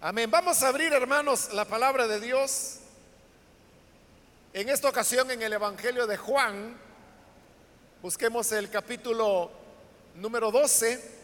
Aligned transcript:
Amén. 0.00 0.30
Vamos 0.30 0.62
a 0.62 0.68
abrir, 0.68 0.92
hermanos, 0.92 1.52
la 1.52 1.64
palabra 1.64 2.06
de 2.06 2.20
Dios. 2.20 2.78
En 4.52 4.68
esta 4.68 4.88
ocasión 4.88 5.28
en 5.32 5.42
el 5.42 5.52
Evangelio 5.52 6.06
de 6.06 6.16
Juan, 6.16 6.78
busquemos 8.00 8.52
el 8.52 8.70
capítulo 8.70 9.50
número 10.14 10.52
12. 10.52 11.18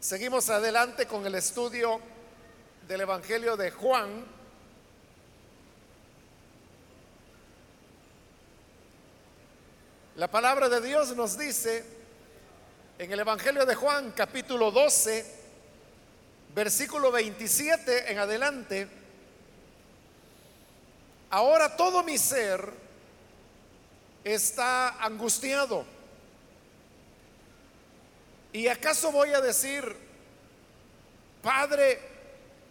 Seguimos 0.00 0.50
adelante 0.50 1.06
con 1.06 1.24
el 1.26 1.36
estudio 1.36 2.00
del 2.88 3.02
Evangelio 3.02 3.56
de 3.56 3.70
Juan. 3.70 4.35
La 10.16 10.28
palabra 10.28 10.70
de 10.70 10.80
Dios 10.80 11.14
nos 11.14 11.36
dice 11.36 11.84
en 12.98 13.12
el 13.12 13.20
Evangelio 13.20 13.66
de 13.66 13.74
Juan 13.74 14.12
capítulo 14.12 14.70
12, 14.70 15.26
versículo 16.54 17.12
27 17.12 18.10
en 18.10 18.18
adelante, 18.18 18.88
ahora 21.28 21.76
todo 21.76 22.02
mi 22.02 22.16
ser 22.16 22.66
está 24.24 25.04
angustiado. 25.04 25.84
¿Y 28.54 28.68
acaso 28.68 29.12
voy 29.12 29.34
a 29.34 29.42
decir, 29.42 29.84
Padre, 31.42 32.00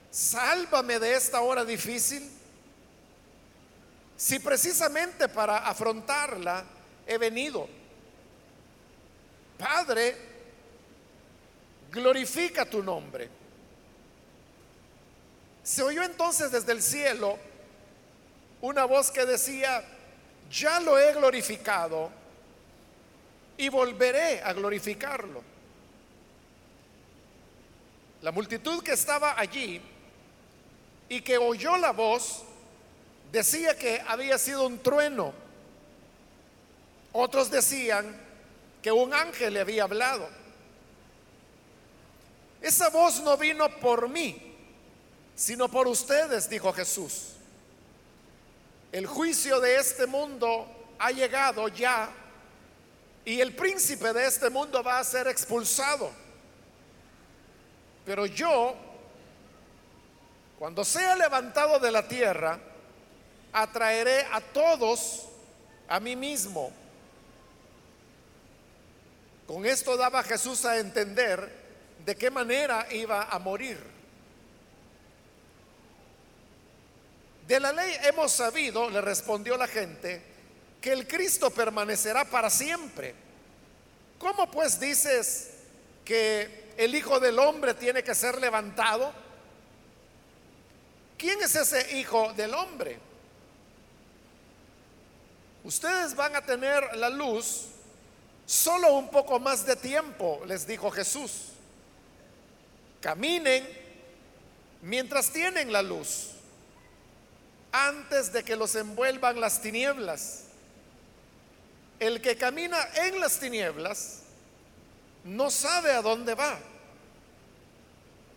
sálvame 0.10 0.98
de 0.98 1.14
esta 1.14 1.42
hora 1.42 1.64
difícil? 1.64 2.28
Si 4.18 4.40
precisamente 4.40 5.30
para 5.30 5.58
afrontarla 5.60 6.66
he 7.08 7.18
venido. 7.18 7.68
Padre, 9.58 10.16
glorifica 11.92 12.66
tu 12.66 12.84
nombre. 12.84 13.30
Se 15.64 15.82
oyó 15.82 16.04
entonces 16.04 16.52
desde 16.52 16.72
el 16.74 16.82
cielo 16.82 17.38
una 18.62 18.86
voz 18.86 19.12
que 19.12 19.26
decía, 19.26 19.84
ya 20.52 20.80
lo 20.80 20.98
he 20.98 21.14
glorificado 21.14 22.12
y 23.58 23.70
volveré 23.70 24.42
a 24.42 24.54
glorificarlo. 24.54 25.42
La 28.22 28.32
multitud 28.32 28.84
que 28.84 28.94
estaba 28.94 29.40
allí 29.40 29.82
y 31.08 31.22
que 31.22 31.38
oyó 31.38 31.78
la 31.78 31.92
voz 31.92 32.44
decía 33.32 33.78
que 33.78 34.02
había 34.08 34.38
sido 34.38 34.66
un 34.66 34.80
trueno 34.80 35.45
otros 37.18 37.50
decían 37.50 38.14
que 38.82 38.92
un 38.92 39.14
ángel 39.14 39.54
le 39.54 39.62
había 39.62 39.84
hablado. 39.84 40.28
Esa 42.62 42.90
voz 42.90 43.22
no 43.22 43.38
vino 43.38 43.70
por 43.80 44.10
mí, 44.10 44.54
sino 45.34 45.70
por 45.70 45.88
ustedes, 45.88 46.50
dijo 46.50 46.74
Jesús. 46.74 47.36
El 48.92 49.08
juicio 49.08 49.62
de 49.62 49.78
este 49.78 50.06
mundo 50.08 50.68
ha 51.00 51.12
llegado 51.12 51.70
ya 51.70 52.10
y 53.24 53.40
el 53.40 53.56
príncipe 53.56 54.12
de 54.12 54.28
este 54.28 54.50
mundo 54.50 54.84
va 54.84 55.00
a 55.00 55.04
ser 55.06 55.28
expulsado. 55.28 56.12
Pero 58.06 58.26
yo, 58.26 58.76
cuando 60.60 60.84
sea 60.84 61.16
levantado 61.16 61.80
de 61.80 61.92
la 61.92 62.06
tierra, 62.08 62.60
atraeré 63.54 64.28
a 64.34 64.42
todos 64.42 65.30
a 65.88 66.00
mí 66.02 66.18
mismo. 66.18 66.85
Con 69.48 69.66
esto 69.66 69.96
daba 69.96 70.24
Jesús 70.24 70.66
a 70.66 70.78
entender 70.78 71.66
de 72.04 72.16
qué 72.16 72.32
manera 72.32 72.88
iba 72.92 73.24
a 73.24 73.40
morir. 73.40 73.80
De 77.48 77.60
la 77.60 77.72
ley 77.72 77.96
hemos 78.04 78.32
sabido, 78.32 78.90
le 78.90 79.02
respondió 79.02 79.56
la 79.56 79.68
gente, 79.68 80.22
que 80.82 80.92
el 80.92 81.08
Cristo 81.08 81.52
permanecerá 81.52 82.26
para 82.26 82.50
siempre. 82.50 83.14
¿Cómo 84.18 84.50
pues 84.50 84.80
dices 84.80 85.52
que 86.04 86.74
el 86.78 86.96
Hijo 86.96 87.20
del 87.20 87.38
Hombre 87.38 87.76
tiene 87.76 88.04
que 88.04 88.16
ser 88.16 88.40
levantado? 88.40 89.14
¿Quién 91.18 91.42
es 91.44 91.56
ese 91.56 91.98
Hijo 92.00 92.34
del 92.34 92.54
Hombre? 92.54 92.98
Ustedes 95.64 96.16
van 96.16 96.36
a 96.36 96.42
tener 96.42 96.96
la 96.98 97.10
luz 97.10 97.68
Solo 98.46 98.94
un 98.94 99.10
poco 99.10 99.40
más 99.40 99.66
de 99.66 99.76
tiempo, 99.76 100.42
les 100.46 100.68
dijo 100.68 100.92
Jesús. 100.92 101.50
Caminen 103.02 103.68
mientras 104.82 105.32
tienen 105.32 105.72
la 105.72 105.82
luz, 105.82 106.32
antes 107.72 108.32
de 108.32 108.44
que 108.44 108.56
los 108.56 108.76
envuelvan 108.76 109.40
las 109.40 109.62
tinieblas. 109.62 110.44
El 112.00 112.22
que 112.22 112.38
camina 112.38 112.78
en 112.96 113.20
las 113.20 113.40
tinieblas 113.40 114.22
no 115.24 115.50
sabe 115.50 115.92
a 115.92 116.02
dónde 116.02 116.36
va. 116.36 116.60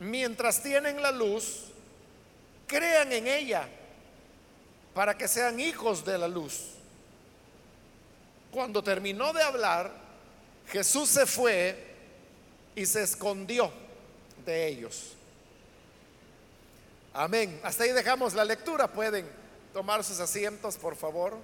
Mientras 0.00 0.62
tienen 0.62 1.02
la 1.02 1.10
luz, 1.10 1.64
crean 2.66 3.12
en 3.12 3.26
ella 3.26 3.68
para 4.94 5.16
que 5.16 5.28
sean 5.28 5.60
hijos 5.60 6.04
de 6.04 6.18
la 6.18 6.28
luz. 6.28 6.78
Cuando 8.50 8.82
terminó 8.82 9.32
de 9.32 9.42
hablar, 9.42 9.92
Jesús 10.69 11.09
se 11.09 11.26
fue 11.26 11.86
y 12.75 12.86
se 12.86 13.03
escondió 13.03 13.70
de 14.44 14.69
ellos. 14.69 15.14
Amén. 17.12 17.60
Hasta 17.62 17.84
ahí 17.84 17.92
dejamos 17.92 18.34
la 18.34 18.44
lectura. 18.44 18.88
Pueden 18.88 19.28
tomar 19.72 20.04
sus 20.04 20.20
asientos, 20.20 20.76
por 20.76 20.97
favor. 20.97 21.36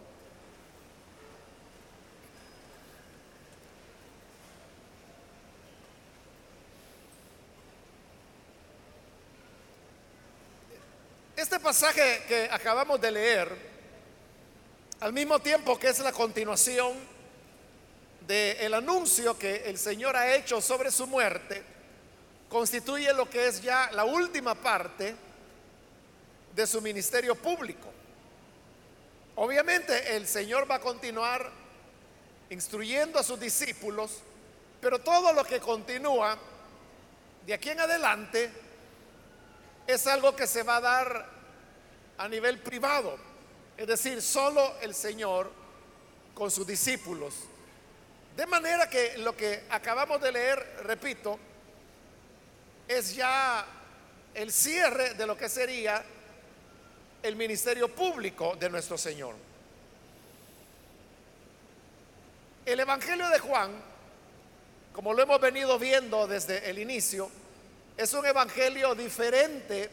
Este 11.36 11.58
pasaje 11.58 12.22
que 12.28 12.48
acabamos 12.50 13.00
de 13.00 13.10
leer 13.10 13.73
al 15.00 15.12
mismo 15.12 15.38
tiempo 15.40 15.78
que 15.78 15.88
es 15.88 15.98
la 16.00 16.12
continuación 16.12 16.92
del 18.26 18.72
anuncio 18.72 19.38
que 19.38 19.64
el 19.66 19.76
Señor 19.76 20.16
ha 20.16 20.34
hecho 20.34 20.60
sobre 20.60 20.90
su 20.90 21.06
muerte, 21.06 21.62
constituye 22.48 23.12
lo 23.12 23.28
que 23.28 23.46
es 23.46 23.60
ya 23.60 23.90
la 23.92 24.04
última 24.04 24.54
parte 24.54 25.14
de 26.54 26.66
su 26.66 26.80
ministerio 26.80 27.34
público. 27.34 27.88
Obviamente 29.36 30.16
el 30.16 30.26
Señor 30.26 30.70
va 30.70 30.76
a 30.76 30.80
continuar 30.80 31.50
instruyendo 32.50 33.18
a 33.18 33.22
sus 33.22 33.38
discípulos, 33.38 34.20
pero 34.80 35.00
todo 35.00 35.32
lo 35.32 35.44
que 35.44 35.60
continúa 35.60 36.38
de 37.44 37.52
aquí 37.52 37.70
en 37.70 37.80
adelante 37.80 38.50
es 39.86 40.06
algo 40.06 40.34
que 40.34 40.46
se 40.46 40.62
va 40.62 40.76
a 40.76 40.80
dar 40.80 41.26
a 42.16 42.28
nivel 42.28 42.58
privado 42.60 43.33
es 43.76 43.86
decir, 43.86 44.22
solo 44.22 44.76
el 44.80 44.94
Señor 44.94 45.50
con 46.34 46.50
sus 46.50 46.66
discípulos. 46.66 47.34
De 48.36 48.46
manera 48.46 48.88
que 48.88 49.18
lo 49.18 49.36
que 49.36 49.64
acabamos 49.70 50.20
de 50.20 50.32
leer, 50.32 50.82
repito, 50.84 51.38
es 52.88 53.14
ya 53.14 53.64
el 54.34 54.52
cierre 54.52 55.14
de 55.14 55.26
lo 55.26 55.36
que 55.36 55.48
sería 55.48 56.04
el 57.22 57.36
ministerio 57.36 57.94
público 57.94 58.56
de 58.56 58.68
nuestro 58.68 58.98
Señor. 58.98 59.34
El 62.66 62.80
Evangelio 62.80 63.28
de 63.28 63.38
Juan, 63.38 63.70
como 64.92 65.12
lo 65.12 65.22
hemos 65.22 65.40
venido 65.40 65.78
viendo 65.78 66.26
desde 66.26 66.68
el 66.68 66.78
inicio, 66.78 67.30
es 67.96 68.12
un 68.12 68.26
evangelio 68.26 68.94
diferente 68.94 69.88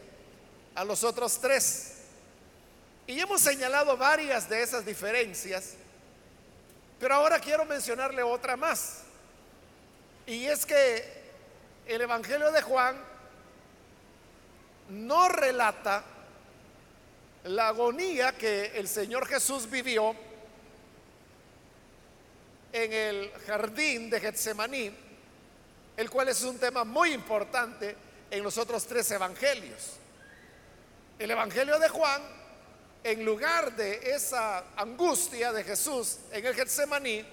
a 0.75 0.83
los 0.83 1.03
otros 1.03 1.39
tres. 1.39 1.90
Y 3.11 3.19
hemos 3.19 3.41
señalado 3.41 3.97
varias 3.97 4.47
de 4.47 4.63
esas 4.63 4.85
diferencias, 4.85 5.73
pero 6.97 7.15
ahora 7.15 7.39
quiero 7.39 7.65
mencionarle 7.65 8.23
otra 8.23 8.55
más. 8.55 9.01
Y 10.25 10.45
es 10.45 10.65
que 10.65 11.03
el 11.87 11.99
Evangelio 11.99 12.49
de 12.53 12.61
Juan 12.61 12.95
no 14.91 15.27
relata 15.27 16.05
la 17.43 17.67
agonía 17.67 18.31
que 18.31 18.67
el 18.75 18.87
Señor 18.87 19.27
Jesús 19.27 19.69
vivió 19.69 20.15
en 22.71 22.93
el 22.93 23.29
jardín 23.45 24.09
de 24.09 24.21
Getsemaní, 24.21 24.89
el 25.97 26.09
cual 26.09 26.29
es 26.29 26.41
un 26.43 26.57
tema 26.57 26.85
muy 26.85 27.11
importante 27.11 27.93
en 28.29 28.41
los 28.41 28.57
otros 28.57 28.87
tres 28.87 29.11
evangelios. 29.11 29.97
El 31.19 31.29
Evangelio 31.29 31.77
de 31.77 31.89
Juan 31.89 32.40
en 33.03 33.25
lugar 33.25 33.75
de 33.75 34.13
esa 34.13 34.63
angustia 34.75 35.51
de 35.51 35.63
Jesús 35.63 36.19
en 36.31 36.45
el 36.45 36.53
Getsemaní, 36.53 37.25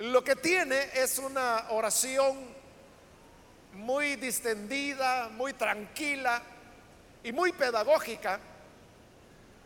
lo 0.00 0.22
que 0.22 0.36
tiene 0.36 0.90
es 0.94 1.18
una 1.18 1.66
oración 1.70 2.36
muy 3.74 4.16
distendida, 4.16 5.28
muy 5.30 5.52
tranquila 5.54 6.42
y 7.22 7.32
muy 7.32 7.52
pedagógica, 7.52 8.38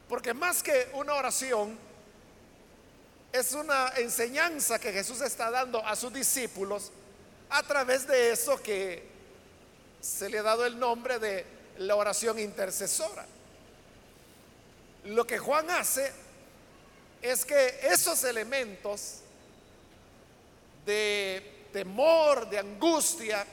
porque 0.08 0.32
más 0.32 0.62
que 0.62 0.88
una 0.94 1.14
oración, 1.14 1.78
es 3.32 3.52
una 3.52 3.92
enseñanza 3.96 4.78
que 4.78 4.92
Jesús 4.92 5.20
está 5.20 5.50
dando 5.50 5.84
a 5.84 5.94
sus 5.96 6.12
discípulos 6.12 6.90
a 7.50 7.62
través 7.62 8.06
de 8.06 8.32
eso 8.32 8.62
que 8.62 9.06
se 10.00 10.30
le 10.30 10.38
ha 10.38 10.42
dado 10.42 10.64
el 10.64 10.78
nombre 10.78 11.18
de 11.18 11.44
la 11.78 11.96
oración 11.96 12.38
intercesora. 12.38 13.26
Lo 15.04 15.26
que 15.26 15.38
Juan 15.38 15.70
hace 15.70 16.12
es 17.22 17.44
que 17.44 17.80
esos 17.82 18.22
elementos 18.24 19.20
de 20.84 21.66
temor, 21.72 22.48
de 22.48 22.58
angustia, 22.58 23.44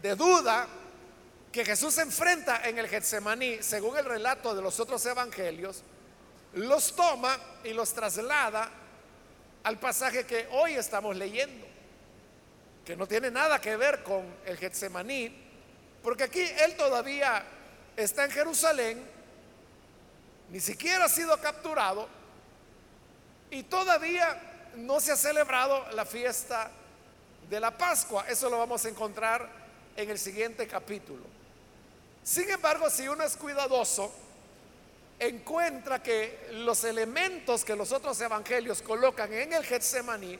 de 0.00 0.14
duda 0.14 0.66
que 1.52 1.64
Jesús 1.64 1.96
enfrenta 1.98 2.68
en 2.68 2.78
el 2.78 2.88
Getsemaní, 2.88 3.62
según 3.62 3.96
el 3.96 4.04
relato 4.04 4.54
de 4.54 4.62
los 4.62 4.78
otros 4.80 5.04
evangelios, 5.06 5.82
los 6.54 6.94
toma 6.94 7.38
y 7.64 7.72
los 7.72 7.92
traslada 7.92 8.70
al 9.64 9.78
pasaje 9.78 10.24
que 10.24 10.48
hoy 10.52 10.74
estamos 10.74 11.16
leyendo, 11.16 11.66
que 12.84 12.96
no 12.96 13.06
tiene 13.06 13.30
nada 13.30 13.60
que 13.60 13.76
ver 13.76 14.02
con 14.02 14.24
el 14.46 14.56
Getsemaní, 14.56 15.34
porque 16.02 16.24
aquí 16.24 16.40
él 16.40 16.76
todavía 16.76 17.44
está 17.96 18.24
en 18.24 18.30
Jerusalén, 18.30 19.17
ni 20.50 20.60
siquiera 20.60 21.04
ha 21.04 21.08
sido 21.08 21.38
capturado 21.40 22.08
y 23.50 23.62
todavía 23.64 24.70
no 24.76 25.00
se 25.00 25.12
ha 25.12 25.16
celebrado 25.16 25.84
la 25.92 26.04
fiesta 26.04 26.70
de 27.48 27.60
la 27.60 27.76
Pascua. 27.76 28.26
Eso 28.28 28.48
lo 28.50 28.58
vamos 28.58 28.84
a 28.84 28.88
encontrar 28.88 29.48
en 29.96 30.10
el 30.10 30.18
siguiente 30.18 30.66
capítulo. 30.66 31.24
Sin 32.22 32.48
embargo, 32.50 32.90
si 32.90 33.08
uno 33.08 33.24
es 33.24 33.36
cuidadoso, 33.36 34.12
encuentra 35.18 36.02
que 36.02 36.48
los 36.52 36.84
elementos 36.84 37.64
que 37.64 37.74
los 37.74 37.92
otros 37.92 38.20
evangelios 38.20 38.82
colocan 38.82 39.32
en 39.32 39.52
el 39.52 39.64
Getsemaní, 39.64 40.38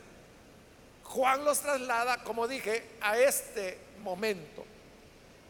Juan 1.03 1.45
los 1.45 1.61
traslada, 1.61 2.23
como 2.23 2.47
dije, 2.47 2.85
a 3.01 3.19
este 3.19 3.79
momento. 4.03 4.65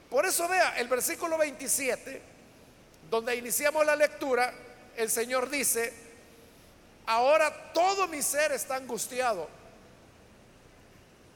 Por 0.08 0.24
eso 0.24 0.46
vea 0.46 0.78
el 0.78 0.86
versículo 0.86 1.36
27, 1.36 2.22
donde 3.10 3.36
iniciamos 3.36 3.84
la 3.86 3.96
lectura, 3.96 4.52
el 4.96 5.10
Señor 5.10 5.48
dice, 5.48 5.92
ahora 7.06 7.72
todo 7.72 8.08
mi 8.08 8.22
ser 8.22 8.52
está 8.52 8.76
angustiado. 8.76 9.48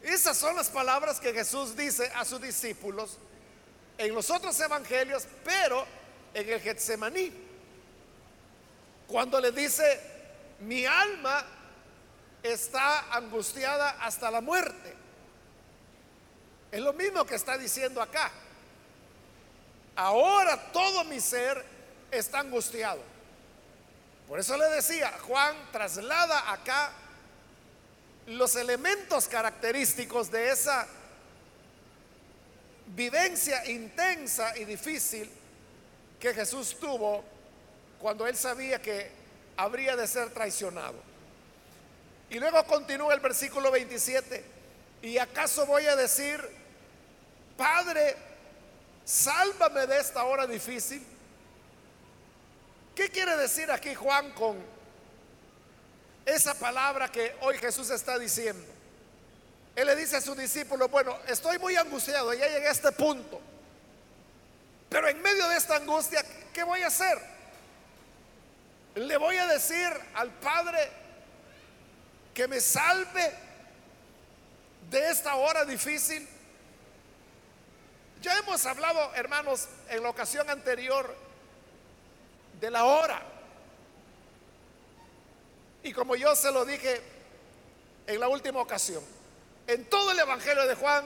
Esas 0.02 0.36
son 0.36 0.56
las 0.56 0.68
palabras 0.68 1.20
que 1.20 1.32
Jesús 1.32 1.76
dice 1.76 2.10
a 2.14 2.24
sus 2.24 2.40
discípulos 2.40 3.18
en 3.96 4.14
los 4.14 4.30
otros 4.30 4.58
evangelios, 4.58 5.26
pero 5.44 5.86
en 6.34 6.48
el 6.48 6.60
Getsemaní. 6.60 7.32
Cuando 9.06 9.40
le 9.40 9.52
dice, 9.52 10.00
mi 10.60 10.84
alma 10.84 11.44
está 12.42 13.14
angustiada 13.14 13.90
hasta 14.00 14.30
la 14.30 14.40
muerte. 14.40 14.94
Es 16.72 16.80
lo 16.80 16.92
mismo 16.94 17.24
que 17.24 17.34
está 17.34 17.56
diciendo 17.56 18.00
acá. 18.02 18.30
Ahora 19.96 20.72
todo 20.72 21.04
mi 21.04 21.20
ser 21.20 21.64
está 22.10 22.40
angustiado. 22.40 23.00
Por 24.28 24.40
eso 24.40 24.56
le 24.56 24.66
decía, 24.70 25.12
Juan 25.20 25.54
traslada 25.72 26.52
acá 26.52 26.92
los 28.26 28.56
elementos 28.56 29.28
característicos 29.28 30.30
de 30.30 30.50
esa 30.50 30.86
vivencia 32.86 33.68
intensa 33.70 34.56
y 34.56 34.64
difícil 34.64 35.30
que 36.20 36.32
Jesús 36.32 36.76
tuvo 36.78 37.24
cuando 38.00 38.26
él 38.26 38.36
sabía 38.36 38.80
que 38.80 39.10
habría 39.56 39.96
de 39.96 40.06
ser 40.06 40.30
traicionado. 40.30 40.94
Y 42.30 42.38
luego 42.38 42.64
continúa 42.64 43.12
el 43.12 43.20
versículo 43.20 43.70
27. 43.70 44.44
¿Y 45.02 45.18
acaso 45.18 45.66
voy 45.66 45.84
a 45.86 45.96
decir, 45.96 46.40
Padre, 47.56 48.16
sálvame 49.04 49.86
de 49.86 50.00
esta 50.00 50.24
hora 50.24 50.46
difícil? 50.46 51.04
¿Qué 52.94 53.08
quiere 53.08 53.36
decir 53.36 53.70
aquí 53.70 53.94
Juan 53.94 54.30
con 54.32 54.58
esa 56.26 56.54
palabra 56.54 57.08
que 57.08 57.34
hoy 57.40 57.58
Jesús 57.58 57.90
está 57.90 58.18
diciendo? 58.18 58.66
Él 59.74 59.86
le 59.86 59.96
dice 59.96 60.16
a 60.16 60.20
su 60.20 60.34
discípulo, 60.34 60.88
bueno, 60.88 61.18
estoy 61.26 61.58
muy 61.58 61.76
angustiado, 61.76 62.34
ya 62.34 62.46
llegué 62.46 62.68
a 62.68 62.72
este 62.72 62.92
punto. 62.92 63.40
Pero 64.90 65.08
en 65.08 65.22
medio 65.22 65.48
de 65.48 65.56
esta 65.56 65.76
angustia, 65.76 66.22
¿qué 66.52 66.62
voy 66.62 66.82
a 66.82 66.88
hacer? 66.88 67.18
Le 68.94 69.16
voy 69.16 69.36
a 69.36 69.46
decir 69.46 69.88
al 70.14 70.30
Padre 70.32 70.90
que 72.34 72.46
me 72.46 72.60
salve 72.60 73.32
de 74.90 75.10
esta 75.10 75.34
hora 75.36 75.64
difícil. 75.64 76.28
Ya 78.22 78.38
hemos 78.38 78.64
hablado, 78.66 79.12
hermanos, 79.16 79.68
en 79.88 80.00
la 80.00 80.08
ocasión 80.08 80.48
anterior 80.48 81.12
de 82.60 82.70
la 82.70 82.84
hora. 82.84 83.20
Y 85.82 85.92
como 85.92 86.14
yo 86.14 86.36
se 86.36 86.52
lo 86.52 86.64
dije 86.64 87.02
en 88.06 88.20
la 88.20 88.28
última 88.28 88.60
ocasión, 88.60 89.02
en 89.66 89.84
todo 89.86 90.12
el 90.12 90.20
Evangelio 90.20 90.68
de 90.68 90.76
Juan, 90.76 91.04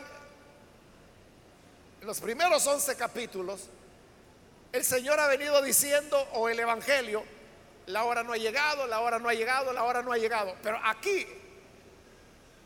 en 2.03 2.07
los 2.07 2.21
primeros 2.21 2.67
11 2.67 2.95
capítulos, 2.97 3.63
el 4.73 4.85
Señor 4.85 5.19
ha 5.19 5.27
venido 5.27 5.63
diciendo, 5.63 6.19
o 6.35 6.51
el 6.51 6.61
Evangelio, 6.61 7.25
la 7.87 8.05
hora 8.05 8.25
no 8.25 8.35
ha 8.35 8.37
llegado, 8.37 8.87
la 8.87 9.01
hora 9.01 9.19
no 9.19 9.31
ha 9.31 9.35
llegado, 9.35 9.73
la 9.73 9.85
hora 9.85 10.03
no 10.03 10.13
ha 10.13 10.19
llegado. 10.19 10.55
Pero 10.63 10.79
aquí, 10.85 11.27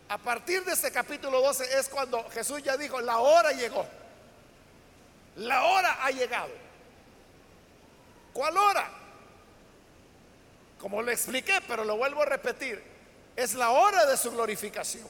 a 0.09 0.19
partir 0.19 0.65
de 0.65 0.73
este 0.73 0.91
capítulo 0.91 1.41
12 1.41 1.79
es 1.79 1.89
cuando 1.89 2.29
Jesús 2.31 2.61
ya 2.65 2.77
dijo, 2.77 3.01
la 3.01 3.21
hora 3.21 3.53
llegó. 3.53 4.00
La 5.41 5.65
hora 5.65 6.05
ha 6.05 6.11
llegado. 6.11 6.51
¿Cuál 8.35 8.59
hora? 8.59 8.91
Como 10.79 11.01
lo 11.01 11.11
expliqué, 11.11 11.61
pero 11.67 11.83
lo 11.83 11.97
vuelvo 11.97 12.23
a 12.23 12.27
repetir, 12.27 12.83
es 13.35 13.55
la 13.55 13.71
hora 13.71 14.05
de 14.05 14.19
su 14.19 14.31
glorificación. 14.33 15.09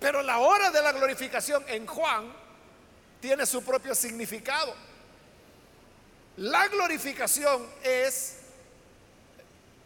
Pero 0.00 0.22
la 0.22 0.38
hora 0.38 0.72
de 0.72 0.82
la 0.82 0.90
glorificación 0.90 1.64
en 1.68 1.86
Juan 1.86 2.32
tiene 3.20 3.46
su 3.46 3.62
propio 3.62 3.94
significado. 3.94 4.74
La 6.38 6.66
glorificación 6.66 7.64
es 7.84 8.38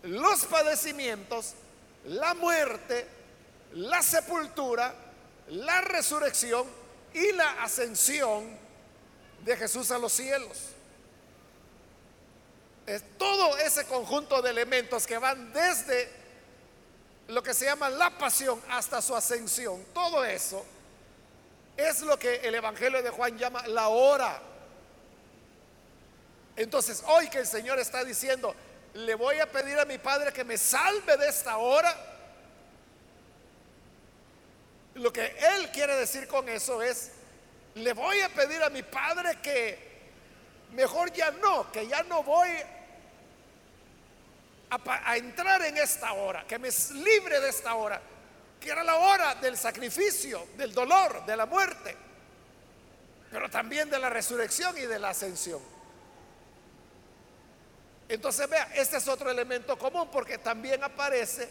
los 0.02 0.46
padecimientos, 0.46 1.52
la 2.06 2.32
muerte, 2.32 3.06
la 3.74 4.00
sepultura, 4.00 4.94
la 5.48 5.82
resurrección 5.82 6.66
y 7.12 7.32
la 7.32 7.62
ascensión 7.62 8.67
de 9.48 9.56
Jesús 9.56 9.90
a 9.90 9.98
los 9.98 10.12
cielos. 10.12 10.58
Es 12.86 13.02
todo 13.18 13.58
ese 13.58 13.84
conjunto 13.86 14.40
de 14.40 14.50
elementos 14.50 15.06
que 15.06 15.18
van 15.18 15.52
desde 15.52 16.10
lo 17.28 17.42
que 17.42 17.52
se 17.52 17.66
llama 17.66 17.90
la 17.90 18.16
pasión 18.16 18.62
hasta 18.70 19.02
su 19.02 19.14
ascensión, 19.14 19.84
todo 19.92 20.24
eso 20.24 20.64
es 21.78 22.00
lo 22.00 22.18
que 22.18 22.36
el 22.36 22.54
Evangelio 22.56 23.02
de 23.02 23.10
Juan 23.10 23.38
llama 23.38 23.66
la 23.68 23.88
hora. 23.88 24.42
Entonces, 26.56 27.04
hoy 27.06 27.28
que 27.28 27.38
el 27.38 27.46
Señor 27.46 27.78
está 27.78 28.02
diciendo, 28.04 28.52
le 28.94 29.14
voy 29.14 29.38
a 29.38 29.50
pedir 29.50 29.78
a 29.78 29.84
mi 29.84 29.96
Padre 29.96 30.32
que 30.32 30.42
me 30.42 30.58
salve 30.58 31.16
de 31.16 31.28
esta 31.28 31.56
hora. 31.58 31.94
Lo 34.94 35.12
que 35.12 35.24
Él 35.54 35.70
quiere 35.70 35.94
decir 35.94 36.26
con 36.26 36.48
eso 36.48 36.82
es, 36.82 37.12
le 37.74 37.92
voy 37.92 38.20
a 38.20 38.28
pedir 38.28 38.62
a 38.62 38.70
mi 38.70 38.82
Padre 38.82 39.38
que 39.40 39.88
mejor 40.72 41.12
ya 41.12 41.30
no, 41.30 41.70
que 41.70 41.86
ya 41.86 42.02
no 42.02 42.22
voy 42.22 42.48
a, 44.70 45.10
a 45.10 45.16
entrar 45.16 45.62
en 45.62 45.76
esta 45.78 46.12
hora, 46.12 46.46
que 46.46 46.58
me 46.58 46.68
libre 46.94 47.40
de 47.40 47.48
esta 47.48 47.74
hora, 47.74 48.00
que 48.60 48.70
era 48.70 48.82
la 48.82 48.96
hora 48.96 49.34
del 49.36 49.56
sacrificio, 49.56 50.48
del 50.56 50.72
dolor, 50.72 51.24
de 51.24 51.36
la 51.36 51.46
muerte, 51.46 51.96
pero 53.30 53.48
también 53.48 53.88
de 53.90 53.98
la 53.98 54.10
resurrección 54.10 54.76
y 54.78 54.82
de 54.82 54.98
la 54.98 55.10
ascensión. 55.10 55.60
Entonces 58.08 58.48
vea, 58.48 58.72
este 58.74 58.96
es 58.96 59.06
otro 59.06 59.30
elemento 59.30 59.78
común 59.78 60.08
porque 60.10 60.38
también 60.38 60.82
aparece 60.82 61.48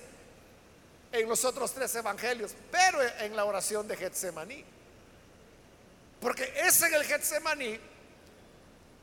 en 1.11 1.29
los 1.29 1.45
otros 1.45 1.71
tres 1.73 1.93
evangelios, 1.95 2.55
pero 2.71 2.99
en 3.19 3.35
la 3.35 3.45
oración 3.45 3.87
de 3.87 3.95
Getsemaní. 3.95 4.65
Porque 6.19 6.53
es 6.57 6.81
en 6.81 6.93
el 6.93 7.03
Getsemaní 7.03 7.79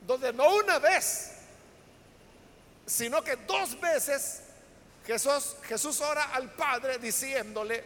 donde 0.07 0.33
no 0.33 0.55
una 0.57 0.79
vez, 0.79 1.31
sino 2.87 3.23
que 3.23 3.37
dos 3.37 3.81
veces 3.81 4.43
Jesús, 5.07 5.57
Jesús 5.65 6.01
ora 6.01 6.25
al 6.35 6.51
Padre 6.53 6.99
diciéndole, 6.99 7.85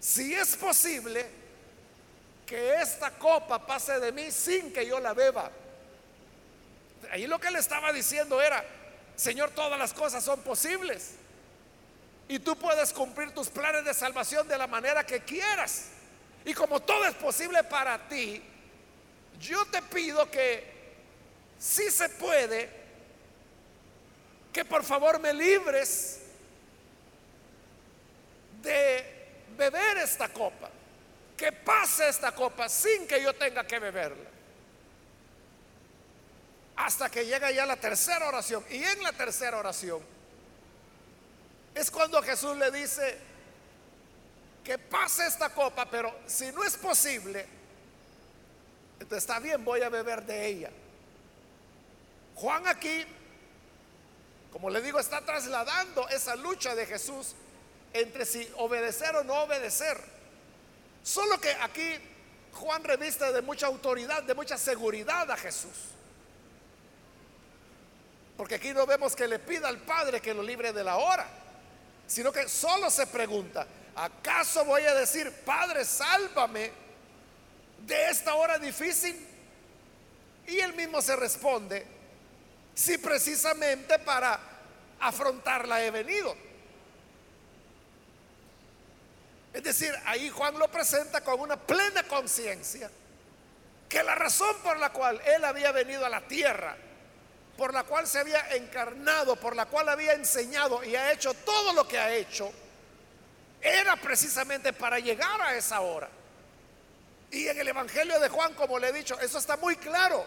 si 0.00 0.34
es 0.34 0.56
posible 0.56 1.26
que 2.46 2.80
esta 2.80 3.10
copa 3.10 3.64
pase 3.66 3.98
de 4.00 4.12
mí 4.12 4.30
sin 4.30 4.72
que 4.72 4.86
yo 4.86 5.00
la 5.00 5.12
beba. 5.12 5.50
Ahí 7.10 7.26
lo 7.26 7.38
que 7.38 7.50
le 7.50 7.58
estaba 7.58 7.92
diciendo 7.92 8.40
era, 8.40 8.64
Señor, 9.16 9.50
todas 9.50 9.78
las 9.78 9.92
cosas 9.92 10.24
son 10.24 10.40
posibles. 10.40 11.12
Y 12.28 12.38
tú 12.38 12.56
puedes 12.56 12.92
cumplir 12.92 13.32
tus 13.32 13.48
planes 13.48 13.84
de 13.84 13.94
salvación 13.94 14.46
de 14.48 14.58
la 14.58 14.66
manera 14.66 15.04
que 15.04 15.20
quieras. 15.20 15.86
Y 16.48 16.54
como 16.54 16.80
todo 16.80 17.04
es 17.04 17.14
posible 17.16 17.62
para 17.64 18.08
ti, 18.08 18.42
yo 19.38 19.66
te 19.66 19.82
pido 19.82 20.30
que 20.30 20.64
si 21.58 21.90
se 21.90 22.08
puede, 22.08 22.70
que 24.50 24.64
por 24.64 24.82
favor 24.82 25.20
me 25.20 25.34
libres 25.34 26.22
de 28.62 29.34
beber 29.58 29.98
esta 29.98 30.30
copa, 30.30 30.70
que 31.36 31.52
pase 31.52 32.08
esta 32.08 32.32
copa 32.32 32.66
sin 32.70 33.06
que 33.06 33.22
yo 33.22 33.34
tenga 33.34 33.66
que 33.66 33.78
beberla. 33.78 34.30
Hasta 36.76 37.10
que 37.10 37.26
llega 37.26 37.50
ya 37.50 37.66
la 37.66 37.76
tercera 37.76 38.26
oración. 38.26 38.64
Y 38.70 38.82
en 38.82 39.02
la 39.02 39.12
tercera 39.12 39.58
oración 39.58 40.00
es 41.74 41.90
cuando 41.90 42.22
Jesús 42.22 42.56
le 42.56 42.70
dice 42.70 43.27
que 44.68 44.76
pase 44.76 45.26
esta 45.26 45.48
copa, 45.48 45.86
pero 45.86 46.14
si 46.26 46.52
no 46.52 46.62
es 46.62 46.76
posible, 46.76 47.46
entonces 49.00 49.24
está 49.24 49.38
bien, 49.38 49.64
voy 49.64 49.80
a 49.80 49.88
beber 49.88 50.22
de 50.26 50.46
ella. 50.46 50.70
Juan 52.34 52.68
aquí, 52.68 53.02
como 54.52 54.68
le 54.68 54.82
digo, 54.82 55.00
está 55.00 55.22
trasladando 55.22 56.06
esa 56.10 56.36
lucha 56.36 56.74
de 56.74 56.84
Jesús 56.84 57.34
entre 57.94 58.26
si 58.26 58.46
obedecer 58.58 59.16
o 59.16 59.24
no 59.24 59.36
obedecer. 59.44 59.98
Solo 61.02 61.40
que 61.40 61.50
aquí 61.62 61.94
Juan 62.52 62.84
reviste 62.84 63.32
de 63.32 63.40
mucha 63.40 63.68
autoridad, 63.68 64.22
de 64.22 64.34
mucha 64.34 64.58
seguridad 64.58 65.30
a 65.30 65.36
Jesús. 65.38 65.94
Porque 68.36 68.56
aquí 68.56 68.74
no 68.74 68.84
vemos 68.84 69.16
que 69.16 69.26
le 69.26 69.38
pida 69.38 69.68
al 69.68 69.78
Padre 69.78 70.20
que 70.20 70.34
lo 70.34 70.42
libre 70.42 70.74
de 70.74 70.84
la 70.84 70.98
hora, 70.98 71.26
sino 72.06 72.30
que 72.30 72.46
solo 72.50 72.90
se 72.90 73.06
pregunta, 73.06 73.66
¿acaso 73.98 74.64
voy 74.64 74.82
a 74.82 74.94
decir, 74.94 75.32
Padre, 75.44 75.84
sálvame 75.84 76.70
de 77.84 78.10
esta 78.10 78.34
hora 78.34 78.58
difícil? 78.58 79.26
Y 80.46 80.60
él 80.60 80.72
mismo 80.74 81.02
se 81.02 81.16
responde, 81.16 81.84
si 82.74 82.96
precisamente 82.98 83.98
para 83.98 84.38
afrontarla 85.00 85.84
he 85.84 85.90
venido. 85.90 86.34
Es 89.52 89.62
decir, 89.62 89.92
ahí 90.04 90.30
Juan 90.30 90.58
lo 90.58 90.68
presenta 90.70 91.22
con 91.22 91.40
una 91.40 91.56
plena 91.56 92.04
conciencia 92.04 92.90
que 93.88 94.02
la 94.02 94.14
razón 94.14 94.56
por 94.62 94.78
la 94.78 94.92
cual 94.92 95.20
él 95.24 95.44
había 95.44 95.72
venido 95.72 96.04
a 96.06 96.08
la 96.08 96.20
tierra, 96.20 96.76
por 97.56 97.74
la 97.74 97.82
cual 97.82 98.06
se 98.06 98.20
había 98.20 98.54
encarnado, 98.54 99.34
por 99.36 99.56
la 99.56 99.66
cual 99.66 99.88
había 99.88 100.12
enseñado 100.12 100.84
y 100.84 100.94
ha 100.94 101.10
hecho 101.10 101.34
todo 101.34 101.72
lo 101.72 101.88
que 101.88 101.98
ha 101.98 102.14
hecho, 102.14 102.52
era 103.60 103.96
precisamente 103.96 104.72
para 104.72 104.98
llegar 104.98 105.40
a 105.40 105.54
esa 105.54 105.80
hora. 105.80 106.08
Y 107.30 107.46
en 107.46 107.58
el 107.58 107.68
Evangelio 107.68 108.18
de 108.20 108.28
Juan, 108.28 108.54
como 108.54 108.78
le 108.78 108.88
he 108.88 108.92
dicho, 108.92 109.18
eso 109.20 109.38
está 109.38 109.56
muy 109.56 109.76
claro. 109.76 110.24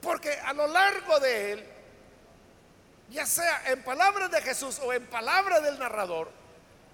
Porque 0.00 0.32
a 0.32 0.52
lo 0.52 0.66
largo 0.66 1.20
de 1.20 1.52
él, 1.52 1.64
ya 3.10 3.26
sea 3.26 3.70
en 3.70 3.82
palabras 3.82 4.30
de 4.30 4.40
Jesús 4.40 4.78
o 4.82 4.92
en 4.92 5.06
palabras 5.06 5.62
del 5.62 5.78
narrador, 5.78 6.30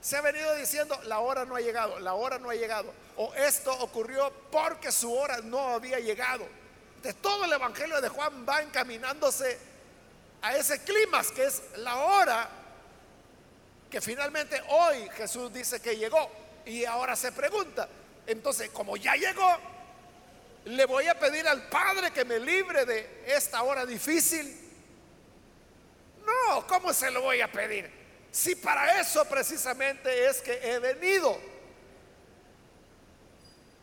se 0.01 0.17
ha 0.17 0.23
venido 0.23 0.55
diciendo, 0.57 0.99
la 1.05 1.19
hora 1.21 1.45
no 1.45 1.57
ha 1.57 1.61
llegado, 1.61 2.01
la 2.01 2.15
hora 2.15 2.39
no 2.39 2.51
ha 2.51 2.55
llegado. 2.55 2.93
O 3.17 3.35
esto 3.35 3.73
ocurrió 3.81 4.33
porque 4.51 4.91
su 4.91 5.13
hora 5.13 5.39
no 5.43 5.75
había 5.75 5.99
llegado. 5.99 6.47
De 7.03 7.13
todo 7.15 7.45
el 7.45 7.53
Evangelio 7.53 8.01
de 8.01 8.09
Juan 8.09 8.47
va 8.49 8.63
encaminándose 8.63 9.59
a 10.43 10.57
ese 10.57 10.83
clima 10.83 11.23
que 11.35 11.45
es 11.45 11.63
la 11.77 11.97
hora 11.97 12.49
que 13.91 14.01
finalmente 14.01 14.63
hoy 14.69 15.09
Jesús 15.17 15.53
dice 15.53 15.81
que 15.81 15.97
llegó. 15.97 16.31
Y 16.65 16.85
ahora 16.85 17.17
se 17.17 17.33
pregunta, 17.33 17.89
entonces 18.27 18.71
como 18.71 18.97
ya 18.97 19.17
llegó, 19.17 19.57
le 20.67 20.85
voy 20.85 21.09
a 21.09 21.19
pedir 21.19 21.49
al 21.49 21.69
Padre 21.69 22.13
que 22.13 22.25
me 22.25 22.39
libre 22.39 22.85
de 22.85 23.25
esta 23.27 23.63
hora 23.63 23.85
difícil. 23.85 24.57
No, 26.25 26.67
¿cómo 26.67 26.93
se 26.93 27.11
lo 27.11 27.23
voy 27.23 27.41
a 27.41 27.51
pedir? 27.51 27.91
Si 28.31 28.55
para 28.55 29.01
eso 29.01 29.25
precisamente 29.25 30.29
es 30.29 30.41
que 30.41 30.53
he 30.63 30.79
venido. 30.79 31.41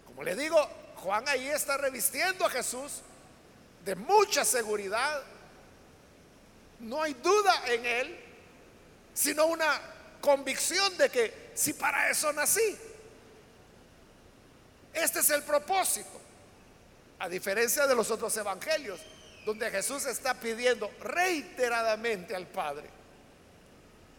Como 0.05 0.23
le 0.23 0.35
digo, 0.35 0.57
Juan 0.97 1.27
ahí 1.27 1.47
está 1.49 1.77
revistiendo 1.77 2.45
a 2.45 2.49
Jesús 2.49 3.01
de 3.83 3.95
mucha 3.95 4.45
seguridad. 4.45 5.23
No 6.79 7.01
hay 7.01 7.13
duda 7.15 7.63
en 7.67 7.85
él, 7.85 8.19
sino 9.13 9.47
una 9.47 9.96
convicción 10.21 10.97
de 10.97 11.09
que 11.09 11.51
si 11.53 11.73
para 11.73 12.09
eso 12.09 12.31
nací. 12.33 12.77
Este 14.93 15.19
es 15.19 15.29
el 15.29 15.43
propósito. 15.43 16.21
A 17.19 17.27
diferencia 17.29 17.87
de 17.87 17.95
los 17.95 18.11
otros 18.11 18.35
evangelios, 18.37 18.99
donde 19.45 19.71
Jesús 19.71 20.05
está 20.05 20.33
pidiendo 20.35 20.91
reiteradamente 20.99 22.35
al 22.35 22.47
Padre 22.47 22.89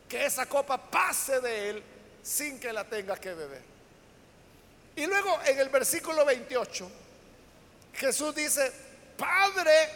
que 0.09 0.25
esa 0.25 0.47
copa 0.47 0.79
pase 0.79 1.41
de 1.41 1.71
él 1.71 1.83
sin 2.23 2.59
que 2.59 2.73
la 2.73 2.85
tenga 2.85 3.17
que 3.17 3.35
beber. 3.35 3.63
Y 4.97 5.07
luego 5.07 5.39
en 5.45 5.59
el 5.59 5.69
versículo 5.69 6.25
28, 6.25 6.91
Jesús 7.95 8.35
dice, 8.35 8.73
Padre, 9.17 9.89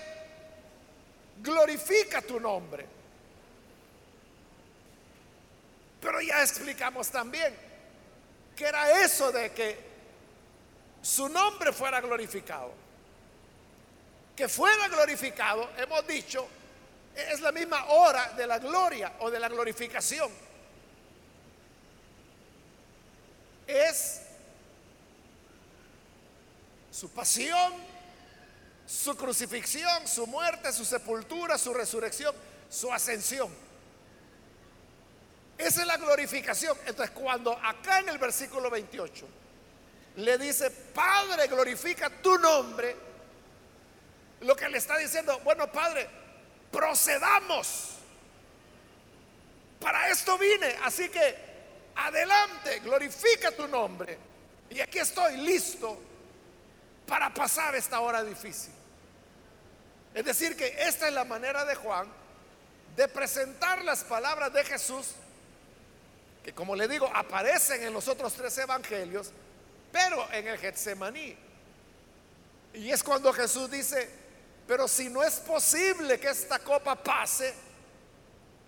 glorifica 1.42 2.22
tu 2.22 2.38
nombre. 2.38 2.86
Pero 6.02 6.20
ya 6.20 6.42
explicamos 6.42 7.08
también 7.08 7.56
que 8.54 8.66
era 8.66 9.02
eso 9.02 9.32
de 9.32 9.52
que 9.52 9.78
su 11.00 11.30
nombre 11.30 11.72
fuera 11.72 12.02
glorificado 12.02 12.82
que 14.36 14.48
fuera 14.48 14.88
glorificado, 14.88 15.68
hemos 15.76 16.06
dicho, 16.06 16.46
es 17.14 17.40
la 17.40 17.52
misma 17.52 17.84
hora 17.86 18.32
de 18.32 18.46
la 18.46 18.58
gloria 18.58 19.12
o 19.20 19.30
de 19.30 19.38
la 19.38 19.48
glorificación. 19.48 20.30
Es 23.66 24.22
su 26.90 27.10
pasión, 27.10 27.74
su 28.86 29.16
crucifixión, 29.16 30.08
su 30.08 30.26
muerte, 30.26 30.72
su 30.72 30.84
sepultura, 30.84 31.58
su 31.58 31.72
resurrección, 31.74 32.34
su 32.70 32.92
ascensión. 32.92 33.50
Esa 35.62 35.82
es 35.82 35.86
la 35.86 35.96
glorificación. 35.96 36.76
Entonces, 36.86 37.14
cuando 37.14 37.52
acá 37.52 38.00
en 38.00 38.08
el 38.08 38.18
versículo 38.18 38.68
28 38.68 39.28
le 40.16 40.38
dice, 40.38 40.70
Padre, 40.70 41.46
glorifica 41.46 42.10
tu 42.10 42.36
nombre, 42.38 42.96
lo 44.40 44.56
que 44.56 44.68
le 44.68 44.78
está 44.78 44.98
diciendo, 44.98 45.38
bueno, 45.44 45.70
Padre, 45.70 46.08
procedamos. 46.70 47.90
Para 49.80 50.08
esto 50.10 50.36
vine, 50.36 50.76
así 50.82 51.08
que 51.08 51.36
adelante, 51.94 52.80
glorifica 52.80 53.52
tu 53.52 53.68
nombre. 53.68 54.18
Y 54.70 54.80
aquí 54.80 54.98
estoy 54.98 55.36
listo 55.36 56.00
para 57.06 57.32
pasar 57.32 57.74
esta 57.76 58.00
hora 58.00 58.24
difícil. 58.24 58.72
Es 60.14 60.24
decir, 60.24 60.56
que 60.56 60.74
esta 60.82 61.08
es 61.08 61.14
la 61.14 61.24
manera 61.24 61.64
de 61.64 61.74
Juan 61.74 62.06
de 62.96 63.08
presentar 63.08 63.84
las 63.84 64.04
palabras 64.04 64.52
de 64.52 64.64
Jesús, 64.64 65.12
que 66.42 66.52
como 66.52 66.74
le 66.74 66.88
digo, 66.88 67.10
aparecen 67.14 67.82
en 67.84 67.92
los 67.92 68.08
otros 68.08 68.32
tres 68.34 68.56
evangelios, 68.58 69.30
pero 69.92 70.30
en 70.32 70.48
el 70.48 70.58
Getsemaní. 70.58 71.36
Y 72.74 72.90
es 72.90 73.02
cuando 73.02 73.32
Jesús 73.32 73.70
dice, 73.70 74.08
pero 74.66 74.88
si 74.88 75.08
no 75.08 75.22
es 75.22 75.34
posible 75.36 76.18
que 76.18 76.30
esta 76.30 76.58
copa 76.58 76.96
pase, 76.96 77.54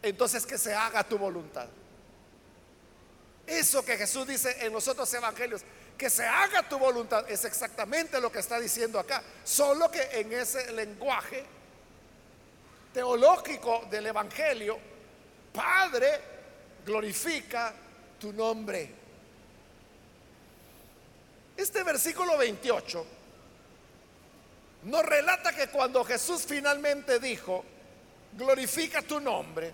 entonces 0.03 0.45
que 0.45 0.59
se 0.59 0.75
haga 0.75 1.03
tu 1.03 1.19
voluntad. 1.19 1.67
Eso 3.47 3.85
que 3.85 3.97
Jesús 3.97 4.27
dice 4.27 4.65
en 4.65 4.73
los 4.73 4.87
otros 4.89 5.13
evangelios, 5.13 5.63
que 5.97 6.11
se 6.11 6.27
haga 6.27 6.69
tu 6.69 6.79
voluntad, 6.79 7.29
es 7.31 7.45
exactamente 7.45 8.21
lo 8.21 8.31
que 8.31 8.41
está 8.41 8.59
diciendo 8.59 8.99
acá. 8.99 9.23
Solo 9.45 9.91
que 9.91 10.03
en 10.13 10.33
ese 10.33 10.73
lenguaje 10.73 11.45
teológico 12.93 13.87
del 13.91 14.07
evangelio, 14.07 14.79
Padre, 15.53 16.34
glorifica 16.85 17.75
tu 18.19 18.33
nombre. 18.33 18.91
Este 21.57 21.83
versículo 21.83 22.37
28 22.37 23.07
nos 24.85 25.05
relata 25.05 25.55
que 25.55 25.69
cuando 25.69 26.05
Jesús 26.05 26.45
finalmente 26.47 27.19
dijo, 27.19 27.65
glorifica 28.33 29.03
tu 29.03 29.21
nombre. 29.21 29.73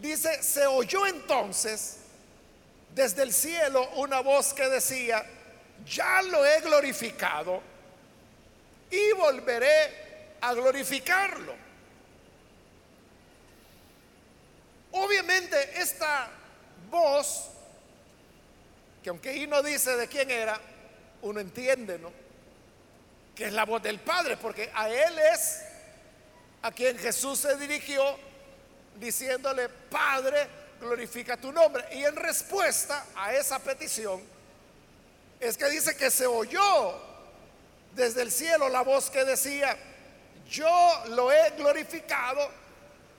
Dice, 0.00 0.42
se 0.42 0.66
oyó 0.66 1.06
entonces 1.06 1.98
desde 2.94 3.22
el 3.22 3.32
cielo 3.32 3.88
una 3.96 4.20
voz 4.20 4.52
que 4.52 4.68
decía, 4.68 5.24
ya 5.86 6.22
lo 6.22 6.44
he 6.44 6.60
glorificado 6.60 7.62
y 8.90 9.12
volveré 9.12 10.36
a 10.40 10.52
glorificarlo. 10.54 11.69
Obviamente 14.92 15.80
esta 15.80 16.28
voz, 16.90 17.50
que 19.02 19.10
aunque 19.10 19.30
ahí 19.30 19.46
no 19.46 19.62
dice 19.62 19.96
de 19.96 20.08
quién 20.08 20.30
era, 20.30 20.60
uno 21.22 21.40
entiende, 21.40 21.98
¿no? 21.98 22.12
Que 23.34 23.46
es 23.46 23.52
la 23.52 23.64
voz 23.64 23.82
del 23.82 24.00
Padre, 24.00 24.36
porque 24.36 24.70
a 24.74 24.88
Él 24.88 25.18
es 25.32 25.62
a 26.62 26.72
quien 26.72 26.98
Jesús 26.98 27.38
se 27.38 27.56
dirigió 27.56 28.02
diciéndole, 28.98 29.68
Padre, 29.68 30.46
glorifica 30.80 31.36
tu 31.36 31.52
nombre. 31.52 31.84
Y 31.92 32.04
en 32.04 32.16
respuesta 32.16 33.06
a 33.14 33.34
esa 33.34 33.58
petición, 33.58 34.22
es 35.38 35.56
que 35.56 35.70
dice 35.70 35.96
que 35.96 36.10
se 36.10 36.26
oyó 36.26 36.94
desde 37.94 38.22
el 38.22 38.30
cielo 38.30 38.68
la 38.68 38.82
voz 38.82 39.10
que 39.10 39.24
decía, 39.24 39.76
yo 40.48 41.04
lo 41.08 41.32
he 41.32 41.50
glorificado 41.50 42.50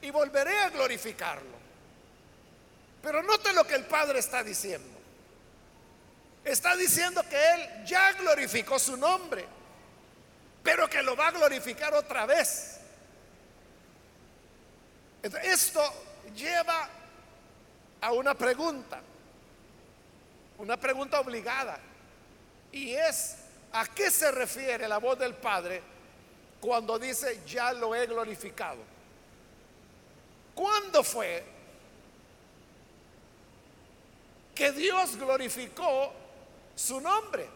y 0.02 0.12
volveré 0.12 0.58
a 0.60 0.70
glorificarlo. 0.70 1.61
Pero 3.02 3.24
note 3.24 3.52
lo 3.54 3.66
que 3.66 3.76
el 3.76 3.86
Padre 3.86 4.20
está 4.20 4.44
diciendo. 4.44 5.00
Está 6.44 6.76
diciendo 6.76 7.24
que 7.28 7.36
Él 7.54 7.86
ya 7.86 8.14
glorificó 8.14 8.80
su 8.80 8.98
nombre, 8.98 9.46
pero 10.64 10.90
que 10.90 11.02
lo 11.02 11.16
va 11.16 11.28
a 11.28 11.32
glorificar 11.32 11.94
otra 11.94 12.26
vez. 12.26 12.80
Esto 15.44 15.82
lleva 16.36 16.90
a 18.02 18.12
una 18.14 18.34
pregunta, 18.34 19.00
una 20.58 20.78
pregunta 20.78 21.20
obligada, 21.20 21.80
y 22.72 22.94
es, 22.94 23.36
¿a 23.74 23.86
qué 23.86 24.10
se 24.10 24.32
refiere 24.32 24.88
la 24.88 24.98
voz 24.98 25.20
del 25.20 25.36
Padre 25.36 25.84
cuando 26.60 26.98
dice, 26.98 27.42
ya 27.46 27.72
lo 27.74 27.94
he 27.94 28.08
glorificado? 28.08 28.80
¿Cuándo 30.56 31.04
fue 31.04 31.44
que 34.62 34.72
Dios 34.74 35.18
glorificó 35.18 36.14
su 36.76 37.02
nombre. 37.02 37.50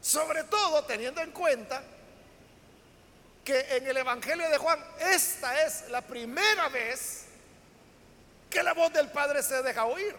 Sobre 0.00 0.44
todo 0.44 0.84
teniendo 0.84 1.20
en 1.20 1.32
cuenta 1.32 1.82
que 3.44 3.58
en 3.58 3.88
el 3.88 3.96
Evangelio 3.96 4.48
de 4.48 4.58
Juan 4.58 4.78
esta 5.00 5.66
es 5.66 5.90
la 5.90 6.02
primera 6.02 6.68
vez 6.68 7.24
que 8.48 8.62
la 8.62 8.74
voz 8.74 8.92
del 8.92 9.10
Padre 9.10 9.42
se 9.42 9.60
deja 9.60 9.84
oír. 9.84 10.14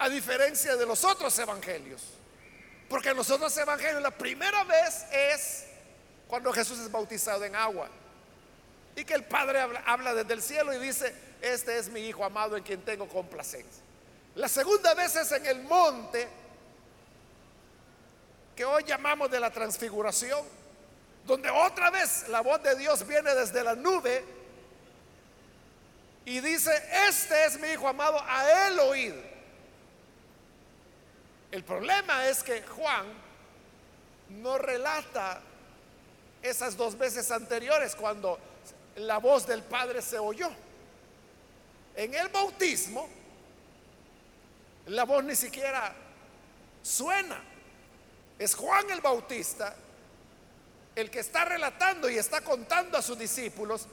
A 0.00 0.10
diferencia 0.10 0.76
de 0.76 0.84
los 0.84 1.02
otros 1.02 1.38
evangelios. 1.38 2.02
Porque 2.90 3.08
en 3.08 3.16
los 3.16 3.30
otros 3.30 3.56
evangelios 3.56 4.02
la 4.02 4.10
primera 4.10 4.64
vez 4.64 5.06
es 5.12 5.64
cuando 6.26 6.52
Jesús 6.52 6.78
es 6.78 6.92
bautizado 6.92 7.42
en 7.46 7.56
agua. 7.56 7.88
Y 8.98 9.04
que 9.04 9.14
el 9.14 9.22
Padre 9.22 9.60
habla, 9.86 10.12
desde 10.12 10.34
el 10.34 10.42
cielo 10.42 10.74
y 10.74 10.78
dice, 10.80 11.14
este 11.40 11.78
es 11.78 11.88
mi 11.88 12.00
Hijo 12.00 12.24
amado 12.24 12.56
en 12.56 12.64
quien 12.64 12.84
tengo 12.84 13.06
complacencia. 13.06 13.80
La 14.34 14.48
segunda 14.48 14.92
vez 14.94 15.14
es 15.14 15.30
en 15.30 15.46
el 15.46 15.62
monte, 15.62 16.26
que 18.56 18.64
hoy 18.64 18.82
llamamos 18.82 19.30
de 19.30 19.38
la 19.38 19.52
transfiguración, 19.52 20.44
donde 21.24 21.48
otra 21.48 21.90
vez 21.90 22.28
la 22.28 22.40
voz 22.40 22.60
de 22.64 22.74
Dios 22.74 23.06
viene 23.06 23.32
desde 23.36 23.62
la 23.62 23.76
nube 23.76 24.24
y 26.24 26.40
dice, 26.40 26.72
este 27.08 27.44
es 27.44 27.60
mi 27.60 27.68
Hijo 27.68 27.86
amado, 27.86 28.20
a 28.26 28.66
él 28.66 28.80
oíd. 28.80 29.14
El 31.52 31.62
problema 31.62 32.26
es 32.26 32.42
que 32.42 32.62
Juan 32.62 33.06
no 34.30 34.58
relata 34.58 35.40
esas 36.42 36.76
dos 36.76 36.98
veces 36.98 37.30
anteriores 37.30 37.94
cuando 37.94 38.40
la 38.98 39.18
voz 39.18 39.46
del 39.46 39.62
Padre 39.62 40.02
se 40.02 40.18
oyó. 40.18 40.50
En 41.94 42.14
el 42.14 42.28
bautismo, 42.28 43.08
la 44.86 45.04
voz 45.04 45.24
ni 45.24 45.34
siquiera 45.34 45.94
suena. 46.82 47.42
Es 48.38 48.54
Juan 48.54 48.88
el 48.90 49.00
Bautista 49.00 49.74
el 50.94 51.10
que 51.10 51.20
está 51.20 51.44
relatando 51.44 52.10
y 52.10 52.18
está 52.18 52.40
contando 52.40 52.98
a 52.98 53.02
sus 53.02 53.16
discípulos 53.16 53.86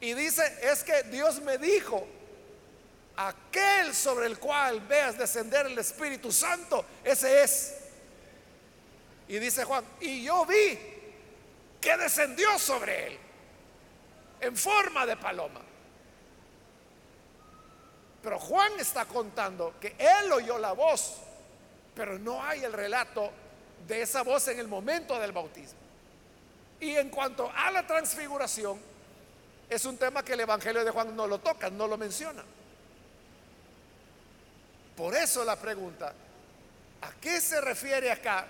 y 0.00 0.14
dice, 0.14 0.42
es 0.62 0.84
que 0.84 1.02
Dios 1.04 1.40
me 1.40 1.58
dijo, 1.58 2.06
aquel 3.16 3.94
sobre 3.94 4.26
el 4.26 4.38
cual 4.38 4.80
veas 4.82 5.18
descender 5.18 5.66
el 5.66 5.78
Espíritu 5.78 6.30
Santo, 6.30 6.84
ese 7.02 7.42
es. 7.42 7.74
Y 9.26 9.38
dice 9.38 9.64
Juan, 9.64 9.84
y 10.00 10.22
yo 10.22 10.44
vi 10.46 10.78
que 11.80 11.96
descendió 11.96 12.58
sobre 12.58 13.08
él 13.08 13.23
en 14.44 14.56
forma 14.56 15.06
de 15.06 15.16
paloma. 15.16 15.60
Pero 18.22 18.38
Juan 18.38 18.72
está 18.78 19.04
contando 19.04 19.74
que 19.80 19.96
él 19.98 20.32
oyó 20.32 20.58
la 20.58 20.72
voz, 20.72 21.18
pero 21.94 22.18
no 22.18 22.42
hay 22.42 22.64
el 22.64 22.72
relato 22.72 23.30
de 23.86 24.02
esa 24.02 24.22
voz 24.22 24.48
en 24.48 24.58
el 24.58 24.68
momento 24.68 25.18
del 25.18 25.32
bautismo. 25.32 25.78
Y 26.80 26.96
en 26.96 27.10
cuanto 27.10 27.50
a 27.54 27.70
la 27.70 27.86
transfiguración, 27.86 28.80
es 29.68 29.84
un 29.84 29.96
tema 29.98 30.22
que 30.22 30.32
el 30.34 30.40
Evangelio 30.40 30.84
de 30.84 30.90
Juan 30.90 31.14
no 31.14 31.26
lo 31.26 31.38
toca, 31.38 31.70
no 31.70 31.86
lo 31.86 31.96
menciona. 31.96 32.42
Por 34.96 35.14
eso 35.14 35.44
la 35.44 35.56
pregunta, 35.56 36.12
¿a 37.02 37.12
qué 37.20 37.40
se 37.40 37.60
refiere 37.60 38.10
acá 38.10 38.46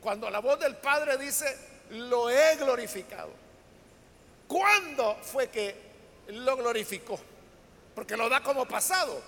cuando 0.00 0.30
la 0.30 0.38
voz 0.38 0.58
del 0.58 0.76
Padre 0.76 1.18
dice, 1.18 1.56
lo 1.90 2.30
he 2.30 2.56
glorificado? 2.56 3.43
¿Cuándo 4.48 5.16
fue 5.22 5.48
que 5.48 5.74
lo 6.28 6.56
glorificó? 6.56 7.18
Porque 7.94 8.16
lo 8.16 8.28
da 8.28 8.42
como 8.42 8.66
pasado. 8.66 9.22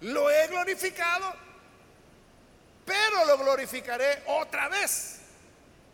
Lo 0.00 0.30
he 0.30 0.46
glorificado, 0.46 1.32
pero 2.84 3.24
lo 3.26 3.38
glorificaré 3.38 4.22
otra 4.26 4.68
vez. 4.68 5.20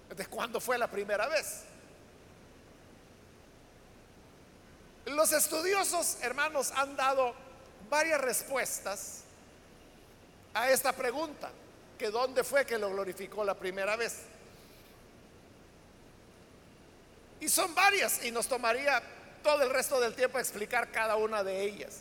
Entonces, 0.04 0.28
¿cuándo 0.28 0.60
fue 0.60 0.76
la 0.78 0.88
primera 0.88 1.26
vez? 1.26 1.62
Los 5.06 5.32
estudiosos, 5.32 6.18
hermanos, 6.22 6.72
han 6.72 6.96
dado 6.96 7.34
varias 7.90 8.20
respuestas 8.20 9.22
a 10.54 10.70
esta 10.70 10.92
pregunta, 10.92 11.50
que 11.98 12.10
dónde 12.10 12.44
fue 12.44 12.64
que 12.64 12.78
lo 12.78 12.90
glorificó 12.90 13.44
la 13.44 13.54
primera 13.54 13.96
vez. 13.96 14.22
Y 17.44 17.50
son 17.50 17.74
varias 17.74 18.24
y 18.24 18.30
nos 18.30 18.48
tomaría 18.48 19.02
todo 19.42 19.64
el 19.64 19.68
resto 19.68 20.00
del 20.00 20.14
tiempo 20.14 20.38
explicar 20.38 20.90
cada 20.90 21.16
una 21.16 21.44
de 21.44 21.60
ellas. 21.60 22.00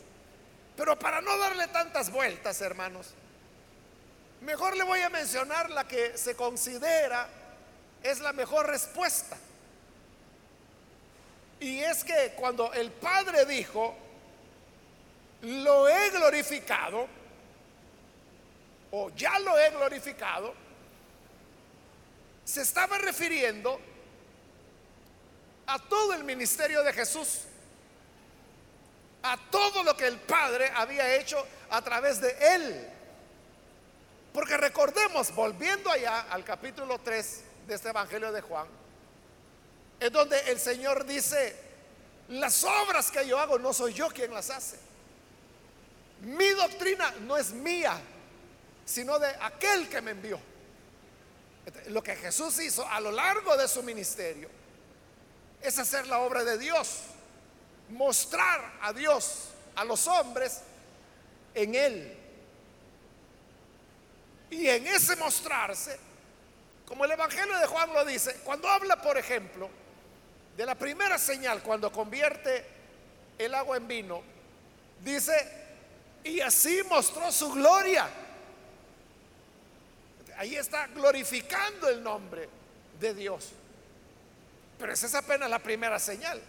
Pero 0.74 0.98
para 0.98 1.20
no 1.20 1.36
darle 1.36 1.68
tantas 1.68 2.10
vueltas, 2.10 2.62
hermanos, 2.62 3.08
mejor 4.40 4.74
le 4.74 4.84
voy 4.84 5.00
a 5.00 5.10
mencionar 5.10 5.68
la 5.68 5.86
que 5.86 6.16
se 6.16 6.34
considera 6.34 7.28
es 8.02 8.20
la 8.20 8.32
mejor 8.32 8.68
respuesta. 8.68 9.36
Y 11.60 11.80
es 11.80 12.04
que 12.04 12.32
cuando 12.36 12.72
el 12.72 12.90
Padre 12.90 13.44
dijo, 13.44 13.94
lo 15.42 15.90
he 15.90 16.08
glorificado, 16.08 17.06
o 18.92 19.10
ya 19.10 19.38
lo 19.40 19.58
he 19.58 19.68
glorificado, 19.68 20.54
se 22.46 22.62
estaba 22.62 22.96
refiriendo 22.96 23.78
a 25.66 25.78
todo 25.78 26.12
el 26.12 26.24
ministerio 26.24 26.82
de 26.82 26.92
Jesús, 26.92 27.40
a 29.22 29.38
todo 29.50 29.82
lo 29.82 29.96
que 29.96 30.06
el 30.06 30.18
Padre 30.18 30.70
había 30.74 31.16
hecho 31.16 31.44
a 31.70 31.82
través 31.82 32.20
de 32.20 32.36
él. 32.54 32.90
Porque 34.32 34.56
recordemos, 34.56 35.34
volviendo 35.34 35.90
allá 35.90 36.26
al 36.30 36.44
capítulo 36.44 36.98
3 36.98 37.42
de 37.66 37.74
este 37.74 37.88
Evangelio 37.88 38.32
de 38.32 38.40
Juan, 38.40 38.66
es 40.00 40.12
donde 40.12 40.38
el 40.50 40.58
Señor 40.58 41.06
dice, 41.06 41.56
las 42.28 42.64
obras 42.64 43.10
que 43.10 43.26
yo 43.26 43.38
hago 43.38 43.58
no 43.58 43.72
soy 43.72 43.94
yo 43.94 44.08
quien 44.08 44.34
las 44.34 44.50
hace. 44.50 44.76
Mi 46.22 46.48
doctrina 46.50 47.12
no 47.20 47.36
es 47.36 47.52
mía, 47.52 48.00
sino 48.84 49.18
de 49.18 49.28
aquel 49.40 49.88
que 49.88 50.00
me 50.00 50.10
envió. 50.10 50.38
Lo 51.86 52.02
que 52.02 52.16
Jesús 52.16 52.58
hizo 52.58 52.86
a 52.86 53.00
lo 53.00 53.10
largo 53.10 53.56
de 53.56 53.68
su 53.68 53.82
ministerio 53.82 54.50
es 55.64 55.78
hacer 55.78 56.06
la 56.06 56.18
obra 56.18 56.44
de 56.44 56.58
Dios, 56.58 57.00
mostrar 57.88 58.74
a 58.82 58.92
Dios, 58.92 59.48
a 59.74 59.84
los 59.84 60.06
hombres, 60.06 60.60
en 61.54 61.74
Él. 61.74 62.18
Y 64.50 64.68
en 64.68 64.86
ese 64.86 65.16
mostrarse, 65.16 65.98
Como 66.86 67.06
el 67.06 67.12
Evangelio 67.12 67.58
de 67.58 67.66
Juan 67.66 67.94
lo 67.94 68.04
dice, 68.04 68.40
cuando 68.44 68.68
habla, 68.68 69.00
por 69.00 69.16
ejemplo, 69.16 69.70
de 70.54 70.66
la 70.66 70.74
primera 70.74 71.18
señal, 71.18 71.62
cuando 71.62 71.90
convierte 71.90 72.62
el 73.38 73.54
agua 73.54 73.78
en 73.78 73.88
vino, 73.88 74.22
dice, 75.02 75.32
y 76.22 76.40
así 76.40 76.82
mostró 76.90 77.32
su 77.32 77.50
gloria. 77.52 78.06
Ahí 80.36 80.56
está 80.56 80.88
glorificando 80.88 81.88
el 81.88 82.02
nombre 82.02 82.50
de 83.00 83.14
Dios. 83.14 83.52
Pero 84.78 84.92
esa 84.92 85.06
es 85.06 85.14
apenas 85.14 85.48
la 85.48 85.58
primera 85.58 85.98
señal. 85.98 86.40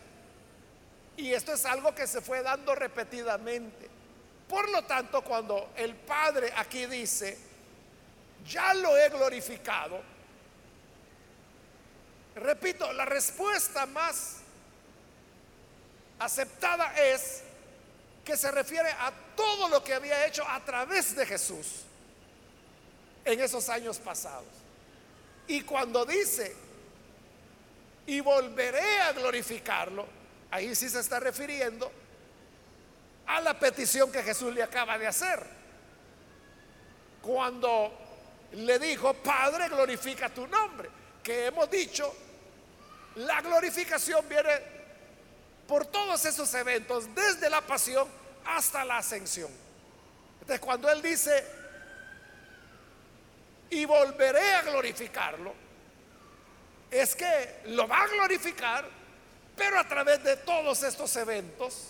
Y 1.17 1.31
esto 1.33 1.53
es 1.53 1.65
algo 1.65 1.93
que 1.95 2.07
se 2.07 2.21
fue 2.21 2.41
dando 2.41 2.75
repetidamente. 2.75 3.89
Por 4.47 4.69
lo 4.69 4.83
tanto, 4.83 5.23
cuando 5.23 5.71
el 5.75 5.95
Padre 5.95 6.53
aquí 6.55 6.85
dice, 6.85 7.37
ya 8.45 8.73
lo 8.73 8.97
he 8.97 9.09
glorificado, 9.09 10.01
repito, 12.35 12.91
la 12.93 13.05
respuesta 13.05 13.85
más 13.85 14.37
aceptada 16.19 16.95
es 16.95 17.41
que 18.23 18.37
se 18.37 18.51
refiere 18.51 18.89
a 18.89 19.11
todo 19.35 19.69
lo 19.69 19.83
que 19.83 19.93
había 19.93 20.25
hecho 20.25 20.47
a 20.47 20.63
través 20.63 21.15
de 21.15 21.25
Jesús 21.25 21.83
en 23.23 23.39
esos 23.39 23.69
años 23.69 23.97
pasados. 23.97 24.47
Y 25.47 25.61
cuando 25.61 26.05
dice, 26.05 26.55
y 28.07 28.19
volveré 28.19 29.01
a 29.01 29.13
glorificarlo, 29.13 30.05
ahí 30.51 30.75
sí 30.75 30.89
se 30.89 30.99
está 30.99 31.19
refiriendo 31.19 31.91
a 33.27 33.41
la 33.41 33.57
petición 33.59 34.11
que 34.11 34.21
Jesús 34.21 34.53
le 34.53 34.61
acaba 34.61 34.97
de 34.97 35.07
hacer. 35.07 35.45
Cuando 37.21 37.91
le 38.53 38.77
dijo, 38.79 39.13
Padre, 39.15 39.69
glorifica 39.69 40.29
tu 40.29 40.45
nombre, 40.47 40.89
que 41.23 41.47
hemos 41.47 41.69
dicho, 41.71 42.15
la 43.15 43.41
glorificación 43.41 44.27
viene 44.29 44.75
por 45.67 45.87
todos 45.87 46.23
esos 46.25 46.53
eventos, 46.53 47.13
desde 47.15 47.49
la 47.49 47.61
pasión 47.61 48.07
hasta 48.45 48.85
la 48.85 48.97
ascensión. 48.97 49.49
Entonces, 50.41 50.59
cuando 50.59 50.89
Él 50.91 51.01
dice, 51.01 51.43
y 53.71 53.85
volveré 53.85 54.53
a 54.53 54.61
glorificarlo, 54.61 55.64
es 57.01 57.15
que 57.15 57.61
lo 57.65 57.87
va 57.87 58.03
a 58.03 58.07
glorificar, 58.07 58.87
pero 59.55 59.79
a 59.79 59.87
través 59.87 60.23
de 60.23 60.37
todos 60.37 60.81
estos 60.83 61.15
eventos 61.15 61.89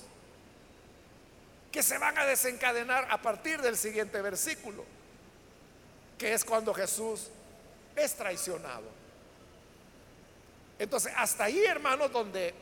que 1.72 1.84
se 1.84 1.98
van 1.98 2.18
a 2.18 2.26
desencadenar 2.26 3.08
a 3.12 3.22
partir 3.22 3.62
del 3.62 3.78
siguiente 3.78 4.22
versículo, 4.22 4.84
que 6.18 6.34
es 6.34 6.44
cuando 6.44 6.74
Jesús 6.74 7.28
es 7.96 8.16
traicionado. 8.16 8.84
Entonces, 10.80 11.14
hasta 11.16 11.46
ahí, 11.46 11.64
hermanos, 11.64 12.12
donde 12.12 12.54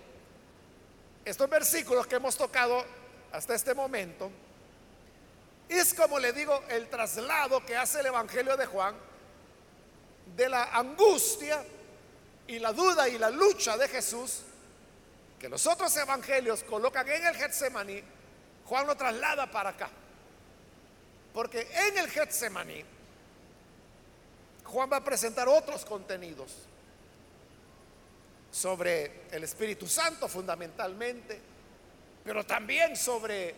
estos 1.26 1.50
versículos 1.50 2.08
que 2.08 2.16
hemos 2.16 2.36
tocado 2.36 2.84
hasta 3.32 3.56
este 3.56 3.74
momento, 3.74 4.30
es 5.70 5.94
como 5.94 6.20
le 6.20 6.34
digo, 6.34 6.62
el 6.70 6.90
traslado 6.90 7.66
que 7.66 7.76
hace 7.78 8.02
el 8.02 8.08
Evangelio 8.08 8.58
de 8.58 8.66
Juan 8.66 8.96
de 10.36 10.50
la 10.50 10.64
angustia 10.76 11.64
y 12.48 12.60
la 12.60 12.74
duda 12.74 13.08
y 13.08 13.18
la 13.18 13.30
lucha 13.30 13.78
de 13.78 13.88
Jesús, 13.88 14.42
que 15.40 15.50
los 15.50 15.66
otros 15.68 15.96
evangelios 15.98 16.64
colocan 16.64 17.08
en 17.08 17.26
el 17.26 17.36
Getsemaní, 17.36 18.02
Juan 18.66 18.88
lo 18.88 18.96
traslada 18.96 19.50
para 19.50 19.70
acá. 19.70 19.90
Porque 21.34 21.68
en 21.74 21.98
el 21.98 22.10
Getsemaní, 22.10 22.84
Juan 24.66 24.90
va 24.92 24.98
a 24.98 25.04
presentar 25.04 25.48
otros 25.48 25.86
contenidos 25.86 26.52
sobre 28.52 29.26
el 29.32 29.44
Espíritu 29.44 29.88
Santo 29.88 30.28
fundamentalmente, 30.28 31.42
pero 32.24 32.46
también 32.46 32.96
sobre 32.96 33.56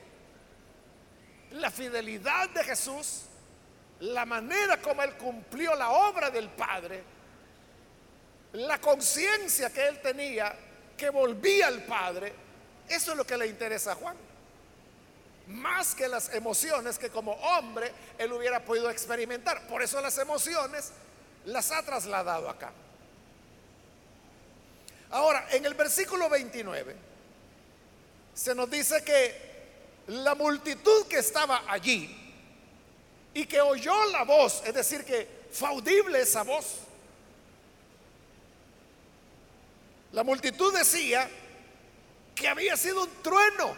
la 1.52 1.70
fidelidad 1.70 2.50
de 2.50 2.64
Jesús, 2.64 3.24
la 4.00 4.26
manera 4.26 4.82
como 4.82 5.04
él 5.04 5.16
cumplió 5.18 5.76
la 5.76 5.92
obra 5.92 6.30
del 6.30 6.50
Padre, 6.50 7.04
la 8.56 8.80
conciencia 8.80 9.70
que 9.70 9.88
él 9.88 10.02
tenía 10.02 10.56
que 10.98 11.10
volvía 11.10 11.68
al 11.68 11.84
Padre, 11.84 12.34
eso 12.88 13.12
es 13.12 13.18
lo 13.18 13.26
que 13.26 13.38
le 13.38 13.48
interesa 13.48 13.94
a 13.94 13.96
Juan. 13.96 14.16
Más 15.48 15.94
que 15.94 16.08
las 16.08 16.34
emociones 16.34 16.98
que 16.98 17.10
como 17.10 17.34
hombre 17.34 17.92
él 18.18 18.32
hubiera 18.34 18.64
podido 18.64 18.90
experimentar. 18.90 19.68
Por 19.68 19.84
eso 19.84 20.02
las 20.02 20.18
emociones 20.18 20.92
las 21.46 21.72
ha 21.72 21.84
trasladado 21.84 22.50
acá. 22.50 22.72
Ahora, 25.12 25.48
en 25.52 25.66
el 25.66 25.76
versículo 25.76 26.30
29 26.30 26.96
se 28.34 28.56
nos 28.56 28.70
dice 28.70 29.04
que 29.04 29.56
la 30.08 30.36
multitud 30.36 31.08
que 31.08 31.18
estaba 31.18 31.64
allí 31.68 32.24
y 33.34 33.46
que 33.46 33.62
oyó 33.62 34.06
la 34.12 34.24
voz, 34.24 34.64
es 34.66 34.74
decir, 34.74 35.04
que 35.04 35.46
fue 35.52 35.70
audible 35.70 36.22
esa 36.22 36.44
voz. 36.44 36.85
La 40.16 40.24
multitud 40.24 40.74
decía 40.74 41.30
que 42.34 42.48
había 42.48 42.78
sido 42.78 43.04
un 43.04 43.22
trueno. 43.22 43.76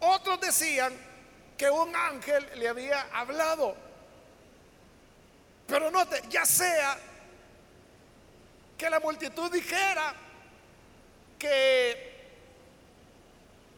Otros 0.00 0.40
decían 0.40 0.92
que 1.56 1.70
un 1.70 1.94
ángel 1.94 2.44
le 2.56 2.66
había 2.66 3.02
hablado. 3.12 3.76
Pero 5.68 5.92
note, 5.92 6.22
ya 6.28 6.44
sea 6.44 6.98
que 8.76 8.90
la 8.90 8.98
multitud 8.98 9.48
dijera 9.48 10.12
que 11.38 12.16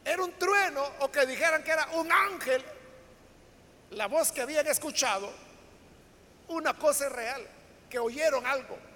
era 0.03 0.23
un 0.25 0.33
trueno 0.39 0.83
o 1.01 1.11
que 1.13 1.27
dijeran 1.27 1.63
que 1.63 1.73
era 1.73 1.89
un 1.89 2.11
ángel, 2.11 2.65
la 3.91 4.07
voz 4.07 4.33
que 4.33 4.41
habían 4.41 4.67
escuchado, 4.67 5.31
una 6.49 6.73
cosa 6.73 7.05
es 7.05 7.13
real, 7.13 7.47
que 7.91 7.99
oyeron 7.99 8.47
algo. 8.47 8.88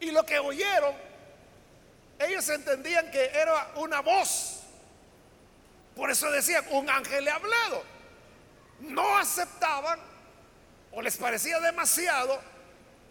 Y 0.00 0.10
lo 0.10 0.24
que 0.24 0.38
oyeron, 0.38 0.94
ellos 2.18 2.48
entendían 2.48 3.10
que 3.10 3.26
era 3.26 3.72
una 3.76 4.00
voz. 4.00 4.60
Por 5.96 6.10
eso 6.10 6.30
decían, 6.30 6.64
un 6.70 6.88
ángel 6.88 7.24
le 7.24 7.30
ha 7.30 7.34
hablado. 7.34 7.82
No 8.80 9.18
aceptaban 9.18 9.98
o 10.92 11.02
les 11.02 11.16
parecía 11.16 11.58
demasiado 11.60 12.40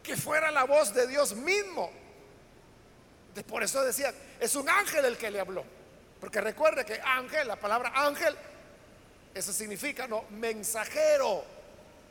que 0.04 0.15
fuera 0.15 0.52
la 0.52 0.63
voz 0.63 0.93
de 0.93 1.08
Dios 1.08 1.36
mismo. 1.36 1.91
Por 3.47 3.62
eso 3.63 3.84
decían, 3.84 4.15
es 4.39 4.56
un 4.56 4.69
ángel 4.69 5.06
el 5.06 5.17
que 5.17 5.30
le 5.30 5.39
habló. 5.39 5.63
Porque 6.19 6.41
recuerde 6.41 6.86
que 6.86 7.00
ángel, 7.02 7.47
la 7.47 7.58
palabra 7.58 7.91
ángel, 7.93 8.36
eso 9.34 9.54
significa, 9.54 10.08
no, 10.08 10.23
mensajero. 10.32 11.43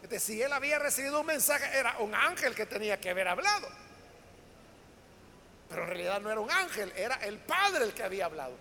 Es 0.08 0.22
si 0.22 0.40
él 0.40 0.52
había 0.52 0.78
recibido 0.78 1.20
un 1.20 1.26
mensaje, 1.26 1.76
era 1.76 1.96
un 1.98 2.14
ángel 2.14 2.54
que 2.54 2.66
tenía 2.66 3.00
que 3.00 3.10
haber 3.10 3.26
hablado. 3.26 3.68
Pero 5.68 5.82
en 5.82 5.88
realidad 5.88 6.20
no 6.20 6.30
era 6.30 6.40
un 6.40 6.50
ángel, 6.50 6.92
era 6.96 7.16
el 7.16 7.38
Padre 7.38 7.84
el 7.84 7.92
que 7.92 8.02
había 8.02 8.26
hablado. 8.26 8.54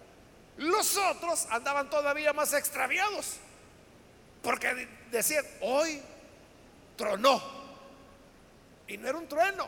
Los 0.58 0.98
otros 0.98 1.48
andaban 1.50 1.90
todavía 1.90 2.34
más 2.34 2.54
extraviados. 2.54 3.38
Porque 4.42 4.88
decían, 5.12 5.46
hoy 5.62 6.02
tronó. 6.96 7.42
Y 8.88 8.98
no 8.98 9.10
era 9.10 9.18
un 9.18 9.28
trueno. 9.28 9.68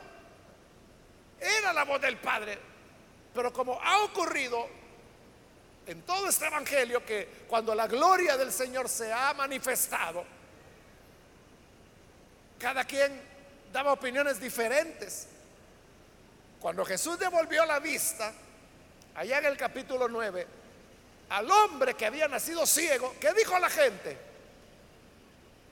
Era 1.39 1.73
la 1.73 1.84
voz 1.84 2.02
del 2.02 2.17
Padre. 2.17 2.58
Pero 3.34 3.52
como 3.52 3.82
ha 3.82 4.04
ocurrido 4.04 4.67
en 5.86 6.02
todo 6.04 6.28
este 6.28 6.47
Evangelio 6.47 7.06
que 7.06 7.45
cuando 7.47 7.73
la 7.73 7.88
gloria 7.88 8.38
del 8.38 8.52
Señor 8.52 8.89
se 8.89 9.12
ha 9.12 9.34
manifestado, 9.34 10.26
cada 12.60 12.84
quien 12.86 13.21
daba 13.71 13.93
opiniones 13.93 14.39
diferentes. 14.39 15.28
Cuando 16.60 16.84
Jesús 16.86 17.20
devolvió 17.20 17.65
la 17.65 17.80
vista, 17.80 18.34
allá 19.15 19.39
en 19.39 19.46
el 19.46 19.58
capítulo 19.58 20.08
9, 20.08 20.48
al 21.30 21.52
hombre 21.52 21.93
que 21.93 22.06
había 22.06 22.28
nacido 22.28 22.65
ciego, 22.65 23.15
¿qué 23.20 23.34
dijo 23.34 23.58
la 23.60 23.70
gente? 23.70 24.17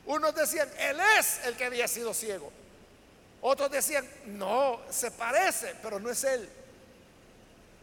Unos 0.06 0.36
decían, 0.36 0.70
Él 0.78 1.00
es 1.18 1.46
el 1.46 1.56
que 1.56 1.66
había 1.66 1.88
sido 1.88 2.14
ciego. 2.14 2.52
Otros 3.42 3.72
decían, 3.72 4.08
no, 4.26 4.82
se 4.90 5.12
parece, 5.12 5.76
pero 5.82 6.00
no 6.00 6.10
es 6.10 6.24
Él. 6.24 6.48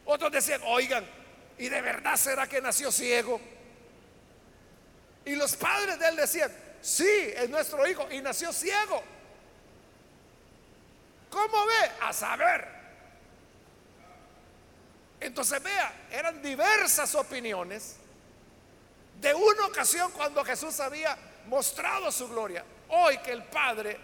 Otros 0.05 0.31
decían, 0.33 0.61
oigan, 0.65 1.07
¿Y 1.63 1.69
de 1.69 1.81
verdad 1.81 2.17
será 2.17 2.49
que 2.49 2.61
nació 2.61 2.91
ciego? 2.91 3.41
Y 5.25 5.37
los 5.37 5.55
padres 5.55 5.97
de 5.99 6.09
él 6.09 6.17
decían, 6.17 6.53
sí, 6.81 7.33
es 7.37 7.49
nuestro 7.49 7.87
hijo 7.87 8.09
y 8.11 8.21
nació 8.21 8.53
ciego. 8.53 9.01
¿Cómo 11.31 11.67
ve? 11.67 11.91
A 12.01 12.13
saber. 12.13 12.82
Entonces 15.23 15.63
vea, 15.63 16.09
eran 16.11 16.43
diversas 16.43 17.15
opiniones. 17.15 17.97
De 19.21 19.33
una 19.33 19.67
ocasión 19.67 20.11
cuando 20.11 20.45
Jesús 20.45 20.81
había 20.81 21.17
mostrado 21.47 22.11
su 22.11 22.29
gloria. 22.29 22.65
Hoy 22.89 23.19
que 23.19 23.31
el 23.31 23.45
Padre 23.45 23.99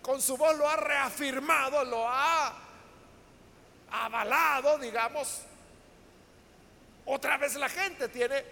con 0.00 0.22
su 0.22 0.36
voz 0.36 0.56
lo 0.56 0.66
ha 0.66 0.76
reafirmado, 0.76 1.84
lo 1.84 2.08
ha 2.08 2.54
avalado, 3.90 4.78
digamos, 4.78 5.42
otra 7.04 7.36
vez 7.36 7.54
la 7.56 7.68
gente 7.68 8.08
tiene 8.08 8.42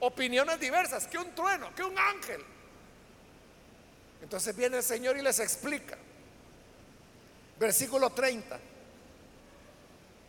opiniones 0.00 0.58
diversas, 0.58 1.06
que 1.06 1.18
un 1.18 1.34
trueno, 1.34 1.74
que 1.74 1.82
un 1.82 1.96
ángel. 1.98 2.42
Entonces 4.22 4.56
viene 4.56 4.78
el 4.78 4.82
Señor 4.82 5.18
y 5.18 5.22
les 5.22 5.38
explica. 5.40 5.98
Versículo 7.58 8.10
30. 8.10 8.58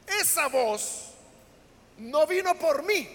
Esa 0.08 0.48
voz 0.48 1.11
no 2.02 2.26
vino 2.26 2.56
por 2.56 2.84
mí, 2.84 3.08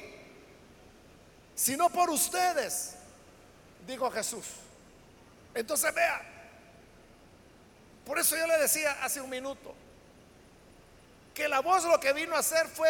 sino 1.54 1.90
por 1.90 2.08
ustedes, 2.10 2.94
dijo 3.86 4.10
Jesús. 4.10 4.46
Entonces 5.54 5.92
vea, 5.92 6.22
por 8.04 8.18
eso 8.18 8.36
yo 8.36 8.46
le 8.46 8.58
decía 8.58 8.98
hace 9.02 9.20
un 9.20 9.30
minuto, 9.30 9.74
que 11.34 11.48
la 11.48 11.60
voz 11.60 11.84
lo 11.84 11.98
que 11.98 12.12
vino 12.12 12.36
a 12.36 12.38
hacer 12.38 12.66
fue 12.68 12.88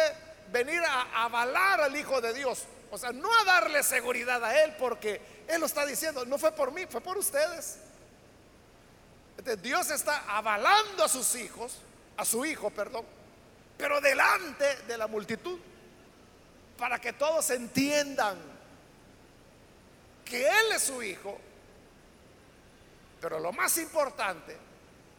venir 0.51 0.81
a 0.81 1.25
avalar 1.25 1.81
al 1.81 1.95
Hijo 1.95 2.21
de 2.21 2.33
Dios. 2.33 2.63
O 2.91 2.97
sea, 2.97 3.11
no 3.11 3.29
a 3.41 3.43
darle 3.43 3.83
seguridad 3.83 4.43
a 4.45 4.63
Él, 4.63 4.75
porque 4.77 5.19
Él 5.47 5.59
lo 5.59 5.65
está 5.65 5.85
diciendo, 5.85 6.23
no 6.25 6.37
fue 6.37 6.51
por 6.51 6.71
mí, 6.71 6.85
fue 6.85 7.01
por 7.01 7.17
ustedes. 7.17 7.79
Dios 9.61 9.89
está 9.91 10.25
avalando 10.29 11.03
a 11.03 11.09
sus 11.09 11.35
hijos, 11.35 11.77
a 12.15 12.25
su 12.25 12.45
Hijo, 12.45 12.69
perdón, 12.69 13.05
pero 13.77 13.99
delante 14.01 14.75
de 14.83 14.97
la 14.97 15.07
multitud, 15.07 15.59
para 16.77 16.99
que 16.99 17.13
todos 17.13 17.49
entiendan 17.49 18.37
que 20.23 20.45
Él 20.45 20.71
es 20.75 20.83
su 20.83 21.01
Hijo, 21.01 21.37
pero 23.19 23.39
lo 23.39 23.51
más 23.51 23.77
importante, 23.77 24.55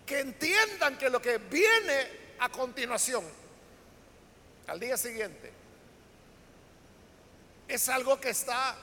que 0.06 0.20
entiendan 0.20 0.96
que 0.96 1.10
lo 1.10 1.20
que 1.20 1.38
viene 1.38 2.28
a 2.38 2.48
continuación, 2.48 3.24
al 4.66 4.78
día 4.78 4.96
siguiente, 4.96 5.52
es 7.66 7.88
algo 7.88 8.20
que 8.20 8.30
está 8.30 8.76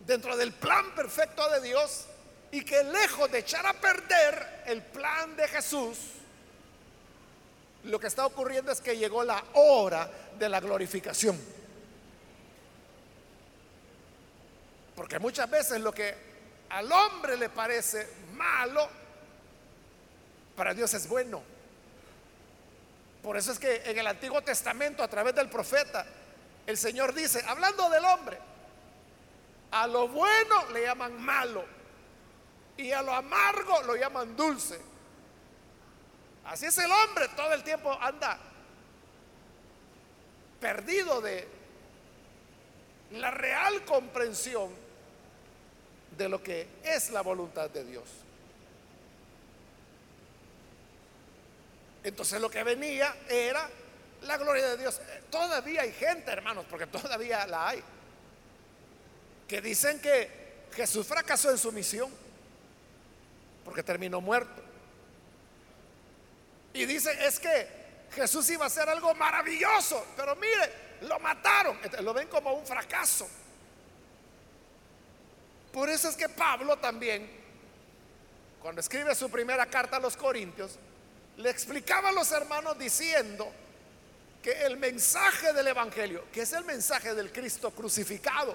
dentro 0.00 0.36
del 0.36 0.52
plan 0.52 0.94
perfecto 0.94 1.48
de 1.50 1.60
Dios 1.60 2.06
y 2.50 2.64
que 2.64 2.84
lejos 2.84 3.30
de 3.30 3.38
echar 3.38 3.66
a 3.66 3.72
perder 3.72 4.64
el 4.66 4.82
plan 4.82 5.34
de 5.36 5.48
Jesús, 5.48 5.98
lo 7.84 7.98
que 7.98 8.06
está 8.06 8.26
ocurriendo 8.26 8.70
es 8.70 8.80
que 8.80 8.96
llegó 8.96 9.24
la 9.24 9.42
hora 9.54 10.10
de 10.38 10.48
la 10.48 10.60
glorificación. 10.60 11.61
Porque 14.94 15.18
muchas 15.18 15.48
veces 15.48 15.80
lo 15.80 15.92
que 15.92 16.14
al 16.68 16.90
hombre 16.90 17.36
le 17.36 17.48
parece 17.48 18.08
malo, 18.32 18.88
para 20.56 20.74
Dios 20.74 20.92
es 20.94 21.08
bueno. 21.08 21.42
Por 23.22 23.36
eso 23.36 23.52
es 23.52 23.58
que 23.58 23.82
en 23.84 23.98
el 23.98 24.06
Antiguo 24.06 24.42
Testamento, 24.42 25.02
a 25.02 25.08
través 25.08 25.34
del 25.34 25.48
profeta, 25.48 26.04
el 26.66 26.76
Señor 26.76 27.14
dice, 27.14 27.42
hablando 27.46 27.88
del 27.88 28.04
hombre, 28.04 28.38
a 29.70 29.86
lo 29.86 30.08
bueno 30.08 30.70
le 30.72 30.82
llaman 30.82 31.20
malo 31.20 31.64
y 32.76 32.92
a 32.92 33.02
lo 33.02 33.14
amargo 33.14 33.82
lo 33.82 33.96
llaman 33.96 34.36
dulce. 34.36 34.80
Así 36.44 36.66
es 36.66 36.76
el 36.78 36.90
hombre, 36.90 37.28
todo 37.36 37.52
el 37.52 37.62
tiempo 37.62 37.96
anda 38.00 38.38
perdido 40.60 41.20
de 41.20 41.48
la 43.12 43.30
real 43.30 43.84
comprensión 43.84 44.70
de 46.16 46.28
lo 46.28 46.42
que 46.42 46.66
es 46.84 47.10
la 47.10 47.22
voluntad 47.22 47.70
de 47.70 47.84
Dios. 47.84 48.04
Entonces 52.04 52.40
lo 52.40 52.50
que 52.50 52.62
venía 52.64 53.14
era 53.28 53.68
la 54.22 54.36
gloria 54.36 54.68
de 54.70 54.76
Dios. 54.76 55.00
Todavía 55.30 55.82
hay 55.82 55.92
gente, 55.92 56.30
hermanos, 56.30 56.66
porque 56.68 56.86
todavía 56.86 57.46
la 57.46 57.68
hay, 57.68 57.82
que 59.46 59.60
dicen 59.60 60.00
que 60.00 60.42
Jesús 60.74 61.06
fracasó 61.06 61.50
en 61.50 61.58
su 61.58 61.70
misión, 61.72 62.10
porque 63.64 63.82
terminó 63.82 64.20
muerto. 64.20 64.62
Y 66.74 66.86
dicen, 66.86 67.16
es 67.20 67.38
que 67.38 67.68
Jesús 68.14 68.48
iba 68.50 68.64
a 68.64 68.66
hacer 68.66 68.88
algo 68.88 69.14
maravilloso, 69.14 70.06
pero 70.16 70.34
mire, 70.36 70.81
lo 71.02 71.18
mataron. 71.18 71.78
Lo 72.00 72.14
ven 72.14 72.28
como 72.28 72.52
un 72.52 72.66
fracaso. 72.66 73.28
Por 75.72 75.88
eso 75.88 76.08
es 76.08 76.16
que 76.16 76.28
Pablo 76.28 76.76
también, 76.78 77.28
cuando 78.60 78.80
escribe 78.80 79.14
su 79.14 79.30
primera 79.30 79.66
carta 79.66 79.96
a 79.96 80.00
los 80.00 80.16
Corintios, 80.16 80.78
le 81.38 81.48
explicaba 81.50 82.10
a 82.10 82.12
los 82.12 82.30
hermanos 82.30 82.78
diciendo 82.78 83.50
que 84.42 84.52
el 84.64 84.76
mensaje 84.76 85.52
del 85.52 85.68
Evangelio, 85.68 86.24
que 86.30 86.42
es 86.42 86.52
el 86.52 86.64
mensaje 86.64 87.14
del 87.14 87.32
Cristo 87.32 87.70
crucificado, 87.70 88.54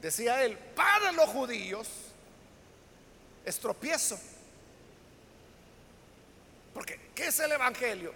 decía 0.00 0.42
él, 0.44 0.56
para 0.74 1.12
los 1.12 1.28
judíos 1.28 1.88
es 3.44 3.58
tropiezo. 3.58 4.18
Porque, 6.72 7.10
¿qué 7.14 7.26
es 7.26 7.40
el 7.40 7.52
Evangelio? 7.52 8.14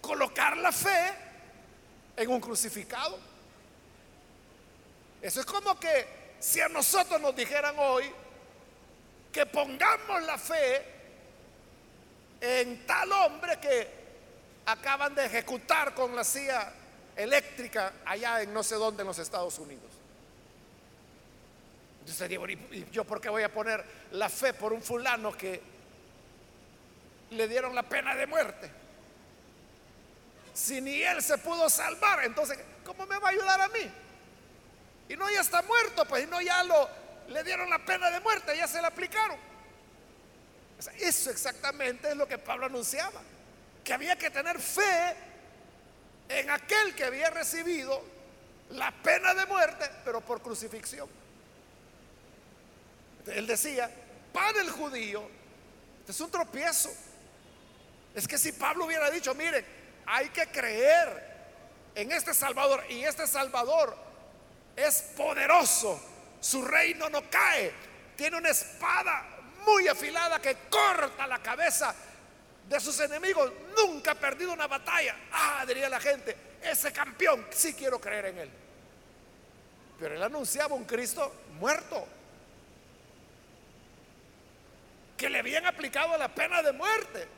Colocar 0.00 0.56
la 0.56 0.70
fe 0.70 1.29
en 2.22 2.30
un 2.30 2.40
crucificado. 2.40 3.18
Eso 5.22 5.40
es 5.40 5.46
como 5.46 5.78
que 5.78 6.36
si 6.38 6.60
a 6.60 6.68
nosotros 6.68 7.20
nos 7.20 7.34
dijeran 7.34 7.74
hoy 7.78 8.10
que 9.32 9.46
pongamos 9.46 10.22
la 10.22 10.38
fe 10.38 10.84
en 12.40 12.86
tal 12.86 13.12
hombre 13.12 13.58
que 13.58 13.88
acaban 14.66 15.14
de 15.14 15.26
ejecutar 15.26 15.94
con 15.94 16.14
la 16.14 16.24
CIA 16.24 16.72
eléctrica 17.16 17.94
allá 18.04 18.42
en 18.42 18.52
no 18.52 18.62
sé 18.62 18.76
dónde 18.76 19.02
en 19.02 19.08
los 19.08 19.18
Estados 19.18 19.58
Unidos. 19.58 19.90
Entonces 22.00 22.28
digo, 22.28 22.48
¿y 22.48 22.86
yo 22.90 23.04
por 23.04 23.20
qué 23.20 23.28
voy 23.28 23.42
a 23.42 23.52
poner 23.52 23.84
la 24.12 24.28
fe 24.28 24.54
por 24.54 24.72
un 24.72 24.82
fulano 24.82 25.32
que 25.32 25.60
le 27.30 27.48
dieron 27.48 27.74
la 27.74 27.82
pena 27.82 28.14
de 28.14 28.26
muerte? 28.26 28.79
Si 30.54 30.80
ni 30.80 31.02
él 31.02 31.22
se 31.22 31.38
pudo 31.38 31.68
salvar, 31.70 32.24
entonces, 32.24 32.58
¿cómo 32.84 33.06
me 33.06 33.18
va 33.18 33.28
a 33.28 33.30
ayudar 33.30 33.60
a 33.60 33.68
mí? 33.68 33.90
Y 35.08 35.16
no 35.16 35.30
ya 35.30 35.40
está 35.40 35.62
muerto, 35.62 36.04
pues, 36.06 36.24
y 36.24 36.26
no 36.26 36.40
ya 36.40 36.62
lo 36.64 36.88
le 37.30 37.44
dieron 37.44 37.70
la 37.70 37.78
pena 37.78 38.10
de 38.10 38.20
muerte, 38.20 38.56
ya 38.56 38.66
se 38.66 38.82
la 38.82 38.88
aplicaron. 38.88 39.38
Eso 40.98 41.30
exactamente 41.30 42.10
es 42.10 42.16
lo 42.16 42.26
que 42.26 42.38
Pablo 42.38 42.66
anunciaba, 42.66 43.20
que 43.84 43.92
había 43.92 44.16
que 44.16 44.30
tener 44.30 44.58
fe 44.58 45.16
en 46.28 46.50
aquel 46.50 46.94
que 46.94 47.04
había 47.04 47.30
recibido 47.30 48.02
la 48.70 48.90
pena 49.02 49.34
de 49.34 49.46
muerte, 49.46 49.88
pero 50.04 50.20
por 50.20 50.42
crucifixión. 50.42 51.08
Él 53.26 53.46
decía, 53.46 53.90
para 54.32 54.60
el 54.60 54.70
judío, 54.70 55.28
este 56.00 56.12
es 56.12 56.20
un 56.20 56.30
tropiezo. 56.30 56.90
Es 58.14 58.26
que 58.26 58.38
si 58.38 58.52
Pablo 58.52 58.86
hubiera 58.86 59.10
dicho, 59.10 59.34
miren, 59.34 59.64
hay 60.06 60.28
que 60.30 60.46
creer 60.46 61.30
en 61.94 62.12
este 62.12 62.34
Salvador 62.34 62.84
y 62.88 63.04
este 63.04 63.26
Salvador 63.26 63.96
es 64.76 65.02
poderoso, 65.16 66.00
su 66.40 66.64
reino 66.64 67.08
no 67.10 67.28
cae, 67.28 67.72
tiene 68.16 68.38
una 68.38 68.50
espada 68.50 69.24
muy 69.64 69.88
afilada 69.88 70.40
que 70.40 70.56
corta 70.70 71.26
la 71.26 71.38
cabeza 71.40 71.94
de 72.68 72.80
sus 72.80 72.98
enemigos. 73.00 73.52
Nunca 73.76 74.12
ha 74.12 74.14
perdido 74.14 74.52
una 74.52 74.66
batalla. 74.66 75.16
Ah, 75.32 75.64
diría 75.66 75.88
la 75.88 76.00
gente, 76.00 76.36
ese 76.62 76.92
campeón, 76.92 77.46
sí 77.50 77.74
quiero 77.74 78.00
creer 78.00 78.26
en 78.26 78.38
él. 78.38 78.50
Pero 79.98 80.14
él 80.14 80.22
anunciaba 80.22 80.74
un 80.74 80.84
Cristo 80.84 81.34
muerto. 81.58 82.06
Que 85.16 85.28
le 85.28 85.40
habían 85.40 85.66
aplicado 85.66 86.16
la 86.16 86.34
pena 86.34 86.62
de 86.62 86.72
muerte. 86.72 87.28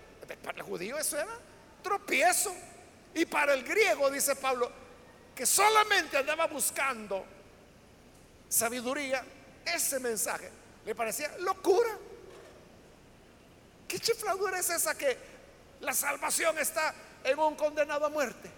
Para 0.44 0.58
el 0.58 0.64
judío 0.64 0.96
eso 0.96 1.18
era 1.18 1.32
tropiezo. 1.82 2.54
Y 3.14 3.26
para 3.26 3.52
el 3.54 3.62
griego, 3.62 4.10
dice 4.10 4.36
Pablo, 4.36 4.70
que 5.34 5.44
solamente 5.44 6.16
andaba 6.16 6.46
buscando 6.46 7.24
sabiduría, 8.48 9.24
ese 9.64 9.98
mensaje 10.00 10.50
le 10.84 10.94
parecía 10.94 11.36
locura. 11.38 11.96
¿Qué 13.86 13.98
chifladura 13.98 14.58
es 14.58 14.70
esa 14.70 14.96
que 14.96 15.16
la 15.80 15.92
salvación 15.92 16.58
está 16.58 16.94
en 17.24 17.38
un 17.38 17.54
condenado 17.54 18.06
a 18.06 18.08
muerte? 18.08 18.50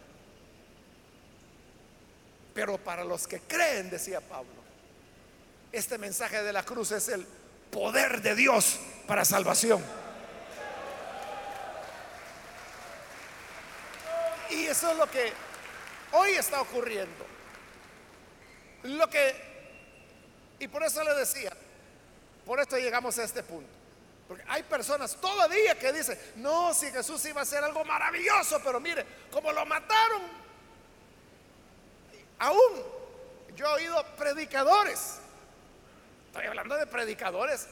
Pero 2.54 2.78
para 2.78 3.04
los 3.04 3.26
que 3.26 3.40
creen, 3.40 3.90
decía 3.90 4.20
Pablo, 4.20 4.62
este 5.72 5.98
mensaje 5.98 6.42
de 6.42 6.52
la 6.52 6.62
cruz 6.62 6.92
es 6.92 7.08
el 7.08 7.26
poder 7.70 8.22
de 8.22 8.36
Dios 8.36 8.78
para 9.08 9.24
salvación. 9.24 9.82
Y 14.54 14.66
eso 14.66 14.90
es 14.92 14.96
lo 14.96 15.10
que 15.10 15.32
hoy 16.12 16.32
está 16.32 16.60
ocurriendo. 16.60 17.26
Lo 18.84 19.08
que, 19.10 19.34
y 20.60 20.68
por 20.68 20.84
eso 20.84 21.02
le 21.02 21.14
decía, 21.14 21.52
por 22.46 22.60
esto 22.60 22.78
llegamos 22.78 23.18
a 23.18 23.24
este 23.24 23.42
punto. 23.42 23.70
Porque 24.28 24.44
hay 24.46 24.62
personas 24.62 25.16
todavía 25.16 25.78
que 25.78 25.92
dicen, 25.92 26.18
no, 26.36 26.72
si 26.72 26.90
Jesús 26.90 27.24
iba 27.26 27.40
a 27.40 27.42
hacer 27.42 27.64
algo 27.64 27.84
maravilloso, 27.84 28.60
pero 28.62 28.78
mire, 28.80 29.04
como 29.30 29.52
lo 29.52 29.66
mataron, 29.66 30.22
aún 32.38 32.82
yo 33.56 33.66
he 33.66 33.82
oído 33.82 34.04
predicadores, 34.16 35.18
estoy 36.26 36.46
hablando 36.46 36.76
de 36.76 36.86
predicadores 36.86 37.66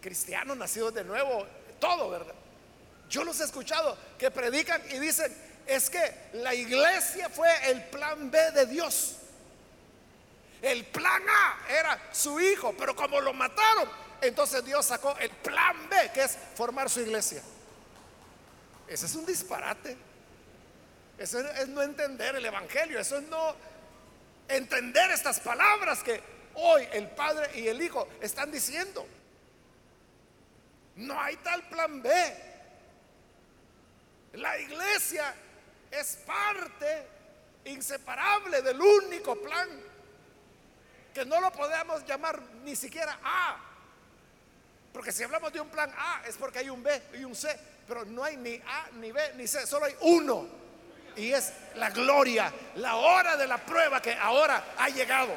cristianos 0.00 0.56
nacidos 0.56 0.94
de 0.94 1.04
nuevo, 1.04 1.46
todo, 1.78 2.10
¿verdad? 2.10 2.34
Yo 3.08 3.22
los 3.22 3.38
he 3.40 3.44
escuchado 3.44 3.96
que 4.18 4.30
predican 4.30 4.82
y 4.90 4.98
dicen, 4.98 5.32
es 5.66 5.90
que 5.90 6.30
la 6.34 6.54
iglesia 6.54 7.28
fue 7.28 7.48
el 7.70 7.82
plan 7.84 8.30
B 8.30 8.50
de 8.52 8.66
Dios. 8.66 9.16
El 10.60 10.84
plan 10.86 11.22
A 11.28 11.58
era 11.68 12.00
su 12.12 12.40
hijo, 12.40 12.74
pero 12.78 12.94
como 12.94 13.20
lo 13.20 13.32
mataron, 13.32 13.88
entonces 14.20 14.64
Dios 14.64 14.86
sacó 14.86 15.16
el 15.18 15.30
plan 15.30 15.88
B, 15.88 16.10
que 16.14 16.22
es 16.22 16.38
formar 16.54 16.88
su 16.88 17.00
iglesia. 17.00 17.42
Ese 18.86 19.06
es 19.06 19.14
un 19.14 19.26
disparate. 19.26 19.96
Eso 21.18 21.40
es 21.40 21.68
no 21.68 21.82
entender 21.82 22.36
el 22.36 22.44
Evangelio. 22.44 23.00
Eso 23.00 23.16
es 23.18 23.24
no 23.24 23.54
entender 24.48 25.10
estas 25.10 25.40
palabras 25.40 26.02
que 26.02 26.22
hoy 26.54 26.86
el 26.92 27.08
Padre 27.08 27.58
y 27.58 27.68
el 27.68 27.80
Hijo 27.82 28.08
están 28.20 28.52
diciendo. 28.52 29.06
No 30.96 31.20
hay 31.20 31.36
tal 31.36 31.62
plan 31.68 32.02
B. 32.02 32.10
La 34.34 34.58
iglesia 34.58 35.34
es 35.92 36.16
parte 36.26 37.06
inseparable 37.66 38.62
del 38.62 38.80
único 38.80 39.36
plan 39.36 39.68
que 41.14 41.24
no 41.24 41.40
lo 41.40 41.52
podemos 41.52 42.04
llamar 42.06 42.40
ni 42.64 42.74
siquiera 42.74 43.18
A. 43.22 43.58
Porque 44.92 45.12
si 45.12 45.22
hablamos 45.22 45.52
de 45.52 45.60
un 45.60 45.68
plan 45.68 45.92
A 45.96 46.22
es 46.26 46.36
porque 46.36 46.60
hay 46.60 46.70
un 46.70 46.82
B 46.82 47.02
y 47.14 47.24
un 47.24 47.34
C, 47.34 47.56
pero 47.86 48.04
no 48.06 48.24
hay 48.24 48.36
ni 48.36 48.54
A, 48.54 48.88
ni 48.94 49.12
B, 49.12 49.34
ni 49.34 49.46
C, 49.46 49.66
solo 49.66 49.86
hay 49.86 49.96
uno. 50.00 50.46
Y 51.14 51.30
es 51.32 51.52
la 51.74 51.90
gloria, 51.90 52.50
la 52.76 52.96
hora 52.96 53.36
de 53.36 53.46
la 53.46 53.58
prueba 53.58 54.00
que 54.00 54.14
ahora 54.14 54.74
ha 54.78 54.88
llegado. 54.88 55.34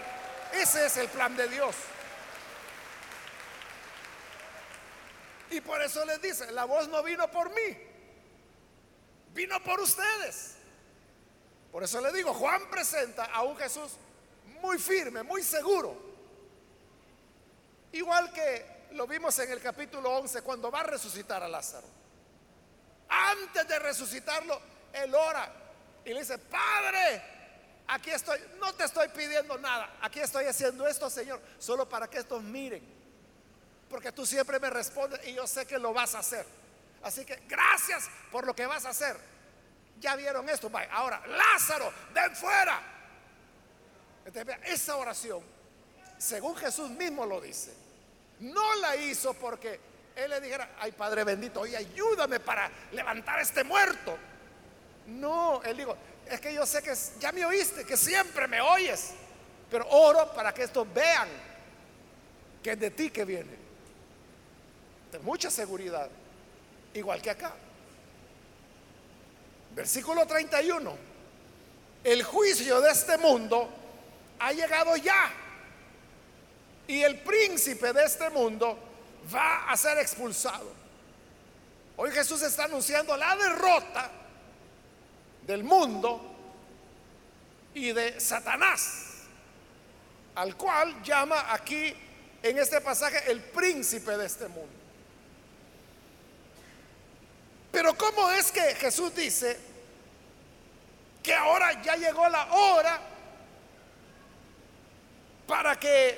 Ese 0.53 0.85
es 0.85 0.97
el 0.97 1.09
plan 1.09 1.35
de 1.35 1.49
Dios. 1.49 1.75
Y 5.51 5.59
por 5.61 5.81
eso 5.81 6.03
les 6.05 6.21
dice, 6.21 6.51
la 6.51 6.65
voz 6.65 6.87
no 6.87 7.03
vino 7.03 7.29
por 7.29 7.49
mí, 7.49 7.77
vino 9.35 9.61
por 9.61 9.79
ustedes. 9.81 10.55
Por 11.71 11.83
eso 11.83 11.99
le 11.99 12.11
digo, 12.13 12.33
Juan 12.33 12.69
presenta 12.71 13.25
a 13.25 13.43
un 13.43 13.55
Jesús 13.57 13.91
muy 14.61 14.79
firme, 14.79 15.21
muy 15.21 15.43
seguro. 15.43 15.95
Igual 17.91 18.31
que 18.31 18.87
lo 18.91 19.05
vimos 19.05 19.37
en 19.39 19.51
el 19.51 19.61
capítulo 19.61 20.09
11 20.17 20.41
cuando 20.41 20.71
va 20.71 20.79
a 20.79 20.83
resucitar 20.83 21.43
a 21.43 21.49
Lázaro. 21.49 21.87
Antes 23.09 23.67
de 23.67 23.77
resucitarlo, 23.77 24.59
él 24.93 25.13
ora 25.13 25.51
y 26.05 26.13
le 26.13 26.21
dice, 26.21 26.37
Padre, 26.37 27.21
aquí 27.87 28.11
estoy, 28.11 28.39
no 28.57 28.73
te 28.73 28.85
estoy 28.85 29.09
pidiendo 29.09 29.57
nada, 29.57 29.97
aquí 30.01 30.21
estoy 30.21 30.45
haciendo 30.45 30.87
esto, 30.87 31.09
Señor, 31.09 31.41
solo 31.59 31.87
para 31.87 32.09
que 32.09 32.19
estos 32.19 32.41
miren. 32.41 32.83
Porque 33.89 34.13
tú 34.13 34.25
siempre 34.25 34.59
me 34.59 34.69
respondes 34.69 35.19
y 35.27 35.33
yo 35.33 35.45
sé 35.45 35.65
que 35.65 35.77
lo 35.77 35.93
vas 35.93 36.15
a 36.15 36.19
hacer. 36.19 36.45
Así 37.05 37.23
que 37.23 37.43
gracias 37.47 38.09
por 38.31 38.47
lo 38.47 38.55
que 38.55 38.65
vas 38.65 38.83
a 38.85 38.89
hacer. 38.89 39.15
Ya 39.99 40.15
vieron 40.15 40.49
esto, 40.49 40.71
Ahora, 40.91 41.21
Lázaro, 41.27 41.93
ven 42.11 42.35
fuera. 42.35 42.81
esa 44.65 44.97
oración, 44.97 45.43
según 46.17 46.55
Jesús 46.55 46.89
mismo 46.89 47.27
lo 47.27 47.39
dice, 47.39 47.71
no 48.39 48.73
la 48.77 48.95
hizo 48.95 49.35
porque 49.35 49.79
él 50.15 50.31
le 50.31 50.41
dijera, 50.41 50.77
ay 50.79 50.93
Padre 50.93 51.23
bendito, 51.23 51.61
oye, 51.61 51.77
ayúdame 51.77 52.39
para 52.39 52.71
levantar 52.91 53.37
a 53.37 53.41
este 53.43 53.63
muerto. 53.63 54.17
No, 55.05 55.61
él 55.61 55.77
dijo, 55.77 55.95
es 56.25 56.41
que 56.41 56.55
yo 56.55 56.65
sé 56.65 56.81
que 56.81 56.95
ya 57.19 57.31
me 57.31 57.45
oíste, 57.45 57.85
que 57.85 57.97
siempre 57.97 58.47
me 58.47 58.61
oyes, 58.61 59.11
pero 59.69 59.87
oro 59.89 60.33
para 60.33 60.51
que 60.55 60.63
estos 60.63 60.91
vean 60.91 61.29
que 62.63 62.71
es 62.71 62.79
de 62.79 62.89
ti 62.89 63.11
que 63.11 63.25
viene. 63.25 63.55
De 65.11 65.19
mucha 65.19 65.51
seguridad, 65.51 66.09
igual 66.95 67.21
que 67.21 67.29
acá. 67.29 67.53
Versículo 69.75 70.25
31. 70.25 70.97
El 72.03 72.23
juicio 72.23 72.81
de 72.81 72.91
este 72.91 73.17
mundo 73.17 73.69
ha 74.39 74.51
llegado 74.51 74.95
ya 74.95 75.31
y 76.88 77.01
el 77.01 77.19
príncipe 77.19 77.93
de 77.93 78.05
este 78.05 78.29
mundo 78.29 78.77
va 79.34 79.69
a 79.69 79.77
ser 79.77 79.97
expulsado. 79.97 80.71
Hoy 81.97 82.12
Jesús 82.12 82.41
está 82.41 82.65
anunciando 82.65 83.15
la 83.17 83.36
derrota 83.36 84.12
del 85.47 85.63
mundo 85.63 86.21
y 87.73 87.91
de 87.91 88.19
Satanás, 88.19 89.23
al 90.36 90.55
cual 90.55 91.01
llama 91.03 91.53
aquí 91.53 91.93
en 92.43 92.58
este 92.60 92.81
pasaje 92.81 93.31
el 93.31 93.41
príncipe 93.41 94.15
de 94.17 94.25
este 94.25 94.47
mundo. 94.47 94.84
Pero 97.75 97.93
¿cómo 97.97 98.31
es 98.31 98.53
que 98.53 98.73
Jesús 98.75 99.13
dice 99.13 99.59
que 101.21 101.33
ahora 101.33 101.81
ya 101.81 101.97
llegó 101.97 102.29
la 102.29 102.45
hora 102.53 103.01
para 105.45 105.77
que 105.77 106.17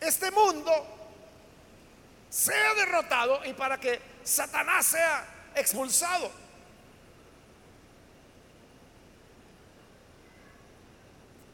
este 0.00 0.32
mundo 0.32 0.72
sea 2.28 2.74
derrotado 2.74 3.44
y 3.44 3.52
para 3.52 3.78
que 3.78 4.00
Satanás 4.24 4.86
sea 4.86 5.24
expulsado. 5.54 6.32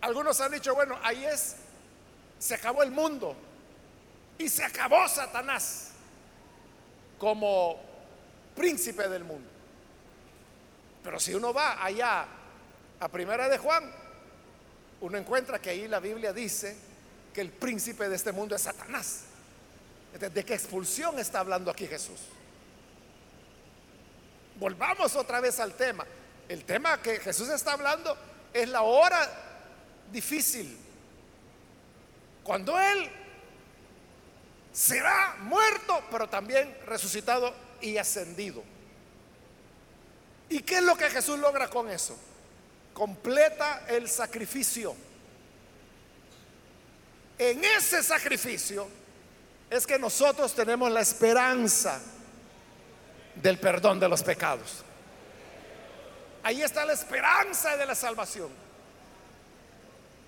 Algunos 0.00 0.40
han 0.40 0.52
dicho, 0.52 0.74
bueno, 0.74 0.98
ahí 1.02 1.22
es, 1.26 1.56
se 2.38 2.54
acabó 2.54 2.82
el 2.82 2.92
mundo 2.92 3.36
y 4.38 4.48
se 4.48 4.64
acabó 4.64 5.06
Satanás 5.06 5.90
como 7.18 7.89
príncipe 8.60 9.08
del 9.08 9.24
mundo. 9.24 9.48
Pero 11.02 11.18
si 11.18 11.34
uno 11.34 11.50
va 11.54 11.82
allá 11.82 12.26
a 13.00 13.08
Primera 13.08 13.48
de 13.48 13.56
Juan, 13.56 13.90
uno 15.00 15.16
encuentra 15.16 15.58
que 15.58 15.70
ahí 15.70 15.88
la 15.88 15.98
Biblia 15.98 16.34
dice 16.34 16.76
que 17.32 17.40
el 17.40 17.52
príncipe 17.52 18.06
de 18.06 18.16
este 18.16 18.32
mundo 18.32 18.54
es 18.54 18.60
Satanás. 18.60 19.22
¿De 20.12 20.44
qué 20.44 20.52
expulsión 20.52 21.18
está 21.18 21.40
hablando 21.40 21.70
aquí 21.70 21.86
Jesús? 21.86 22.20
Volvamos 24.56 25.16
otra 25.16 25.40
vez 25.40 25.58
al 25.58 25.72
tema. 25.72 26.04
El 26.46 26.66
tema 26.66 27.00
que 27.00 27.18
Jesús 27.18 27.48
está 27.48 27.72
hablando 27.72 28.14
es 28.52 28.68
la 28.68 28.82
hora 28.82 29.26
difícil. 30.12 30.76
Cuando 32.44 32.78
Él 32.78 33.10
será 34.70 35.36
muerto, 35.38 36.02
pero 36.10 36.28
también 36.28 36.76
resucitado 36.84 37.69
y 37.80 37.98
ascendido. 37.98 38.62
¿Y 40.48 40.60
qué 40.60 40.76
es 40.76 40.82
lo 40.82 40.96
que 40.96 41.08
Jesús 41.10 41.38
logra 41.38 41.68
con 41.68 41.88
eso? 41.88 42.16
Completa 42.92 43.84
el 43.88 44.08
sacrificio. 44.08 44.94
En 47.38 47.64
ese 47.64 48.02
sacrificio 48.02 48.88
es 49.70 49.86
que 49.86 49.98
nosotros 49.98 50.54
tenemos 50.54 50.90
la 50.90 51.00
esperanza 51.00 52.00
del 53.36 53.58
perdón 53.58 54.00
de 54.00 54.08
los 54.08 54.22
pecados. 54.22 54.84
Ahí 56.42 56.62
está 56.62 56.84
la 56.84 56.94
esperanza 56.94 57.76
de 57.76 57.86
la 57.86 57.94
salvación. 57.94 58.50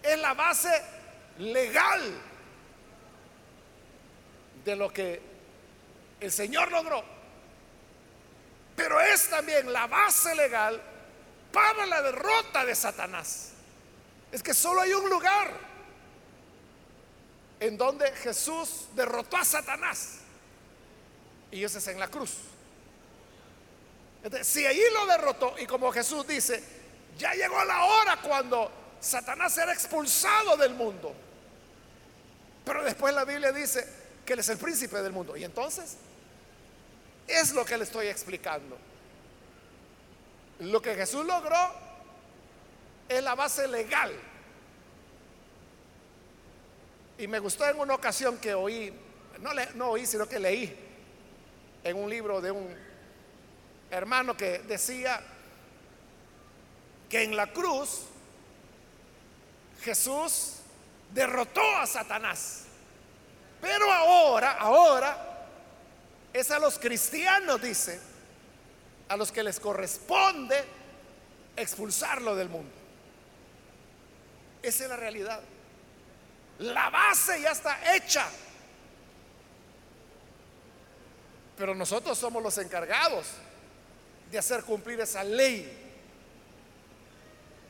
Es 0.03 0.19
la 0.19 0.35
base 0.35 0.71
legal 1.39 2.01
de 4.65 4.77
lo 4.77 4.93
que 4.93 5.21
el 6.21 6.31
Señor 6.31 6.71
logró. 6.71 7.22
Pero 8.77 9.01
es 9.01 9.29
también 9.29 9.73
la 9.73 9.87
base 9.87 10.35
legal 10.35 10.81
para 11.53 11.87
la 11.87 12.03
derrota 12.03 12.65
de 12.65 12.75
Satanás. 12.75 13.51
Es 14.31 14.43
que 14.43 14.55
solo 14.55 14.81
hay 14.81 14.93
un 14.95 15.09
lugar 15.11 15.51
en 17.61 17.77
donde 17.77 18.11
Jesús 18.13 18.89
derrotó 18.95 19.37
a 19.37 19.45
Satanás. 19.45 20.19
Y 21.51 21.63
ese 21.63 21.79
es 21.79 21.87
en 21.89 22.01
la 22.01 22.09
cruz. 22.09 22.33
si 24.43 24.65
ahí 24.65 24.83
lo 24.95 25.07
derrotó, 25.07 25.55
y 25.59 25.67
como 25.67 25.93
Jesús 25.93 26.27
dice, 26.27 26.63
ya 27.19 27.35
llegó 27.35 27.63
la 27.65 27.85
hora 27.85 28.17
cuando 28.23 28.73
Satanás 29.01 29.53
será 29.53 29.73
expulsado 29.73 30.57
del 30.57 30.75
mundo. 30.75 31.15
Pero 32.65 32.83
después 32.85 33.15
la 33.15 33.25
Biblia 33.25 33.53
dice 33.53 33.87
que 34.25 34.33
Él 34.33 34.39
es 34.39 34.49
el 34.49 34.59
príncipe 34.59 35.03
del 35.03 35.13
mundo. 35.13 35.37
Y 35.37 35.45
entonces, 35.45 35.97
es 37.27 37.53
lo 37.53 37.65
que 37.65 37.77
le 37.77 37.85
estoy 37.85 38.09
explicando. 38.09 38.77
Lo 40.61 40.81
que 40.81 40.95
Jesús 40.95 41.25
logró 41.27 41.75
es 43.09 43.23
la 43.23 43.35
base 43.35 43.67
legal 43.69 44.13
y 47.23 47.29
me 47.29 47.39
gustó 47.39 47.69
en 47.69 47.79
una 47.79 47.95
ocasión 47.95 48.39
que 48.39 48.53
oí 48.53 48.93
no, 49.39 49.53
le, 49.53 49.73
no 49.75 49.91
oí, 49.91 50.07
sino 50.07 50.27
que 50.27 50.41
leí 50.41 50.77
en 51.85 51.97
un 51.97 52.11
libro 52.11 52.41
de 52.41 52.51
un 52.51 52.75
hermano 53.91 54.37
que 54.37 54.59
decía 54.61 55.21
que 57.09 57.23
en 57.23 57.37
la 57.37 57.53
cruz 57.53 58.07
Jesús 59.83 60.57
derrotó 61.13 61.61
a 61.77 61.87
Satanás. 61.87 62.65
Pero 63.61 63.93
ahora, 63.93 64.53
ahora, 64.53 65.32
es 66.33 66.51
a 66.51 66.59
los 66.59 66.79
cristianos, 66.79 67.61
dice, 67.61 68.01
a 69.09 69.17
los 69.17 69.31
que 69.31 69.43
les 69.43 69.61
corresponde 69.61 70.65
expulsarlo 71.57 72.35
del 72.35 72.49
mundo. 72.49 72.73
Esa 74.63 74.85
es 74.85 74.91
la 74.91 74.97
realidad. 74.97 75.41
La 76.61 76.91
base 76.91 77.41
ya 77.41 77.51
está 77.51 77.95
hecha. 77.95 78.27
Pero 81.57 81.75
nosotros 81.75 82.17
somos 82.17 82.43
los 82.43 82.57
encargados 82.59 83.27
de 84.31 84.39
hacer 84.39 84.63
cumplir 84.63 85.01
esa 85.01 85.23
ley. 85.23 85.81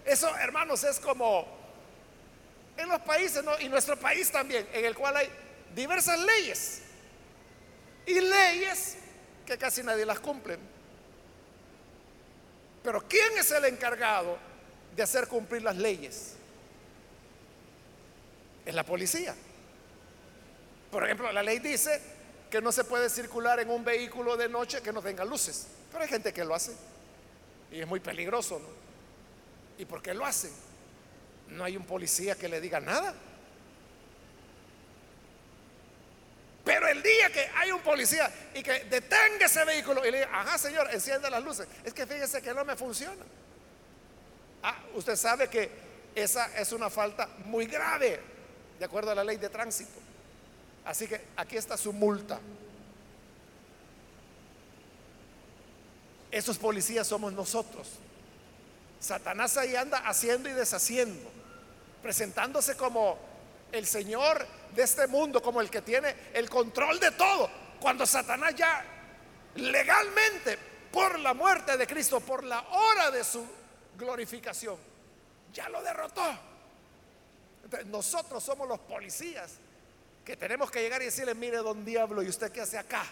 Eso, 0.05 0.35
hermanos, 0.37 0.85
es 0.85 1.01
como 1.01 1.47
en 2.77 2.89
los 2.89 3.01
países, 3.01 3.45
y 3.61 3.69
nuestro 3.69 3.97
país 3.99 4.31
también, 4.31 4.69
en 4.73 4.85
el 4.85 4.95
cual 4.95 5.17
hay 5.17 5.29
diversas 5.75 6.19
leyes. 6.21 6.83
Y 8.07 8.21
leyes 8.21 8.97
que 9.47 9.57
casi 9.59 9.83
nadie 9.83 10.05
las 10.05 10.21
cumplen. 10.21 10.61
Pero 12.83 13.07
¿quién 13.07 13.39
es 13.39 13.51
el 13.53 13.65
encargado 13.67 14.39
de 14.97 15.03
hacer 15.03 15.29
cumplir 15.29 15.63
las 15.63 15.77
leyes? 15.77 16.35
Es 18.65 18.75
la 18.75 18.85
policía. 18.85 19.35
Por 20.91 21.05
ejemplo, 21.05 21.31
la 21.33 21.43
ley 21.43 21.59
dice 21.59 22.01
que 22.51 22.61
no 22.61 22.71
se 22.71 22.85
puede 22.85 23.09
circular 23.09 23.61
en 23.61 23.71
un 23.71 23.85
vehículo 23.85 24.37
de 24.37 24.49
noche 24.49 24.83
que 24.83 24.93
no 24.93 25.01
tenga 25.01 25.25
luces. 25.25 25.67
Pero 25.91 26.03
hay 26.03 26.09
gente 26.09 26.33
que 26.33 26.45
lo 26.45 26.55
hace. 26.55 26.73
Y 27.71 27.81
es 27.81 27.87
muy 27.87 28.01
peligroso, 28.01 28.59
¿no? 28.59 28.69
¿Y 29.79 29.87
por 29.87 30.03
qué 30.03 30.13
lo 30.13 30.27
hacen? 30.27 30.53
No 31.49 31.65
hay 31.65 31.77
un 31.77 31.85
policía 31.85 32.35
que 32.35 32.49
le 32.49 32.61
diga 32.61 32.81
nada. 32.81 33.15
Pero 36.65 36.87
el 36.87 37.03
día 37.03 37.31
que 37.31 37.49
hay 37.57 37.73
un 37.73 37.81
policía 37.81 38.33
y 38.55 38.63
que 38.63 38.85
detenga 38.85 39.47
ese 39.47 39.65
vehículo 39.65 40.07
y 40.07 40.11
le 40.13 40.19
diga, 40.19 40.41
ajá 40.41 40.59
señor, 40.59 40.89
enciende 40.93 41.29
las 41.29 41.43
luces, 41.43 41.67
es 41.85 41.93
que 41.93 42.07
fíjese 42.07 42.41
que 42.41 42.55
no 42.55 42.65
me 42.65 42.77
funciona. 42.77 43.25
Ah, 44.63 44.79
usted 44.95 45.17
sabe 45.17 45.49
que 45.49 45.71
esa 46.15 46.57
es 46.57 46.71
una 46.73 46.89
falta 46.89 47.29
muy 47.47 47.67
grave, 47.67 48.21
de 48.79 48.85
acuerdo 48.85 49.11
a 49.11 49.15
la 49.15 49.25
ley 49.25 49.39
de 49.39 49.49
tránsito. 49.49 49.99
Así 50.85 51.09
que 51.09 51.21
aquí 51.37 51.57
está 51.57 51.77
su 51.77 51.93
multa. 51.93 52.39
Esos 56.31 56.59
policías 56.59 57.07
somos 57.07 57.33
nosotros. 57.33 57.89
Satanás 59.01 59.57
ahí 59.57 59.75
anda 59.75 59.99
haciendo 59.99 60.49
y 60.49 60.53
deshaciendo, 60.53 61.29
presentándose 62.03 62.77
como 62.77 63.19
el 63.73 63.85
Señor 63.87 64.47
de 64.75 64.83
este 64.83 65.07
mundo, 65.07 65.43
como 65.43 65.61
el 65.61 65.71
que 65.71 65.83
tiene 65.83 66.15
el 66.33 66.49
control 66.49 66.99
de 66.99 67.11
todo. 67.13 67.51
Cuando 67.81 68.07
Satanás 68.07 68.55
ya 68.55 68.85
legalmente, 69.57 70.59
por 70.93 71.19
la 71.19 71.35
muerte 71.35 71.77
de 71.77 71.87
Cristo, 71.87 72.21
por 72.21 72.45
la 72.45 72.61
hora 72.61 73.11
de 73.11 73.25
su 73.25 73.45
glorificación, 73.97 74.77
ya 75.53 75.69
lo 75.69 75.83
derrotó. 75.83 76.23
nosotros 77.87 78.43
somos 78.43 78.69
los 78.69 78.79
policías 78.81 79.53
que 80.25 80.37
tenemos 80.37 80.71
que 80.71 80.83
llegar 80.83 81.01
y 81.03 81.07
decirle, 81.07 81.35
mire, 81.35 81.59
don 81.59 81.85
diablo, 81.85 82.23
¿y 82.23 82.29
usted 82.29 82.53
qué 82.53 82.61
hace 82.61 82.79
acá? 82.79 83.03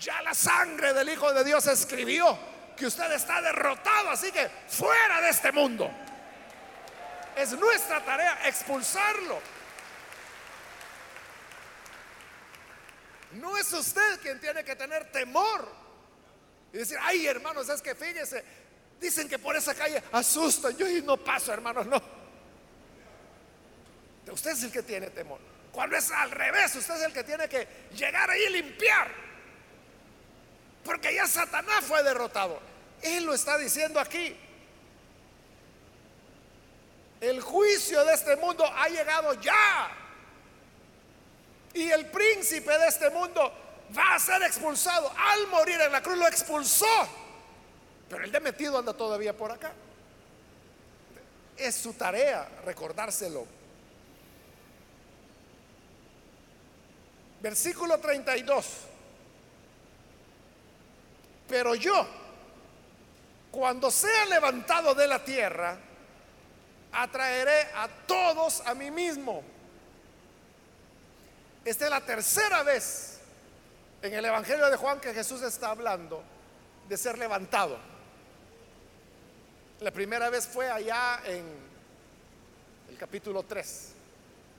Ya 0.00 0.22
la 0.22 0.34
sangre 0.34 0.92
del 0.92 1.08
Hijo 1.08 1.32
de 1.32 1.44
Dios 1.44 1.66
escribió 1.66 2.36
que 2.76 2.86
usted 2.86 3.10
está 3.12 3.40
derrotado, 3.42 4.10
así 4.10 4.32
que 4.32 4.48
fuera 4.68 5.20
de 5.20 5.28
este 5.28 5.52
mundo. 5.52 5.90
Es 7.36 7.52
nuestra 7.52 8.04
tarea 8.04 8.48
expulsarlo. 8.48 9.40
No 13.32 13.56
es 13.56 13.72
usted 13.72 14.20
quien 14.20 14.40
tiene 14.40 14.64
que 14.64 14.74
tener 14.76 15.10
temor 15.12 15.68
y 16.72 16.78
decir, 16.78 16.98
ay 17.00 17.26
hermanos, 17.26 17.68
es 17.68 17.82
que 17.82 17.94
fíjese, 17.94 18.44
dicen 19.00 19.28
que 19.28 19.38
por 19.38 19.56
esa 19.56 19.74
calle 19.74 20.02
asustan, 20.12 20.76
yo 20.76 20.86
no 21.02 21.16
paso, 21.16 21.52
hermanos, 21.52 21.86
no. 21.86 22.00
Usted 24.32 24.50
es 24.52 24.62
el 24.64 24.72
que 24.72 24.82
tiene 24.82 25.08
temor. 25.10 25.40
Cuando 25.72 25.96
es 25.96 26.10
al 26.10 26.30
revés, 26.30 26.74
usted 26.74 26.96
es 26.96 27.02
el 27.02 27.12
que 27.12 27.24
tiene 27.24 27.48
que 27.48 27.66
llegar 27.94 28.28
ahí 28.30 28.42
y 28.48 28.50
limpiar. 28.50 29.10
Porque 30.84 31.14
ya 31.14 31.26
Satanás 31.26 31.84
fue 31.84 32.02
derrotado. 32.02 32.60
Él 33.02 33.24
lo 33.24 33.34
está 33.34 33.56
diciendo 33.56 34.00
aquí. 34.00 34.36
El 37.20 37.40
juicio 37.40 38.04
de 38.04 38.14
este 38.14 38.36
mundo 38.36 38.64
ha 38.64 38.88
llegado 38.88 39.34
ya. 39.34 39.90
Y 41.78 41.92
el 41.92 42.06
príncipe 42.06 42.76
de 42.76 42.88
este 42.88 43.08
mundo 43.08 43.52
va 43.96 44.16
a 44.16 44.18
ser 44.18 44.42
expulsado. 44.42 45.12
Al 45.16 45.46
morir 45.46 45.80
en 45.80 45.92
la 45.92 46.02
cruz 46.02 46.18
lo 46.18 46.26
expulsó. 46.26 47.08
Pero 48.08 48.24
el 48.24 48.32
de 48.32 48.40
metido 48.40 48.76
anda 48.76 48.92
todavía 48.92 49.36
por 49.36 49.52
acá. 49.52 49.70
Es 51.56 51.76
su 51.76 51.92
tarea 51.92 52.48
recordárselo. 52.64 53.46
Versículo 57.40 57.96
32. 58.00 58.66
Pero 61.48 61.76
yo, 61.76 62.08
cuando 63.52 63.88
sea 63.92 64.24
levantado 64.24 64.96
de 64.96 65.06
la 65.06 65.24
tierra, 65.24 65.78
atraeré 66.90 67.68
a 67.76 67.88
todos 68.04 68.66
a 68.66 68.74
mí 68.74 68.90
mismo. 68.90 69.44
Esta 71.68 71.84
es 71.84 71.90
la 71.90 72.00
tercera 72.00 72.62
vez 72.62 73.18
en 74.00 74.14
el 74.14 74.24
Evangelio 74.24 74.70
de 74.70 74.76
Juan 74.78 74.98
que 75.00 75.12
Jesús 75.12 75.42
está 75.42 75.68
hablando 75.68 76.24
de 76.88 76.96
ser 76.96 77.18
levantado. 77.18 77.78
La 79.80 79.90
primera 79.90 80.30
vez 80.30 80.46
fue 80.46 80.70
allá 80.70 81.20
en 81.26 81.44
el 82.88 82.96
capítulo 82.96 83.42
3, 83.42 83.92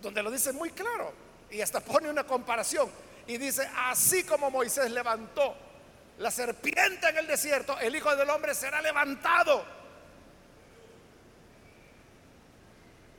donde 0.03 0.21
lo 0.21 0.29
dice 0.29 0.53
muy 0.53 0.69
claro 0.69 1.11
y 1.49 1.61
hasta 1.61 1.79
pone 1.79 2.11
una 2.11 2.27
comparación 2.27 2.91
y 3.25 3.39
dice, 3.39 3.67
así 3.75 4.23
como 4.23 4.51
Moisés 4.51 4.91
levantó 4.91 5.55
la 6.19 6.29
serpiente 6.29 7.09
en 7.09 7.17
el 7.17 7.25
desierto, 7.25 7.75
el 7.79 7.95
Hijo 7.95 8.15
del 8.15 8.29
Hombre 8.29 8.53
será 8.53 8.83
levantado. 8.83 9.65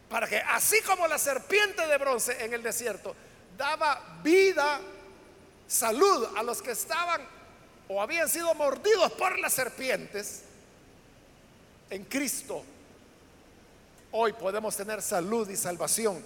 Para 0.09 0.28
que 0.28 0.38
así 0.38 0.80
como 0.82 1.09
la 1.09 1.18
serpiente 1.18 1.88
de 1.88 1.99
bronce 1.99 2.45
en 2.45 2.55
el 2.55 2.62
desierto 2.62 3.16
daba 3.61 4.00
vida, 4.22 4.80
salud 5.68 6.28
a 6.34 6.42
los 6.42 6.62
que 6.62 6.70
estaban 6.70 7.20
o 7.88 8.00
habían 8.00 8.26
sido 8.26 8.54
mordidos 8.54 9.12
por 9.12 9.38
las 9.38 9.52
serpientes, 9.52 10.44
en 11.90 12.04
Cristo 12.04 12.64
hoy 14.12 14.32
podemos 14.32 14.74
tener 14.74 15.02
salud 15.02 15.46
y 15.50 15.56
salvación 15.56 16.24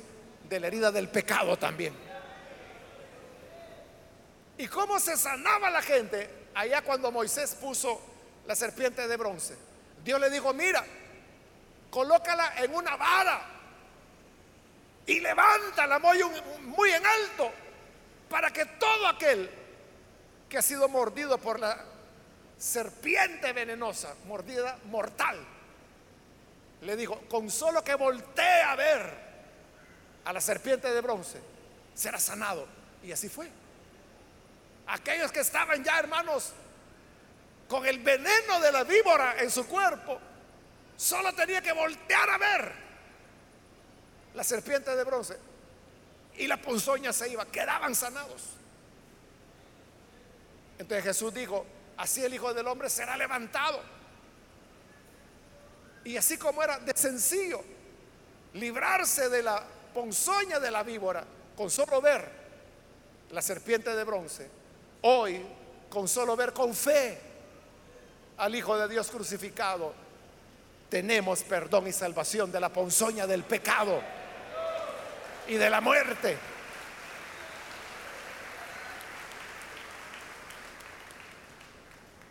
de 0.49 0.61
la 0.61 0.69
herida 0.69 0.93
del 0.93 1.09
pecado 1.09 1.57
también. 1.57 1.93
¿Y 4.57 4.69
cómo 4.69 5.01
se 5.01 5.17
sanaba 5.17 5.71
la 5.71 5.83
gente 5.83 6.31
allá 6.55 6.83
cuando 6.83 7.11
Moisés 7.11 7.57
puso 7.57 8.01
la 8.47 8.55
serpiente 8.55 9.09
de 9.09 9.17
bronce? 9.17 9.57
Dios 10.05 10.21
le 10.21 10.31
dijo, 10.31 10.55
mira, 10.55 10.85
colócala 11.91 12.63
en 12.63 12.73
una 12.73 12.95
vara 12.95 13.54
y 15.07 15.21
levántala 15.21 15.99
muy, 15.99 16.19
muy 16.63 16.91
en 16.91 17.05
alto 17.05 17.53
para 18.29 18.51
que 18.51 18.65
todo 18.65 19.07
aquel 19.07 19.51
que 20.49 20.59
ha 20.59 20.63
sido 20.63 20.89
mordido 20.89 21.39
por 21.39 21.61
la 21.61 21.85
serpiente 22.59 23.53
venenosa, 23.53 24.15
mordida 24.27 24.79
mortal, 24.85 25.39
le 26.81 26.97
dijo, 26.97 27.21
con 27.29 27.51
solo 27.51 27.83
que 27.83 27.95
voltee 27.95 28.63
a 28.63 28.75
ver 28.77 29.25
a 30.25 30.33
la 30.33 30.41
serpiente 30.41 30.91
de 30.91 31.01
bronce, 31.01 31.41
será 31.95 32.19
sanado. 32.19 32.67
Y 33.03 33.13
así 33.13 33.29
fue. 33.29 33.49
Aquellos 34.87 35.33
que 35.33 35.41
estaban 35.41 35.83
ya, 35.83 35.99
hermanos, 35.99 36.53
con 37.69 37.87
el 37.87 37.99
veneno 37.99 38.61
de 38.61 38.73
la 38.73 38.85
víbora 38.85 39.37
en 39.39 39.51
su 39.51 39.67
cuerpo, 39.67 40.21
solo 40.97 41.33
tenía 41.35 41.63
que 41.63 41.73
voltear 41.73 42.31
a 42.31 42.39
ver 42.39 42.84
la 44.35 44.45
serpiente 44.45 44.95
de 44.95 45.05
bronce 45.05 45.37
y 46.37 46.47
la 46.47 46.57
ponzoña 46.57 47.13
se 47.13 47.29
iba, 47.29 47.47
quedaban 47.47 47.95
sanados. 47.95 48.43
Entonces 50.79 51.05
Jesús 51.05 51.33
dijo, 51.33 51.65
así 51.97 52.25
el 52.25 52.35
Hijo 52.35 52.53
del 52.53 52.67
Hombre 52.67 52.91
será 52.91 53.17
levantado. 53.17 53.81
Y 56.05 56.17
así 56.17 56.37
como 56.37 56.63
era 56.63 56.79
de 56.79 56.93
sencillo 56.97 57.63
librarse 58.55 59.29
de 59.29 59.43
la 59.43 59.65
ponzoña 59.95 60.59
de 60.59 60.71
la 60.71 60.83
víbora 60.83 61.25
con 61.57 61.71
solo 61.71 62.01
ver 62.01 62.45
la 63.31 63.41
serpiente 63.41 63.95
de 63.95 64.05
bronce, 64.05 64.49
hoy 65.03 65.45
con 65.89 66.09
solo 66.09 66.37
ver 66.37 66.53
con 66.53 66.75
fe 66.75 67.19
al 68.37 68.55
Hijo 68.55 68.77
de 68.77 68.89
Dios 68.89 69.09
crucificado, 69.11 69.95
tenemos 70.91 71.43
perdón 71.45 71.87
y 71.87 71.93
salvación 71.93 72.51
de 72.51 72.61
la 72.61 72.73
ponzoña 72.73 73.27
del 73.27 73.45
pecado 73.45 74.03
y 75.49 75.55
de 75.55 75.71
la 75.71 75.81
muerte. 75.81 76.37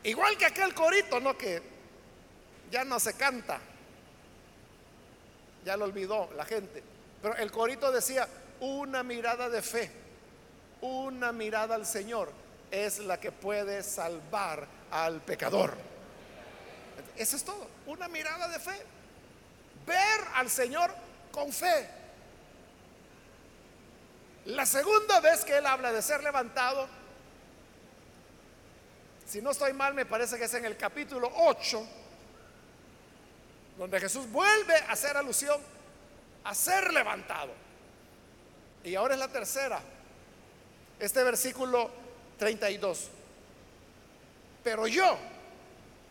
Igual 0.04 0.38
que 0.38 0.46
aquel 0.46 0.74
corito, 0.74 1.20
¿no? 1.20 1.38
Que 1.38 1.62
ya 2.70 2.84
no 2.84 3.00
se 3.00 3.14
canta. 3.16 3.60
Ya 5.64 5.78
lo 5.78 5.86
olvidó 5.86 6.30
la 6.36 6.44
gente. 6.46 6.84
Pero 7.22 7.36
el 7.38 7.52
corito 7.52 7.92
decía, 7.92 8.28
una 8.60 9.04
mirada 9.04 9.50
de 9.50 9.62
fe, 9.62 9.90
una 10.82 11.32
mirada 11.32 11.76
al 11.76 11.86
Señor 11.86 12.32
es 12.70 13.00
la 13.00 13.20
que 13.20 13.32
puede 13.32 13.82
salvar 13.84 14.68
al 14.92 15.22
pecador. 15.22 15.76
Eso 17.16 17.38
es 17.38 17.46
todo, 17.46 17.68
una 17.86 18.08
mirada 18.08 18.48
de 18.50 18.60
fe. 18.60 18.82
Ver 19.86 20.22
al 20.36 20.50
Señor 20.50 20.94
con 21.32 21.54
fe. 21.54 22.03
La 24.46 24.66
segunda 24.66 25.22
vez 25.22 25.46
que 25.46 25.58
él 25.58 25.66
habla 25.66 25.92
de 25.94 26.02
ser 26.02 26.22
levantado, 26.22 26.88
si 29.26 29.42
no 29.42 29.52
estoy 29.52 29.72
mal, 29.72 29.94
me 29.94 30.06
parece 30.06 30.38
que 30.38 30.46
es 30.46 30.54
en 30.54 30.66
el 30.66 30.76
capítulo 30.76 31.32
8, 31.34 31.88
donde 33.78 34.00
Jesús 34.02 34.30
vuelve 34.30 34.76
a 34.76 34.92
hacer 34.92 35.16
alusión 35.16 35.60
a 36.44 36.54
ser 36.54 36.92
levantado. 36.92 37.54
Y 38.84 38.96
ahora 38.96 39.14
es 39.14 39.20
la 39.20 39.30
tercera, 39.30 39.80
este 41.00 41.24
versículo 41.24 41.90
32. 42.38 43.10
Pero 44.62 44.88
yo, 44.88 45.18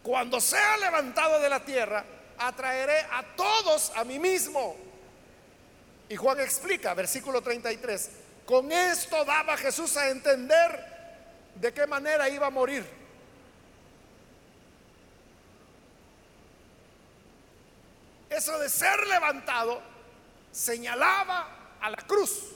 cuando 0.02 0.40
sea 0.40 0.78
levantado 0.78 1.38
de 1.38 1.50
la 1.50 1.62
tierra, 1.62 2.02
atraeré 2.38 2.98
a 3.10 3.24
todos 3.36 3.92
a 3.94 4.04
mí 4.04 4.18
mismo. 4.18 4.74
Y 6.08 6.16
Juan 6.16 6.40
explica, 6.40 6.94
versículo 6.94 7.42
33, 7.42 8.10
con 8.46 8.70
esto 8.72 9.24
daba 9.24 9.56
Jesús 9.56 9.96
a 9.96 10.08
entender 10.08 10.92
de 11.54 11.72
qué 11.72 11.86
manera 11.86 12.28
iba 12.28 12.46
a 12.46 12.50
morir. 12.50 12.84
Eso 18.30 18.58
de 18.58 18.68
ser 18.68 19.06
levantado 19.06 19.82
señalaba 20.50 21.76
a 21.80 21.90
la 21.90 21.98
cruz, 21.98 22.52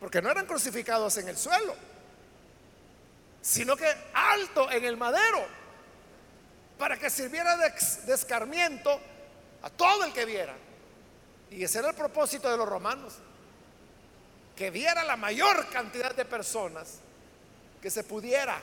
porque 0.00 0.20
no 0.20 0.30
eran 0.30 0.46
crucificados 0.46 1.16
en 1.18 1.28
el 1.28 1.36
suelo, 1.36 1.74
sino 3.40 3.76
que 3.76 3.86
alto 4.12 4.70
en 4.70 4.84
el 4.84 4.96
madero, 4.96 5.46
para 6.76 6.98
que 6.98 7.08
sirviera 7.08 7.56
de, 7.56 7.72
escarmiento 8.12 9.00
a 9.62 9.70
todo 9.70 10.04
el 10.04 10.12
que 10.12 10.24
viera. 10.24 10.54
Y 11.50 11.62
ese 11.62 11.78
era 11.78 11.90
el 11.90 11.94
propósito 11.94 12.50
de 12.50 12.56
los 12.56 12.68
romanos, 12.68 13.14
que 14.56 14.70
viera 14.70 15.04
la 15.04 15.16
mayor 15.16 15.68
cantidad 15.68 16.14
de 16.14 16.24
personas 16.24 17.00
que 17.82 17.90
se 17.90 18.02
pudiera. 18.02 18.60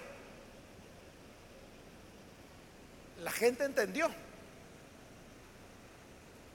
La 3.22 3.32
gente 3.32 3.64
entendió. 3.64 4.10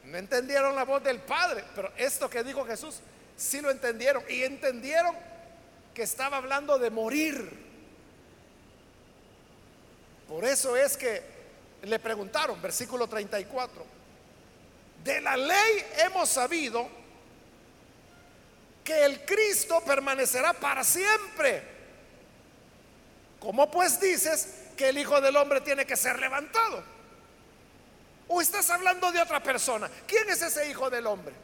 No 0.04 0.18
entendieron 0.18 0.74
la 0.74 0.84
voz 0.84 1.02
del 1.04 1.20
Padre, 1.20 1.64
pero 1.74 1.92
esto 1.96 2.28
que 2.28 2.42
dijo 2.42 2.64
Jesús 2.64 3.00
sí 3.36 3.60
lo 3.60 3.70
entendieron 3.70 4.24
y 4.28 4.42
entendieron 4.42 5.14
que 5.94 6.02
estaba 6.02 6.38
hablando 6.38 6.78
de 6.78 6.90
morir. 6.90 7.68
Por 10.26 10.44
eso 10.44 10.76
es 10.76 10.96
que 10.96 11.22
le 11.82 11.98
preguntaron, 11.98 12.60
versículo 12.60 13.06
34, 13.06 13.86
de 15.04 15.20
la 15.20 15.36
ley 15.36 15.86
hemos 16.04 16.28
sabido 16.28 16.97
que 18.88 19.04
el 19.04 19.22
Cristo 19.26 19.82
permanecerá 19.84 20.54
para 20.54 20.82
siempre. 20.82 21.62
¿Cómo 23.38 23.70
pues 23.70 24.00
dices 24.00 24.48
que 24.78 24.88
el 24.88 24.96
Hijo 24.96 25.20
del 25.20 25.36
Hombre 25.36 25.60
tiene 25.60 25.84
que 25.84 25.94
ser 25.94 26.18
levantado? 26.18 26.82
¿O 28.28 28.40
estás 28.40 28.70
hablando 28.70 29.12
de 29.12 29.20
otra 29.20 29.42
persona? 29.42 29.90
¿Quién 30.06 30.30
es 30.30 30.40
ese 30.40 30.70
hijo 30.70 30.88
del 30.88 31.06
hombre? 31.06 31.34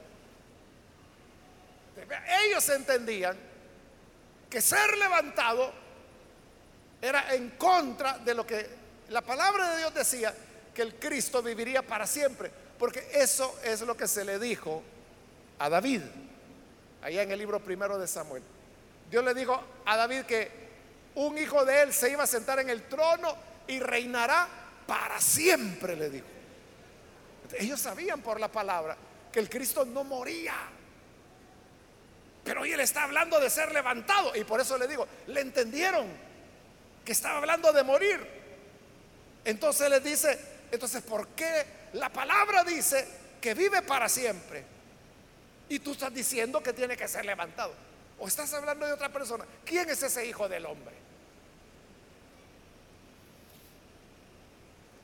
Ellos 2.47 2.67
entendían 2.71 3.37
que 4.49 4.63
ser 4.63 4.97
levantado 4.97 5.71
era 7.03 7.35
en 7.35 7.51
contra 7.51 8.17
de 8.21 8.35
lo 8.35 8.47
que 8.47 8.67
la 9.11 9.21
palabra 9.21 9.71
de 9.73 9.79
Dios 9.79 9.93
decía, 9.93 10.35
que 10.75 10.81
el 10.81 10.95
Cristo 10.95 11.43
viviría 11.43 11.83
para 11.83 12.07
siempre. 12.07 12.51
Porque 12.79 13.07
eso 13.13 13.59
es 13.63 13.83
lo 13.83 13.95
que 13.95 14.09
se 14.09 14.25
le 14.25 14.39
dijo 14.39 14.83
a 15.59 15.69
David, 15.69 16.01
allá 17.05 17.23
en 17.23 17.31
el 17.31 17.39
libro 17.39 17.61
primero 17.61 17.99
de 17.99 18.07
Samuel. 18.07 18.43
Dios 19.11 19.23
le 19.23 19.35
dijo 19.35 19.63
a 19.85 19.97
David 19.97 20.23
que 20.23 20.51
un 21.17 21.37
hijo 21.37 21.65
de 21.65 21.83
él 21.83 21.93
se 21.93 22.11
iba 22.11 22.25
a 22.25 22.27
sentar 22.27 22.59
en 22.59 22.71
el 22.71 22.89
trono 22.89 23.37
y 23.69 23.79
reinará 23.79 24.49
para 24.87 25.21
siempre, 25.21 25.97
le 25.97 26.09
dijo. 26.09 26.27
Ellos 27.59 27.79
sabían 27.79 28.23
por 28.23 28.41
la 28.41 28.49
palabra 28.49 28.97
que 29.31 29.39
el 29.39 29.51
Cristo 29.51 29.85
no 29.85 30.03
moría. 30.03 30.55
Pero 32.43 32.63
hoy 32.63 32.73
él 32.73 32.81
está 32.81 33.05
hablando 33.05 33.39
de 33.39 33.51
ser 33.51 33.71
levantado. 33.73 34.35
Y 34.35 34.45
por 34.45 34.61
eso 34.61 34.79
le 34.79 34.89
digo, 34.89 35.07
le 35.27 35.43
entendieron 35.43 36.07
que 37.05 37.13
estaba 37.13 37.39
hablando 37.39 37.71
de 37.73 37.83
morir. 37.85 38.27
Entonces 39.45 39.91
le 39.91 40.01
dice, 40.01 40.39
entonces, 40.73 41.03
¿por 41.03 41.29
qué 41.29 41.67
la 41.93 42.09
palabra 42.09 42.65
dice 42.65 43.07
que 43.41 43.53
vive 43.53 43.83
para 43.83 44.09
siempre? 44.09 44.74
Y 45.69 45.79
tú 45.79 45.93
estás 45.93 46.13
diciendo 46.13 46.63
que 46.63 46.73
tiene 46.73 46.97
que 46.97 47.09
ser 47.09 47.25
levantado. 47.25 47.73
O 48.19 48.29
estás 48.29 48.53
hablando 48.55 48.87
de 48.87 48.93
otra 48.93 49.13
persona. 49.13 49.45
¿Quién 49.65 49.89
es 49.89 50.03
ese 50.03 50.27
hijo 50.27 50.49
del 50.49 50.67
hombre? 50.67 50.95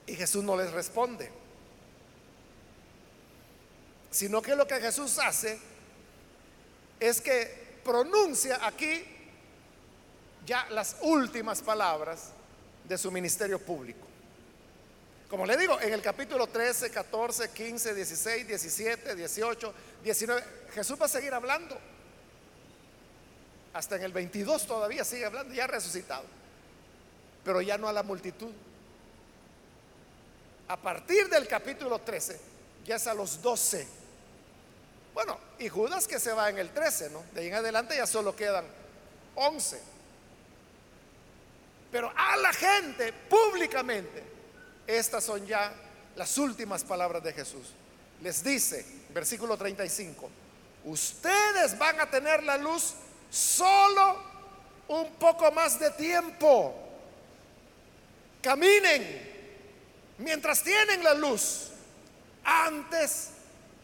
Y 0.07 0.15
Jesús 0.15 0.43
no 0.45 0.57
les 0.57 0.71
responde 0.73 1.31
sino 4.11 4.43
que 4.43 4.57
lo 4.57 4.67
que 4.67 4.81
Jesús 4.81 5.19
hace 5.19 5.59
es 6.99 7.21
que 7.21 7.79
pronuncia 7.85 8.67
aquí 8.67 9.05
ya 10.45 10.69
las 10.71 10.97
últimas 11.03 11.63
palabras 11.63 12.31
de 12.85 12.99
su 12.99 13.11
ministerio 13.11 13.59
público. 13.61 14.10
Como 15.31 15.47
le 15.47 15.57
digo, 15.57 15.81
en 15.81 15.93
el 15.93 16.03
capítulo 16.03 16.49
13, 16.49 16.91
14, 16.91 17.51
15, 17.51 17.95
16, 17.95 18.47
17, 18.49 19.14
18, 19.14 19.74
19, 20.03 20.45
Jesús 20.74 21.01
va 21.01 21.07
a 21.07 21.09
seguir 21.09 21.33
hablando. 21.33 21.78
Hasta 23.72 23.97
en 23.97 24.03
el 24.03 24.12
22 24.12 24.66
todavía 24.66 25.05
sigue 25.05 25.24
hablando, 25.24 25.55
ya 25.55 25.68
resucitado. 25.68 26.24
Pero 27.45 27.62
ya 27.62 27.78
no 27.78 27.89
a 27.89 27.93
la 27.93 28.03
multitud. 28.03 28.53
A 30.66 30.76
partir 30.76 31.28
del 31.28 31.47
capítulo 31.47 32.01
13, 32.01 32.39
ya 32.85 32.97
es 32.97 33.07
a 33.07 33.14
los 33.14 33.41
12 33.41 34.01
bueno, 35.14 35.39
y 35.59 35.68
Judas 35.68 36.07
que 36.07 36.18
se 36.18 36.33
va 36.33 36.49
en 36.49 36.59
el 36.59 36.70
13, 36.70 37.11
¿no? 37.11 37.24
De 37.33 37.41
ahí 37.41 37.49
en 37.49 37.55
adelante 37.55 37.97
ya 37.97 38.07
solo 38.07 38.35
quedan 38.35 38.64
11. 39.35 39.81
Pero 41.91 42.12
a 42.16 42.37
la 42.37 42.53
gente, 42.53 43.12
públicamente, 43.12 44.22
estas 44.97 45.24
son 45.24 45.47
ya 45.47 45.72
las 46.16 46.36
últimas 46.38 46.84
palabras 46.84 47.22
de 47.22 47.32
Jesús. 47.32 47.68
Les 48.22 48.43
dice, 48.45 48.84
versículo 49.14 49.57
35, 49.57 50.30
ustedes 50.84 51.78
van 51.78 52.01
a 52.01 52.11
tener 52.11 52.43
la 52.43 52.57
luz 52.57 52.95
solo 53.30 54.22
un 54.88 55.11
poco 55.14 55.51
más 55.53 55.78
de 55.78 55.91
tiempo. 55.93 56.74
Caminen 58.43 59.30
mientras 60.18 60.62
tienen 60.62 61.03
la 61.05 61.14
luz 61.14 61.70
antes 62.45 63.30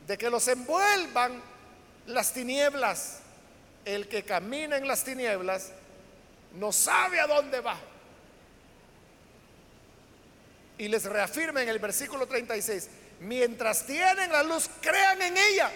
de 0.06 0.18
que 0.18 0.30
los 0.30 0.46
envuelvan 0.48 1.42
las 2.06 2.32
tinieblas. 2.32 3.20
El 3.84 4.08
que 4.08 4.24
camina 4.24 4.76
en 4.76 4.88
las 4.88 5.04
tinieblas 5.04 5.70
no 6.54 6.72
sabe 6.72 7.20
a 7.20 7.26
dónde 7.26 7.60
va. 7.60 7.78
Y 10.78 10.88
les 10.88 11.04
reafirma 11.04 11.62
en 11.62 11.68
el 11.68 11.78
versículo 11.78 12.26
36, 12.26 12.88
mientras 13.20 13.86
tienen 13.86 14.30
la 14.30 14.42
luz, 14.42 14.68
crean 14.80 15.22
en 15.22 15.36
ella 15.36 15.70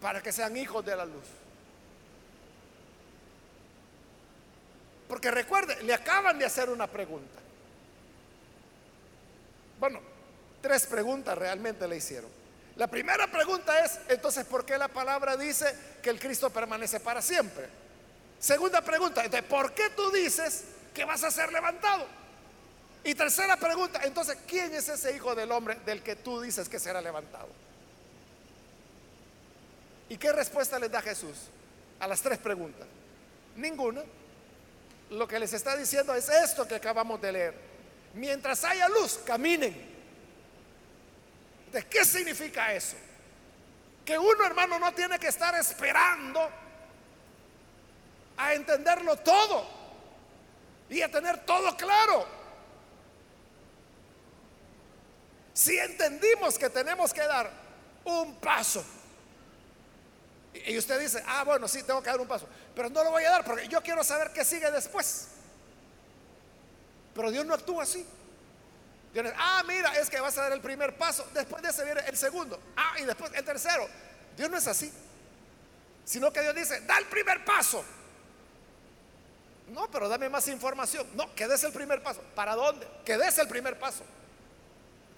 para 0.00 0.22
que 0.22 0.32
sean 0.32 0.56
hijos 0.56 0.84
de 0.84 0.96
la 0.96 1.04
luz. 1.04 1.24
Porque 5.08 5.30
recuerde, 5.30 5.82
le 5.82 5.94
acaban 5.94 6.38
de 6.38 6.44
hacer 6.44 6.68
una 6.68 6.86
pregunta. 6.86 7.38
Bueno, 9.80 10.00
tres 10.60 10.86
preguntas 10.86 11.36
realmente 11.38 11.88
le 11.88 11.96
hicieron. 11.96 12.30
La 12.76 12.86
primera 12.86 13.26
pregunta 13.26 13.84
es, 13.84 13.98
entonces, 14.08 14.44
¿por 14.44 14.64
qué 14.64 14.76
la 14.78 14.88
palabra 14.88 15.36
dice 15.36 15.74
que 16.02 16.10
el 16.10 16.20
Cristo 16.20 16.50
permanece 16.50 17.00
para 17.00 17.22
siempre? 17.22 17.66
Segunda 18.38 18.82
pregunta, 18.82 19.24
¿por 19.48 19.72
qué 19.72 19.90
tú 19.90 20.10
dices 20.12 20.64
que 20.94 21.04
vas 21.04 21.24
a 21.24 21.30
ser 21.30 21.52
levantado? 21.52 22.06
Y 23.08 23.14
tercera 23.14 23.56
pregunta, 23.56 24.02
entonces, 24.04 24.36
¿quién 24.46 24.74
es 24.74 24.86
ese 24.86 25.16
hijo 25.16 25.34
del 25.34 25.50
hombre 25.50 25.76
del 25.86 26.02
que 26.02 26.14
tú 26.14 26.42
dices 26.42 26.68
que 26.68 26.78
será 26.78 27.00
levantado? 27.00 27.48
¿Y 30.10 30.18
qué 30.18 30.30
respuesta 30.30 30.78
les 30.78 30.90
da 30.90 31.00
Jesús 31.00 31.34
a 32.00 32.06
las 32.06 32.20
tres 32.20 32.36
preguntas? 32.36 32.86
Ninguna. 33.56 34.02
Lo 35.08 35.26
que 35.26 35.38
les 35.38 35.54
está 35.54 35.74
diciendo 35.74 36.14
es 36.14 36.28
esto 36.28 36.68
que 36.68 36.74
acabamos 36.74 37.18
de 37.22 37.32
leer. 37.32 37.54
Mientras 38.12 38.62
haya 38.64 38.90
luz, 38.90 39.20
caminen. 39.24 39.74
¿De 41.72 41.86
qué 41.86 42.04
significa 42.04 42.74
eso? 42.74 42.96
Que 44.04 44.18
uno, 44.18 44.44
hermano, 44.44 44.78
no 44.78 44.92
tiene 44.92 45.18
que 45.18 45.28
estar 45.28 45.54
esperando 45.54 46.46
a 48.36 48.52
entenderlo 48.52 49.16
todo 49.16 49.66
y 50.90 51.00
a 51.00 51.10
tener 51.10 51.46
todo 51.46 51.74
claro. 51.74 52.37
Si 55.58 55.76
entendimos 55.76 56.56
que 56.56 56.70
tenemos 56.70 57.12
que 57.12 57.22
dar 57.22 57.50
un 58.04 58.36
paso, 58.36 58.84
y 60.54 60.78
usted 60.78 61.00
dice, 61.00 61.20
ah, 61.26 61.42
bueno, 61.42 61.66
sí, 61.66 61.82
tengo 61.82 62.00
que 62.00 62.08
dar 62.08 62.20
un 62.20 62.28
paso, 62.28 62.48
pero 62.76 62.88
no 62.88 63.02
lo 63.02 63.10
voy 63.10 63.24
a 63.24 63.30
dar 63.32 63.44
porque 63.44 63.66
yo 63.66 63.82
quiero 63.82 64.04
saber 64.04 64.30
qué 64.32 64.44
sigue 64.44 64.70
después. 64.70 65.26
Pero 67.12 67.32
Dios 67.32 67.44
no 67.44 67.54
actúa 67.54 67.82
así. 67.82 68.06
ah, 69.36 69.64
mira, 69.66 69.98
es 69.98 70.08
que 70.08 70.20
vas 70.20 70.38
a 70.38 70.42
dar 70.42 70.52
el 70.52 70.60
primer 70.60 70.96
paso, 70.96 71.26
después 71.34 71.60
de 71.60 71.70
ese 71.70 71.84
viene 71.84 72.02
el 72.06 72.16
segundo, 72.16 72.60
ah, 72.76 72.94
y 73.00 73.02
después 73.02 73.32
el 73.34 73.44
tercero. 73.44 73.88
Dios 74.36 74.48
no 74.48 74.58
es 74.58 74.66
así, 74.68 74.92
sino 76.04 76.32
que 76.32 76.40
Dios 76.40 76.54
dice, 76.54 76.82
da 76.82 76.98
el 76.98 77.06
primer 77.06 77.44
paso. 77.44 77.84
No, 79.70 79.90
pero 79.90 80.08
dame 80.08 80.28
más 80.28 80.46
información. 80.46 81.04
No, 81.14 81.34
que 81.34 81.48
des 81.48 81.64
el 81.64 81.72
primer 81.72 82.00
paso. 82.00 82.22
¿Para 82.36 82.54
dónde? 82.54 82.86
Que 83.04 83.18
des 83.18 83.36
el 83.38 83.48
primer 83.48 83.76
paso. 83.76 84.04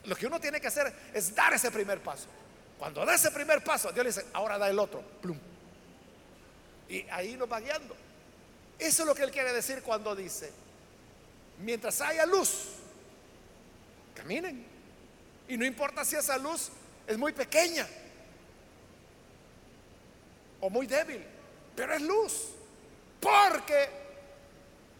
Lo 0.04 0.16
que 0.16 0.26
uno 0.26 0.40
tiene 0.40 0.60
que 0.60 0.68
hacer 0.68 0.92
es 1.12 1.34
dar 1.34 1.52
ese 1.52 1.70
primer 1.70 2.02
paso. 2.02 2.26
Cuando 2.78 3.04
da 3.04 3.14
ese 3.14 3.30
primer 3.30 3.62
paso, 3.62 3.92
Dios 3.92 4.04
le 4.04 4.10
dice, 4.10 4.26
ahora 4.32 4.56
da 4.56 4.68
el 4.68 4.78
otro. 4.78 5.02
Plum. 5.20 5.38
Y 6.88 7.04
ahí 7.10 7.36
nos 7.36 7.50
va 7.50 7.60
guiando. 7.60 7.94
Eso 8.78 9.02
es 9.02 9.06
lo 9.06 9.14
que 9.14 9.22
Él 9.22 9.30
quiere 9.30 9.52
decir 9.52 9.82
cuando 9.82 10.16
dice, 10.16 10.50
mientras 11.58 12.00
haya 12.00 12.24
luz, 12.24 12.70
caminen. 14.14 14.66
Y 15.48 15.56
no 15.56 15.66
importa 15.66 16.04
si 16.04 16.16
esa 16.16 16.38
luz 16.38 16.70
es 17.06 17.18
muy 17.18 17.32
pequeña 17.32 17.86
o 20.60 20.70
muy 20.70 20.86
débil, 20.86 21.22
pero 21.76 21.92
es 21.92 22.00
luz. 22.00 22.46
Porque 23.20 23.88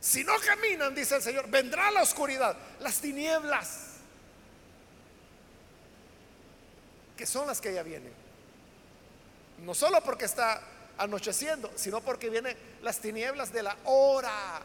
si 0.01 0.23
no 0.25 0.35
caminan, 0.45 0.95
dice 0.95 1.17
el 1.17 1.23
Señor, 1.23 1.49
vendrá 1.49 1.91
la 1.91 2.03
oscuridad, 2.03 2.57
las 2.81 3.01
tinieblas. 3.01 3.90
Que 7.21 7.27
son 7.27 7.47
las 7.47 7.61
que 7.61 7.75
ya 7.75 7.83
vienen. 7.83 8.15
No 9.59 9.75
solo 9.75 10.03
porque 10.03 10.25
está 10.25 10.63
anocheciendo, 10.97 11.71
sino 11.77 12.01
porque 12.01 12.31
vienen 12.31 12.57
las 12.81 12.99
tinieblas 12.99 13.53
de 13.53 13.63
la 13.63 13.77
hora 13.85 14.63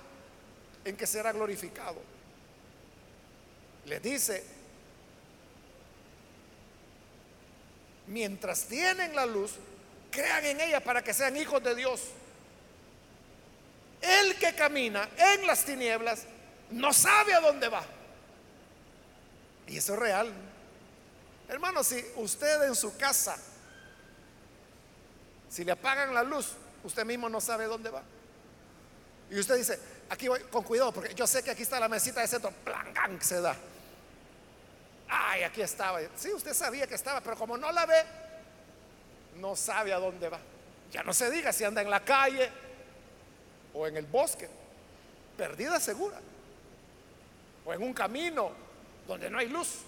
en 0.85 0.95
que 0.95 1.05
será 1.05 1.33
glorificado. 1.33 1.97
Le 3.87 3.99
dice, 3.99 4.41
mientras 8.07 8.63
tienen 8.67 9.13
la 9.13 9.25
luz, 9.25 9.55
crean 10.09 10.45
en 10.45 10.61
ella 10.61 10.79
para 10.79 11.03
que 11.03 11.13
sean 11.13 11.35
hijos 11.35 11.61
de 11.61 11.75
Dios. 11.75 12.03
El 13.99 14.37
que 14.37 14.55
camina 14.55 15.09
en 15.17 15.45
las 15.45 15.65
tinieblas 15.65 16.23
no 16.71 16.93
sabe 16.93 17.33
a 17.33 17.41
dónde 17.41 17.67
va. 17.67 17.83
Y 19.67 19.75
eso 19.75 19.95
es 19.95 19.99
real. 19.99 20.54
Hermano, 21.47 21.83
si 21.83 22.03
usted 22.15 22.63
en 22.63 22.75
su 22.75 22.97
casa, 22.97 23.37
si 25.49 25.63
le 25.63 25.71
apagan 25.71 26.13
la 26.13 26.23
luz, 26.23 26.53
usted 26.83 27.05
mismo 27.05 27.29
no 27.29 27.39
sabe 27.39 27.65
dónde 27.65 27.89
va. 27.89 28.03
Y 29.29 29.39
usted 29.39 29.55
dice, 29.55 29.79
aquí 30.09 30.27
voy 30.27 30.41
con 30.51 30.63
cuidado, 30.63 30.91
porque 30.91 31.13
yo 31.13 31.25
sé 31.25 31.43
que 31.43 31.51
aquí 31.51 31.63
está 31.63 31.79
la 31.79 31.87
mesita 31.87 32.21
de 32.21 32.27
centro, 32.27 32.51
plan, 32.51 33.21
se 33.21 33.41
da. 33.41 33.55
Ay, 35.07 35.43
aquí 35.43 35.61
estaba. 35.61 35.99
Sí, 36.15 36.33
usted 36.33 36.53
sabía 36.53 36.87
que 36.87 36.95
estaba, 36.95 37.21
pero 37.21 37.35
como 37.35 37.57
no 37.57 37.71
la 37.71 37.85
ve, 37.85 38.03
no 39.35 39.55
sabe 39.55 39.93
a 39.93 39.99
dónde 39.99 40.29
va. 40.29 40.39
Ya 40.91 41.03
no 41.03 41.13
se 41.13 41.29
diga 41.29 41.51
si 41.53 41.63
anda 41.63 41.81
en 41.81 41.89
la 41.89 42.03
calle 42.03 42.49
o 43.73 43.85
en 43.87 43.97
el 43.97 44.05
bosque, 44.05 44.49
perdida 45.37 45.79
segura, 45.79 46.19
o 47.65 47.73
en 47.73 47.83
un 47.83 47.93
camino 47.93 48.51
donde 49.07 49.29
no 49.29 49.37
hay 49.37 49.49
luz. 49.49 49.79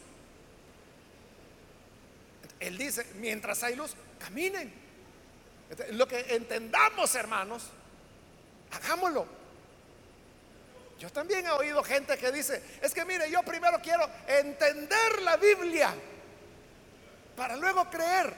Él 2.59 2.77
dice, 2.77 3.05
mientras 3.15 3.63
hay 3.63 3.75
luz, 3.75 3.95
caminen. 4.19 4.73
Lo 5.91 6.07
que 6.07 6.35
entendamos, 6.35 7.13
hermanos, 7.15 7.69
hagámoslo. 8.71 9.27
Yo 10.99 11.11
también 11.11 11.45
he 11.45 11.51
oído 11.51 11.83
gente 11.83 12.17
que 12.17 12.31
dice, 12.31 12.63
es 12.81 12.93
que 12.93 13.05
mire, 13.05 13.29
yo 13.29 13.43
primero 13.43 13.79
quiero 13.81 14.09
entender 14.27 15.21
la 15.21 15.37
Biblia 15.37 15.93
para 17.35 17.55
luego 17.55 17.87
creer. 17.89 18.33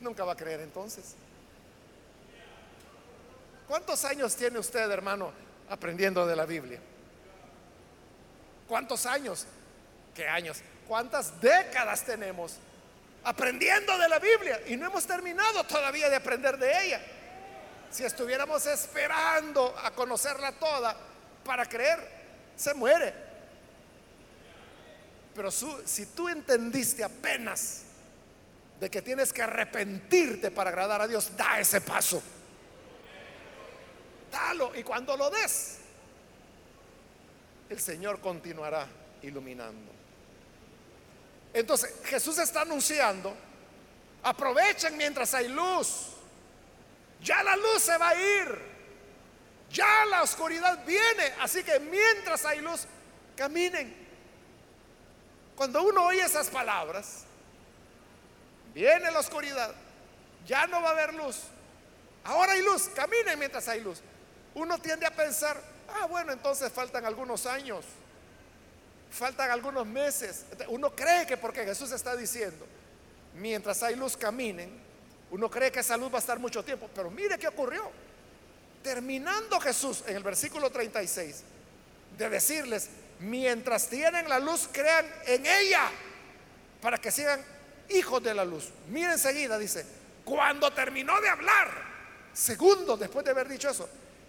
Nunca 0.00 0.24
va 0.24 0.32
a 0.32 0.36
creer 0.36 0.60
entonces. 0.60 1.14
¿Cuántos 3.68 4.04
años 4.04 4.34
tiene 4.34 4.58
usted, 4.58 4.90
hermano, 4.90 5.30
aprendiendo 5.68 6.26
de 6.26 6.34
la 6.34 6.46
Biblia? 6.46 6.80
¿Cuántos 8.66 9.04
años? 9.04 9.46
¿Qué 10.14 10.26
años? 10.26 10.62
¿Cuántas 10.90 11.40
décadas 11.40 12.02
tenemos 12.02 12.56
aprendiendo 13.22 13.96
de 13.96 14.08
la 14.08 14.18
Biblia 14.18 14.60
y 14.66 14.76
no 14.76 14.86
hemos 14.86 15.06
terminado 15.06 15.62
todavía 15.62 16.10
de 16.10 16.16
aprender 16.16 16.58
de 16.58 16.84
ella? 16.84 17.00
Si 17.92 18.04
estuviéramos 18.04 18.66
esperando 18.66 19.72
a 19.84 19.92
conocerla 19.92 20.50
toda 20.50 20.96
para 21.44 21.64
creer, 21.66 22.00
se 22.56 22.74
muere. 22.74 23.14
Pero 25.32 25.52
si 25.52 26.06
tú 26.06 26.28
entendiste 26.28 27.04
apenas 27.04 27.82
de 28.80 28.90
que 28.90 29.00
tienes 29.00 29.32
que 29.32 29.42
arrepentirte 29.42 30.50
para 30.50 30.70
agradar 30.70 31.02
a 31.02 31.06
Dios, 31.06 31.36
da 31.36 31.60
ese 31.60 31.80
paso. 31.82 32.20
Dalo 34.32 34.74
y 34.74 34.82
cuando 34.82 35.16
lo 35.16 35.30
des, 35.30 35.78
el 37.68 37.78
Señor 37.78 38.20
continuará 38.20 38.88
iluminando. 39.22 39.99
Entonces 41.52 41.92
Jesús 42.04 42.38
está 42.38 42.62
anunciando, 42.62 43.34
aprovechen 44.22 44.96
mientras 44.96 45.34
hay 45.34 45.48
luz. 45.48 46.06
Ya 47.22 47.42
la 47.42 47.56
luz 47.56 47.82
se 47.82 47.96
va 47.98 48.08
a 48.10 48.14
ir. 48.14 48.70
Ya 49.70 50.04
la 50.06 50.22
oscuridad 50.22 50.84
viene. 50.84 51.34
Así 51.40 51.62
que 51.62 51.78
mientras 51.80 52.44
hay 52.44 52.60
luz, 52.60 52.86
caminen. 53.36 53.94
Cuando 55.56 55.82
uno 55.82 56.06
oye 56.06 56.22
esas 56.22 56.48
palabras, 56.48 57.24
viene 58.72 59.10
la 59.10 59.18
oscuridad. 59.18 59.74
Ya 60.46 60.66
no 60.66 60.80
va 60.80 60.88
a 60.88 60.92
haber 60.92 61.14
luz. 61.14 61.42
Ahora 62.24 62.52
hay 62.52 62.62
luz. 62.62 62.88
Caminen 62.94 63.38
mientras 63.38 63.68
hay 63.68 63.80
luz. 63.80 64.00
Uno 64.54 64.78
tiende 64.78 65.06
a 65.06 65.14
pensar, 65.14 65.60
ah, 65.88 66.06
bueno, 66.06 66.32
entonces 66.32 66.72
faltan 66.72 67.04
algunos 67.04 67.46
años 67.46 67.84
faltan 69.10 69.50
algunos 69.50 69.86
meses. 69.86 70.44
Uno 70.68 70.94
cree 70.94 71.26
que 71.26 71.36
porque 71.36 71.64
Jesús 71.64 71.90
está 71.92 72.16
diciendo, 72.16 72.66
mientras 73.34 73.82
hay 73.82 73.96
luz 73.96 74.16
caminen, 74.16 74.70
uno 75.30 75.50
cree 75.50 75.70
que 75.70 75.80
esa 75.80 75.96
luz 75.96 76.12
va 76.12 76.16
a 76.16 76.20
estar 76.20 76.38
mucho 76.38 76.64
tiempo. 76.64 76.88
Pero 76.94 77.10
mire 77.10 77.38
qué 77.38 77.48
ocurrió. 77.48 77.90
Terminando 78.82 79.60
Jesús 79.60 80.04
en 80.06 80.16
el 80.16 80.22
versículo 80.22 80.70
36 80.70 81.42
de 82.16 82.28
decirles, 82.28 82.88
mientras 83.18 83.88
tienen 83.88 84.28
la 84.28 84.38
luz, 84.38 84.68
crean 84.72 85.06
en 85.26 85.44
ella 85.44 85.90
para 86.80 86.98
que 86.98 87.10
sean 87.10 87.44
hijos 87.90 88.22
de 88.22 88.32
la 88.32 88.44
luz. 88.44 88.70
Miren 88.88 89.12
enseguida, 89.12 89.58
dice, 89.58 89.84
cuando 90.24 90.72
terminó 90.72 91.20
de 91.20 91.28
hablar, 91.28 91.68
segundos 92.32 92.98
después 92.98 93.24
de 93.24 93.32
haber 93.32 93.48
dicho 93.48 93.68
eso, 93.68 93.88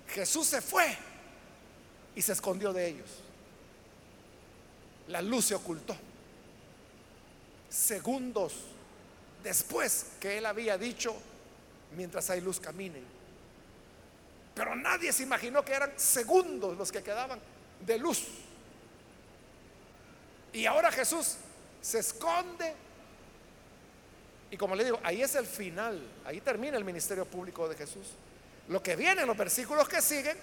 Jesús 0.10 0.48
se 0.48 0.62
fue 0.62 0.98
y 2.14 2.22
se 2.22 2.34
escondió 2.34 2.74
de 2.74 2.88
ellos 2.88 3.22
la 5.12 5.22
luz 5.22 5.46
se 5.46 5.56
ocultó. 5.56 5.96
Segundos 7.70 8.54
después 9.44 10.08
que 10.20 10.38
él 10.38 10.46
había 10.46 10.78
dicho, 10.78 11.16
mientras 11.96 12.30
hay 12.30 12.42
luz 12.42 12.60
caminen. 12.60 13.04
Pero 14.54 14.76
nadie 14.76 15.14
se 15.14 15.24
imaginó 15.24 15.64
que 15.64 15.74
eran 15.74 15.94
segundos 15.98 16.78
los 16.78 16.92
que 16.92 17.02
quedaban 17.02 17.40
de 17.86 17.98
luz. 17.98 18.28
Y 20.54 20.66
ahora 20.66 20.92
Jesús 20.92 21.38
se 21.82 22.00
esconde. 22.00 22.74
Y 24.50 24.58
como 24.58 24.76
le 24.76 24.84
digo, 24.84 25.00
ahí 25.04 25.22
es 25.22 25.36
el 25.36 25.46
final, 25.46 26.02
ahí 26.26 26.42
termina 26.42 26.78
el 26.78 26.84
ministerio 26.84 27.26
público 27.26 27.70
de 27.70 27.76
Jesús. 27.76 28.08
Lo 28.68 28.84
que 28.84 28.98
viene 28.98 29.22
en 29.22 29.28
los 29.28 29.38
versículos 29.38 29.88
que 29.88 30.02
siguen 30.02 30.38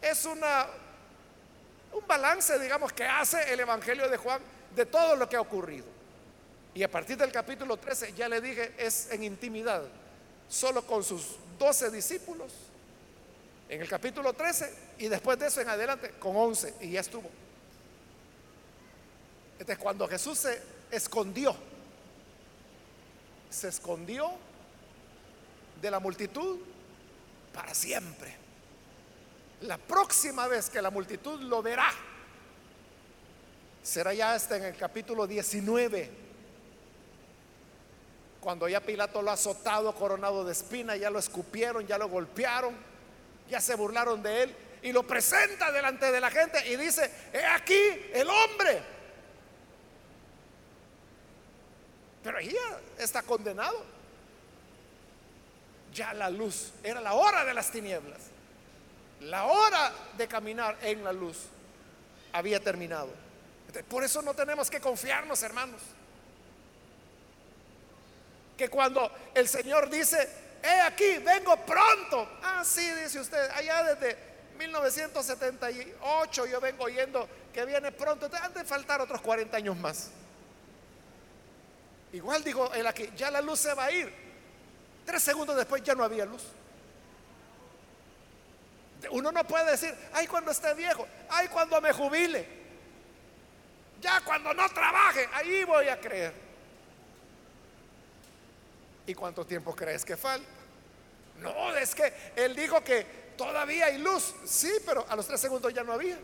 es 0.00 0.24
una, 0.24 0.66
un 1.94 2.06
balance, 2.06 2.58
digamos, 2.58 2.92
que 2.92 3.04
hace 3.04 3.52
el 3.52 3.60
Evangelio 3.60 4.08
de 4.08 4.16
Juan 4.16 4.40
de 4.74 4.86
todo 4.86 5.16
lo 5.16 5.28
que 5.28 5.36
ha 5.36 5.40
ocurrido. 5.40 5.86
Y 6.74 6.82
a 6.82 6.90
partir 6.90 7.16
del 7.16 7.30
capítulo 7.30 7.76
13, 7.76 8.12
ya 8.14 8.28
le 8.28 8.40
dije, 8.40 8.74
es 8.76 9.10
en 9.12 9.22
intimidad, 9.22 9.82
solo 10.48 10.84
con 10.84 11.04
sus 11.04 11.36
doce 11.58 11.90
discípulos, 11.90 12.52
en 13.68 13.80
el 13.80 13.88
capítulo 13.88 14.32
13, 14.32 14.74
y 14.98 15.06
después 15.06 15.38
de 15.38 15.46
eso 15.46 15.60
en 15.60 15.68
adelante 15.68 16.10
con 16.18 16.36
11, 16.36 16.74
y 16.80 16.90
ya 16.90 17.00
estuvo. 17.00 17.30
Entonces, 19.52 19.78
cuando 19.78 20.08
Jesús 20.08 20.38
se 20.38 20.60
escondió, 20.90 21.54
se 23.50 23.68
escondió 23.68 24.32
de 25.80 25.90
la 25.92 26.00
multitud 26.00 26.58
para 27.52 27.72
siempre. 27.72 28.43
La 29.62 29.78
próxima 29.78 30.46
vez 30.46 30.68
que 30.68 30.82
la 30.82 30.90
multitud 30.90 31.40
lo 31.40 31.62
verá, 31.62 31.90
será 33.82 34.12
ya 34.12 34.34
hasta 34.34 34.56
en 34.56 34.64
el 34.64 34.76
capítulo 34.76 35.26
19 35.26 36.24
cuando 38.44 38.68
ya 38.68 38.78
Pilato 38.80 39.22
lo 39.22 39.30
ha 39.30 39.34
azotado, 39.34 39.94
coronado 39.94 40.44
de 40.44 40.52
espina, 40.52 40.96
ya 40.96 41.08
lo 41.08 41.18
escupieron, 41.18 41.86
ya 41.86 41.96
lo 41.96 42.10
golpearon, 42.10 42.76
ya 43.48 43.58
se 43.58 43.74
burlaron 43.74 44.22
de 44.22 44.42
él 44.42 44.56
y 44.82 44.92
lo 44.92 45.02
presenta 45.02 45.72
delante 45.72 46.12
de 46.12 46.20
la 46.20 46.30
gente 46.30 46.68
y 46.68 46.76
dice, 46.76 47.10
he 47.32 47.42
aquí 47.42 47.80
el 48.12 48.28
hombre. 48.28 48.82
Pero 52.22 52.36
ahí 52.36 52.50
ya 52.50 53.02
está 53.02 53.22
condenado. 53.22 53.82
Ya 55.94 56.12
la 56.12 56.28
luz, 56.28 56.72
era 56.82 57.00
la 57.00 57.14
hora 57.14 57.46
de 57.46 57.54
las 57.54 57.70
tinieblas. 57.70 58.20
La 59.20 59.44
hora 59.44 59.92
de 60.16 60.28
caminar 60.28 60.76
en 60.82 61.02
la 61.02 61.12
luz 61.12 61.38
había 62.32 62.60
terminado. 62.60 63.10
Por 63.88 64.04
eso 64.04 64.22
no 64.22 64.34
tenemos 64.34 64.70
que 64.70 64.80
confiarnos, 64.80 65.42
hermanos 65.42 65.80
que 68.56 68.68
cuando 68.68 69.10
el 69.34 69.48
Señor 69.48 69.90
dice, 69.90 70.28
he 70.62 70.80
aquí, 70.80 71.18
vengo 71.18 71.56
pronto. 71.64 72.38
Ah, 72.42 72.62
sí, 72.64 72.88
dice 73.02 73.20
usted, 73.20 73.50
allá 73.50 73.94
desde 73.94 74.16
1978 74.58 76.46
yo 76.46 76.60
vengo 76.60 76.84
oyendo 76.84 77.28
que 77.52 77.64
viene 77.64 77.90
pronto. 77.92 78.30
Han 78.40 78.54
de 78.54 78.64
faltar 78.64 79.00
otros 79.00 79.20
40 79.20 79.56
años 79.56 79.76
más. 79.76 80.10
Igual 82.12 82.44
digo 82.44 82.72
él 82.74 82.86
aquí, 82.86 83.10
ya 83.16 83.30
la 83.30 83.40
luz 83.40 83.60
se 83.60 83.74
va 83.74 83.86
a 83.86 83.92
ir. 83.92 84.12
Tres 85.04 85.22
segundos 85.22 85.56
después 85.56 85.82
ya 85.82 85.94
no 85.94 86.04
había 86.04 86.24
luz. 86.24 86.42
Uno 89.10 89.32
no 89.32 89.44
puede 89.44 89.72
decir, 89.72 89.94
ay, 90.12 90.26
cuando 90.26 90.50
esté 90.50 90.74
viejo, 90.74 91.06
ay, 91.28 91.48
cuando 91.48 91.80
me 91.80 91.92
jubile. 91.92 92.46
Ya 94.00 94.20
cuando 94.20 94.52
no 94.52 94.68
trabaje, 94.68 95.28
ahí 95.32 95.64
voy 95.64 95.88
a 95.88 95.98
creer. 96.00 96.32
¿Y 99.06 99.14
cuánto 99.14 99.44
tiempo 99.46 99.74
crees 99.74 100.04
que 100.04 100.16
falta? 100.16 100.48
No, 101.40 101.74
es 101.76 101.94
que 101.94 102.12
él 102.36 102.54
dijo 102.54 102.82
que 102.82 103.04
todavía 103.36 103.86
hay 103.86 103.98
luz. 103.98 104.34
Sí, 104.44 104.72
pero 104.86 105.06
a 105.08 105.16
los 105.16 105.26
tres 105.26 105.40
segundos 105.40 105.72
ya 105.72 105.82
no 105.82 105.92
había. 105.92 106.18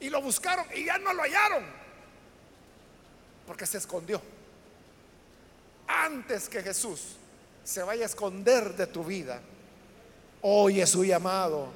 Y 0.00 0.10
lo 0.10 0.20
buscaron 0.20 0.66
y 0.74 0.84
ya 0.84 0.98
no 0.98 1.12
lo 1.12 1.22
hallaron. 1.22 1.64
Porque 3.46 3.66
se 3.66 3.78
escondió. 3.78 4.20
Antes 5.86 6.48
que 6.48 6.62
Jesús 6.62 7.16
se 7.64 7.82
vaya 7.82 8.02
a 8.02 8.06
esconder 8.06 8.74
de 8.74 8.86
tu 8.86 9.04
vida, 9.04 9.40
oye 10.42 10.86
su 10.86 11.04
llamado, 11.04 11.68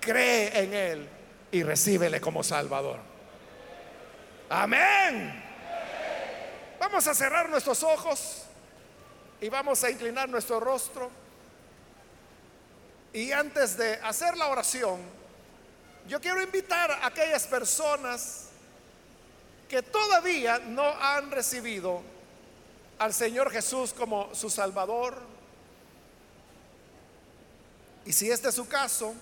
cree 0.00 0.58
en 0.60 0.74
Él 0.74 1.08
y 1.50 1.62
recíbele 1.62 2.20
como 2.20 2.42
Salvador. 2.42 2.98
Amén. 4.50 5.44
Vamos 6.78 7.06
a 7.06 7.14
cerrar 7.14 7.48
nuestros 7.48 7.82
ojos 7.82 8.44
y 9.40 9.48
vamos 9.48 9.82
a 9.84 9.90
inclinar 9.90 10.28
nuestro 10.28 10.60
rostro. 10.60 11.10
Y 13.12 13.32
antes 13.32 13.76
de 13.76 13.94
hacer 13.94 14.36
la 14.36 14.48
oración, 14.48 15.00
yo 16.06 16.20
quiero 16.20 16.42
invitar 16.42 16.90
a 16.90 17.06
aquellas 17.06 17.46
personas 17.46 18.48
que 19.68 19.82
todavía 19.82 20.58
no 20.58 20.88
han 20.88 21.30
recibido 21.30 22.02
al 22.98 23.12
Señor 23.12 23.50
Jesús 23.50 23.92
como 23.92 24.34
su 24.34 24.48
Salvador. 24.50 25.37
Y 28.04 28.12
si 28.12 28.30
este 28.30 28.48
es 28.48 28.54
su 28.54 28.66
caso, 28.68 29.14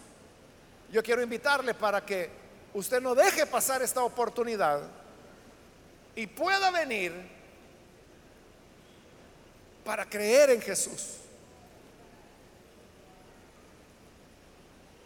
yo 0.90 1.02
quiero 1.02 1.22
invitarle 1.22 1.74
para 1.74 2.04
que 2.04 2.30
usted 2.74 3.00
no 3.00 3.14
deje 3.14 3.46
pasar 3.46 3.82
esta 3.82 4.02
oportunidad 4.02 4.82
y 6.14 6.26
pueda 6.26 6.70
venir 6.70 7.12
para 9.84 10.08
creer 10.08 10.50
en 10.50 10.60
Jesús. 10.60 11.18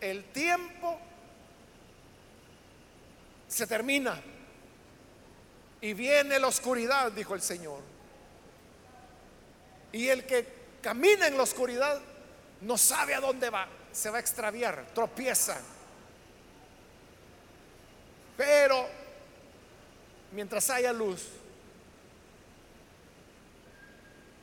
El 0.00 0.24
tiempo 0.32 0.98
se 3.48 3.66
termina 3.66 4.20
y 5.80 5.92
viene 5.92 6.38
la 6.38 6.46
oscuridad, 6.46 7.12
dijo 7.12 7.34
el 7.34 7.42
Señor. 7.42 7.80
Y 9.92 10.08
el 10.08 10.24
que 10.24 10.46
camina 10.80 11.26
en 11.26 11.36
la 11.36 11.42
oscuridad 11.42 12.00
no 12.62 12.76
sabe 12.76 13.14
a 13.14 13.20
dónde 13.20 13.50
va, 13.50 13.66
se 13.92 14.10
va 14.10 14.18
a 14.18 14.20
extraviar, 14.20 14.86
tropieza. 14.94 15.60
Pero 18.36 18.86
mientras 20.32 20.68
haya 20.70 20.92
luz, 20.92 21.28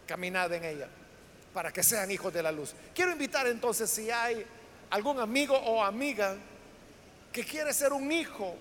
caminad 0.05 0.51
en 0.53 0.63
ella, 0.63 0.88
para 1.53 1.72
que 1.72 1.84
sean 1.84 2.09
hijos 2.11 2.34
de 2.34 2.43
la 2.43 2.51
luz. 2.51 2.74
Quiero 2.93 3.11
invitar 3.11 3.47
entonces 3.47 3.89
si 3.89 4.09
hay 4.09 4.45
algún 4.89 5.20
amigo 5.20 5.55
o 5.55 5.84
amiga 5.84 6.36
que 7.32 7.43
quiere 7.43 7.74
ser 7.74 7.93
un 7.93 8.11
hijo, 8.11 8.55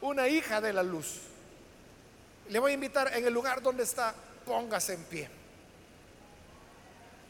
una 0.00 0.28
hija 0.28 0.60
de 0.60 0.72
la 0.72 0.82
luz. 0.82 1.20
Le 2.48 2.58
voy 2.58 2.72
a 2.72 2.74
invitar 2.74 3.16
en 3.16 3.24
el 3.24 3.32
lugar 3.32 3.62
donde 3.62 3.84
está, 3.84 4.14
póngase 4.44 4.94
en 4.94 5.04
pie. 5.04 5.41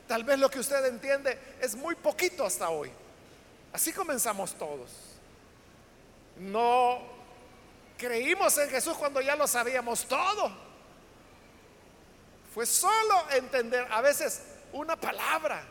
Tal 0.07 0.24
vez 0.24 0.38
lo 0.38 0.50
que 0.50 0.61
usted 0.61 0.84
entiende 0.86 1.57
es 1.61 1.74
muy 1.74 1.94
poquito 1.94 2.44
hasta 2.44 2.68
hoy. 2.68 2.90
Así 3.72 3.92
comenzamos 3.92 4.55
todos. 4.55 4.90
No 6.38 7.00
creímos 7.96 8.57
en 8.59 8.68
Jesús 8.68 8.96
cuando 8.96 9.20
ya 9.20 9.36
lo 9.36 9.46
sabíamos 9.46 10.07
todo. 10.07 10.53
Fue 12.53 12.66
solo 12.66 13.30
entender 13.30 13.86
a 13.90 14.03
veces 14.03 14.42
una 14.72 14.96
palabra, 14.96 15.62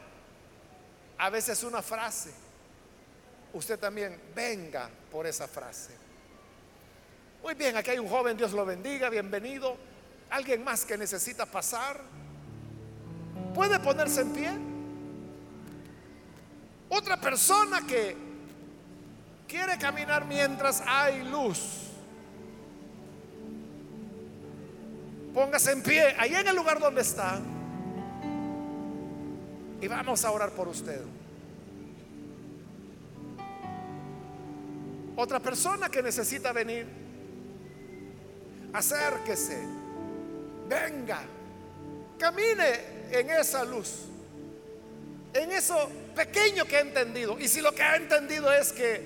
a 1.18 1.30
veces 1.30 1.64
una 1.64 1.82
frase. 1.82 2.32
Usted 3.54 3.78
también 3.78 4.20
venga 4.34 4.90
por 5.12 5.28
esa 5.28 5.48
frase. 5.48 5.92
Muy 7.44 7.54
bien, 7.54 7.76
aquí 7.76 7.92
hay 7.92 8.00
un 8.00 8.08
joven, 8.08 8.38
Dios 8.38 8.54
lo 8.54 8.66
bendiga, 8.66 9.10
bienvenido. 9.10 9.76
Alguien 10.30 10.64
más 10.64 10.86
que 10.86 10.98
necesita 10.98 11.46
pasar. 11.46 12.00
¿Puede 13.54 13.80
ponerse 13.80 14.22
en 14.22 14.32
pie? 14.32 14.52
Otra 16.90 17.20
persona 17.20 17.86
que 17.88 18.16
quiere 19.48 19.78
caminar 19.78 20.26
mientras 20.26 20.84
hay 20.86 21.24
luz. 21.24 21.90
Póngase 25.34 25.72
en 25.72 25.84
pie, 25.84 26.16
ahí 26.18 26.34
en 26.34 26.48
el 26.48 26.56
lugar 26.56 26.80
donde 26.80 27.02
está. 27.02 27.40
Y 29.82 29.88
vamos 29.88 30.24
a 30.26 30.32
orar 30.32 30.52
por 30.52 30.68
usted. 30.68 31.02
Otra 35.16 35.40
persona 35.40 35.90
que 35.90 36.02
necesita 36.02 36.52
venir, 36.52 36.88
acérquese, 38.74 39.62
venga, 40.68 41.22
camine 42.18 42.91
en 43.12 43.30
esa 43.30 43.64
luz, 43.64 44.06
en 45.34 45.52
eso 45.52 45.90
pequeño 46.16 46.66
que 46.66 46.78
ha 46.78 46.82
entendido. 46.82 47.38
Y 47.40 47.48
si 47.48 47.62
lo 47.62 47.74
que 47.74 47.84
ha 47.84 47.96
entendido 47.96 48.52
es 48.52 48.72
que 48.72 49.02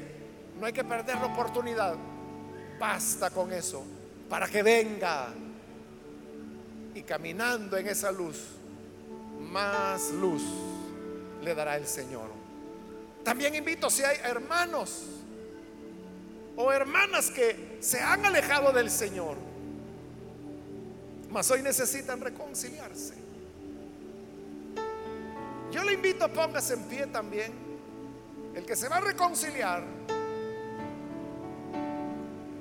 no 0.60 0.66
hay 0.66 0.74
que 0.74 0.84
perder 0.84 1.18
la 1.18 1.26
oportunidad, 1.26 1.96
basta 2.80 3.30
con 3.30 3.52
eso, 3.52 3.84
para 4.30 4.48
que 4.48 4.64
venga 4.64 5.34
y 6.94 7.02
caminando 7.02 7.78
en 7.78 7.88
esa 7.88 8.12
luz, 8.12 8.42
más 9.40 10.12
luz 10.12 10.44
le 11.44 11.54
dará 11.54 11.78
el 11.78 11.88
Señor. 11.88 12.30
También 13.24 13.56
invito 13.56 13.90
si 13.90 14.04
hay 14.04 14.18
hermanos 14.24 15.04
o 16.56 16.72
hermanas 16.72 17.30
que 17.32 17.78
se 17.82 18.00
han 18.00 18.26
alejado 18.26 18.72
del 18.72 18.90
Señor, 18.90 19.36
mas 21.32 21.50
hoy 21.52 21.62
necesitan 21.62 22.22
reconciliarse. 22.22 23.25
Yo 25.72 25.84
le 25.84 25.94
invito, 25.94 26.32
póngase 26.32 26.76
en 26.76 26.84
pie 26.84 27.08
también. 27.08 27.54
El 28.56 28.66
que 28.66 28.76
se 28.76 28.88
va 28.88 28.98
a 28.98 29.02
reconciliar. 29.02 29.84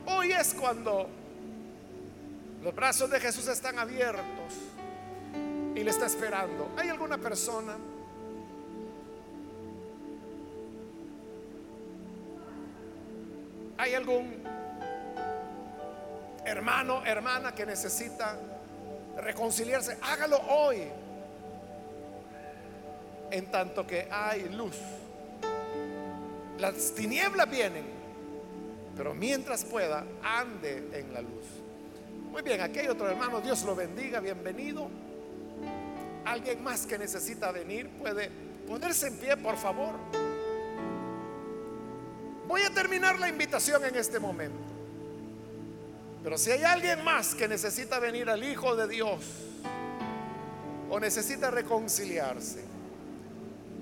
Hoy 0.07 0.33
es 0.33 0.55
cuando 0.55 1.09
los 2.63 2.75
brazos 2.75 3.11
de 3.11 3.21
Jesús 3.21 3.47
están 3.47 3.79
abiertos 3.79 4.25
y 5.75 5.85
le 5.85 5.91
está 5.91 6.07
esperando. 6.07 6.71
¿Hay 6.77 6.89
alguna 6.89 7.19
persona? 7.19 7.77
¿Hay 13.77 13.95
algún 13.95 14.43
hermano, 16.45 17.05
hermana 17.05 17.55
que 17.55 17.67
necesita 17.67 18.39
reconciliarse? 19.17 19.99
Hágalo 20.03 20.39
hoy. 20.49 20.91
En 23.35 23.51
tanto 23.51 23.85
que 23.85 24.07
hay 24.12 24.49
luz. 24.51 24.76
Las 26.61 26.95
tinieblas 26.95 27.51
vienen, 27.51 27.82
pero 28.97 29.12
mientras 29.12 29.64
pueda, 29.64 30.07
ande 30.22 30.89
en 30.93 31.12
la 31.12 31.20
luz. 31.20 31.45
Muy 32.30 32.43
bien, 32.43 32.61
aquí 32.61 32.78
hay 32.78 32.87
otro 32.87 33.09
hermano, 33.11 33.41
Dios 33.41 33.64
lo 33.64 33.74
bendiga, 33.74 34.20
bienvenido. 34.20 34.89
Alguien 36.24 36.62
más 36.62 36.87
que 36.87 36.97
necesita 36.97 37.51
venir 37.51 37.89
puede 37.99 38.30
ponerse 38.68 39.09
en 39.09 39.16
pie, 39.16 39.37
por 39.37 39.57
favor. 39.57 39.95
Voy 42.47 42.62
a 42.62 42.70
terminar 42.72 43.18
la 43.18 43.28
invitación 43.28 43.85
en 43.85 43.97
este 43.97 44.20
momento. 44.20 44.62
Pero 46.22 46.39
si 46.39 46.53
hay 46.53 46.62
alguien 46.62 47.03
más 47.03 47.35
que 47.35 47.49
necesita 47.49 47.99
venir 47.99 48.30
al 48.30 48.45
Hijo 48.45 48.76
de 48.76 48.87
Dios 48.87 49.24
o 50.89 51.01
necesita 51.01 51.51
reconciliarse, 51.51 52.74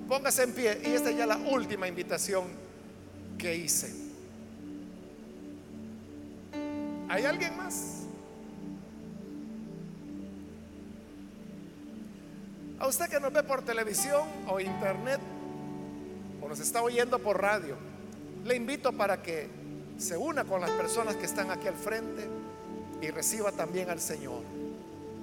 póngase 0.07 0.43
en 0.43 0.53
pie. 0.53 0.81
Y 0.85 0.93
esta 0.93 1.09
es 1.09 1.17
ya 1.17 1.25
la 1.25 1.37
última 1.37 1.87
invitación 1.87 2.45
que 3.37 3.55
hice. 3.55 3.93
¿Hay 7.09 7.25
alguien 7.25 7.55
más? 7.57 8.03
A 12.79 12.87
usted 12.87 13.07
que 13.07 13.19
nos 13.19 13.31
ve 13.31 13.43
por 13.43 13.63
televisión 13.63 14.27
o 14.47 14.59
internet 14.59 15.19
o 16.41 16.49
nos 16.49 16.59
está 16.59 16.81
oyendo 16.81 17.19
por 17.19 17.41
radio 17.41 17.93
le 18.45 18.55
invito 18.55 18.91
para 18.91 19.21
que 19.21 19.49
se 19.97 20.17
una 20.17 20.43
con 20.43 20.61
las 20.61 20.71
personas 20.71 21.15
que 21.15 21.25
están 21.25 21.51
aquí 21.51 21.67
al 21.67 21.75
frente 21.75 22.27
y 23.01 23.09
reciba 23.09 23.51
también 23.51 23.89
al 23.89 23.99
Señor 23.99 24.41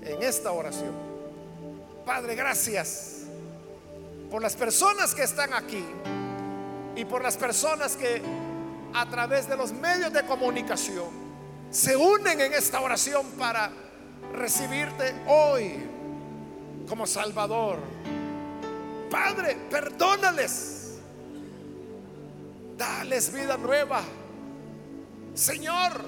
en 0.03 0.23
esta 0.23 0.53
oración. 0.53 0.93
Padre, 2.07 2.35
gracias 2.35 3.20
por 4.31 4.43
las 4.43 4.55
personas 4.57 5.15
que 5.15 5.23
están 5.23 5.53
aquí 5.55 5.85
y 6.97 7.05
por 7.05 7.23
las 7.23 7.37
personas 7.37 7.97
que 7.97 8.23
a 8.95 9.09
través 9.09 9.49
de 9.49 9.57
los 9.57 9.73
medios 9.73 10.13
de 10.13 10.25
comunicación 10.25 11.09
se 11.71 11.97
unen 11.97 12.41
en 12.41 12.53
esta 12.53 12.81
oración 12.81 13.27
para 13.39 13.71
recibirte 14.35 15.15
hoy 15.27 15.75
como 16.89 17.07
Salvador. 17.07 17.79
Padre, 19.11 19.57
perdónales 19.71 20.81
Dales 22.81 23.31
vida 23.31 23.59
nueva. 23.59 24.01
Señor, 25.35 26.03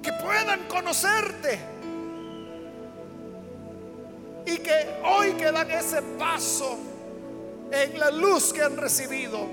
que 0.00 0.12
puedan 0.12 0.68
conocerte. 0.68 1.58
Y 4.46 4.58
que 4.58 5.00
hoy 5.04 5.32
que 5.32 5.50
dan 5.50 5.68
ese 5.68 6.00
paso 6.16 6.78
en 7.70 7.98
la 7.98 8.10
luz 8.10 8.52
que 8.52 8.62
han 8.62 8.76
recibido, 8.76 9.46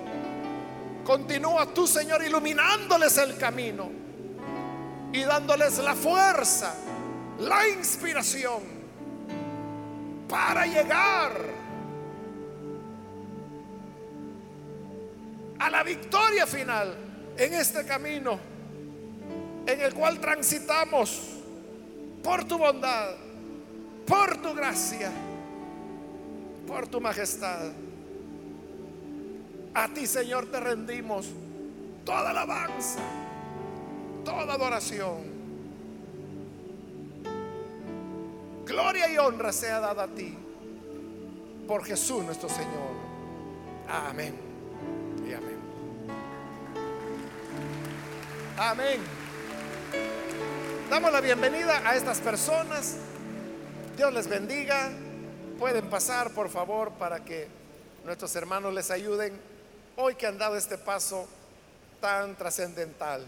continúa 1.04 1.66
tú, 1.74 1.88
Señor, 1.88 2.24
iluminándoles 2.24 3.18
el 3.18 3.38
camino 3.38 3.90
y 5.12 5.24
dándoles 5.24 5.78
la 5.80 5.96
fuerza, 5.96 6.76
la 7.40 7.68
inspiración 7.68 8.62
para 10.28 10.66
llegar 10.66 11.32
a 15.60 15.70
la 15.70 15.84
victoria 15.84 16.48
final 16.48 16.96
en 17.38 17.54
este 17.54 17.86
camino 17.86 18.40
en 19.66 19.82
el 19.82 19.94
cual 19.94 20.20
transitamos 20.20 21.22
por 22.22 22.44
tu 22.46 22.58
bondad, 22.58 23.12
por 24.06 24.42
tu 24.42 24.54
gracia, 24.54 25.12
por 26.68 26.88
tu 26.88 27.00
majestad. 27.00 27.72
A 29.74 29.88
ti, 29.88 30.06
Señor, 30.06 30.48
te 30.48 30.60
rendimos 30.60 31.28
toda 32.06 32.30
alabanza, 32.30 33.00
toda 34.24 34.54
adoración. 34.54 35.34
Gloria 38.66 39.10
y 39.12 39.18
honra 39.18 39.52
sea 39.52 39.80
dada 39.80 40.04
a 40.04 40.08
ti 40.08 40.38
por 41.68 41.84
Jesús 41.84 42.24
nuestro 42.24 42.50
Señor. 42.50 42.94
Amén. 43.90 44.54
Amén. 48.58 49.00
Damos 50.90 51.12
la 51.12 51.22
bienvenida 51.22 51.82
a 51.88 51.96
estas 51.96 52.20
personas. 52.20 52.98
Dios 53.98 54.14
les 54.14 54.28
bendiga. 54.28 54.92
Pueden 55.58 55.90
pasar, 55.90 56.32
por 56.32 56.50
favor, 56.50 56.92
para 56.92 57.26
que 57.26 57.48
nuestros 58.06 58.36
hermanos 58.36 58.74
les 58.74 58.92
ayuden 58.92 59.34
hoy 59.96 60.16
que 60.16 60.28
han 60.28 60.38
dado 60.38 60.56
este 60.56 60.78
paso 60.78 61.28
tan 62.02 62.36
trascendental. 62.36 63.26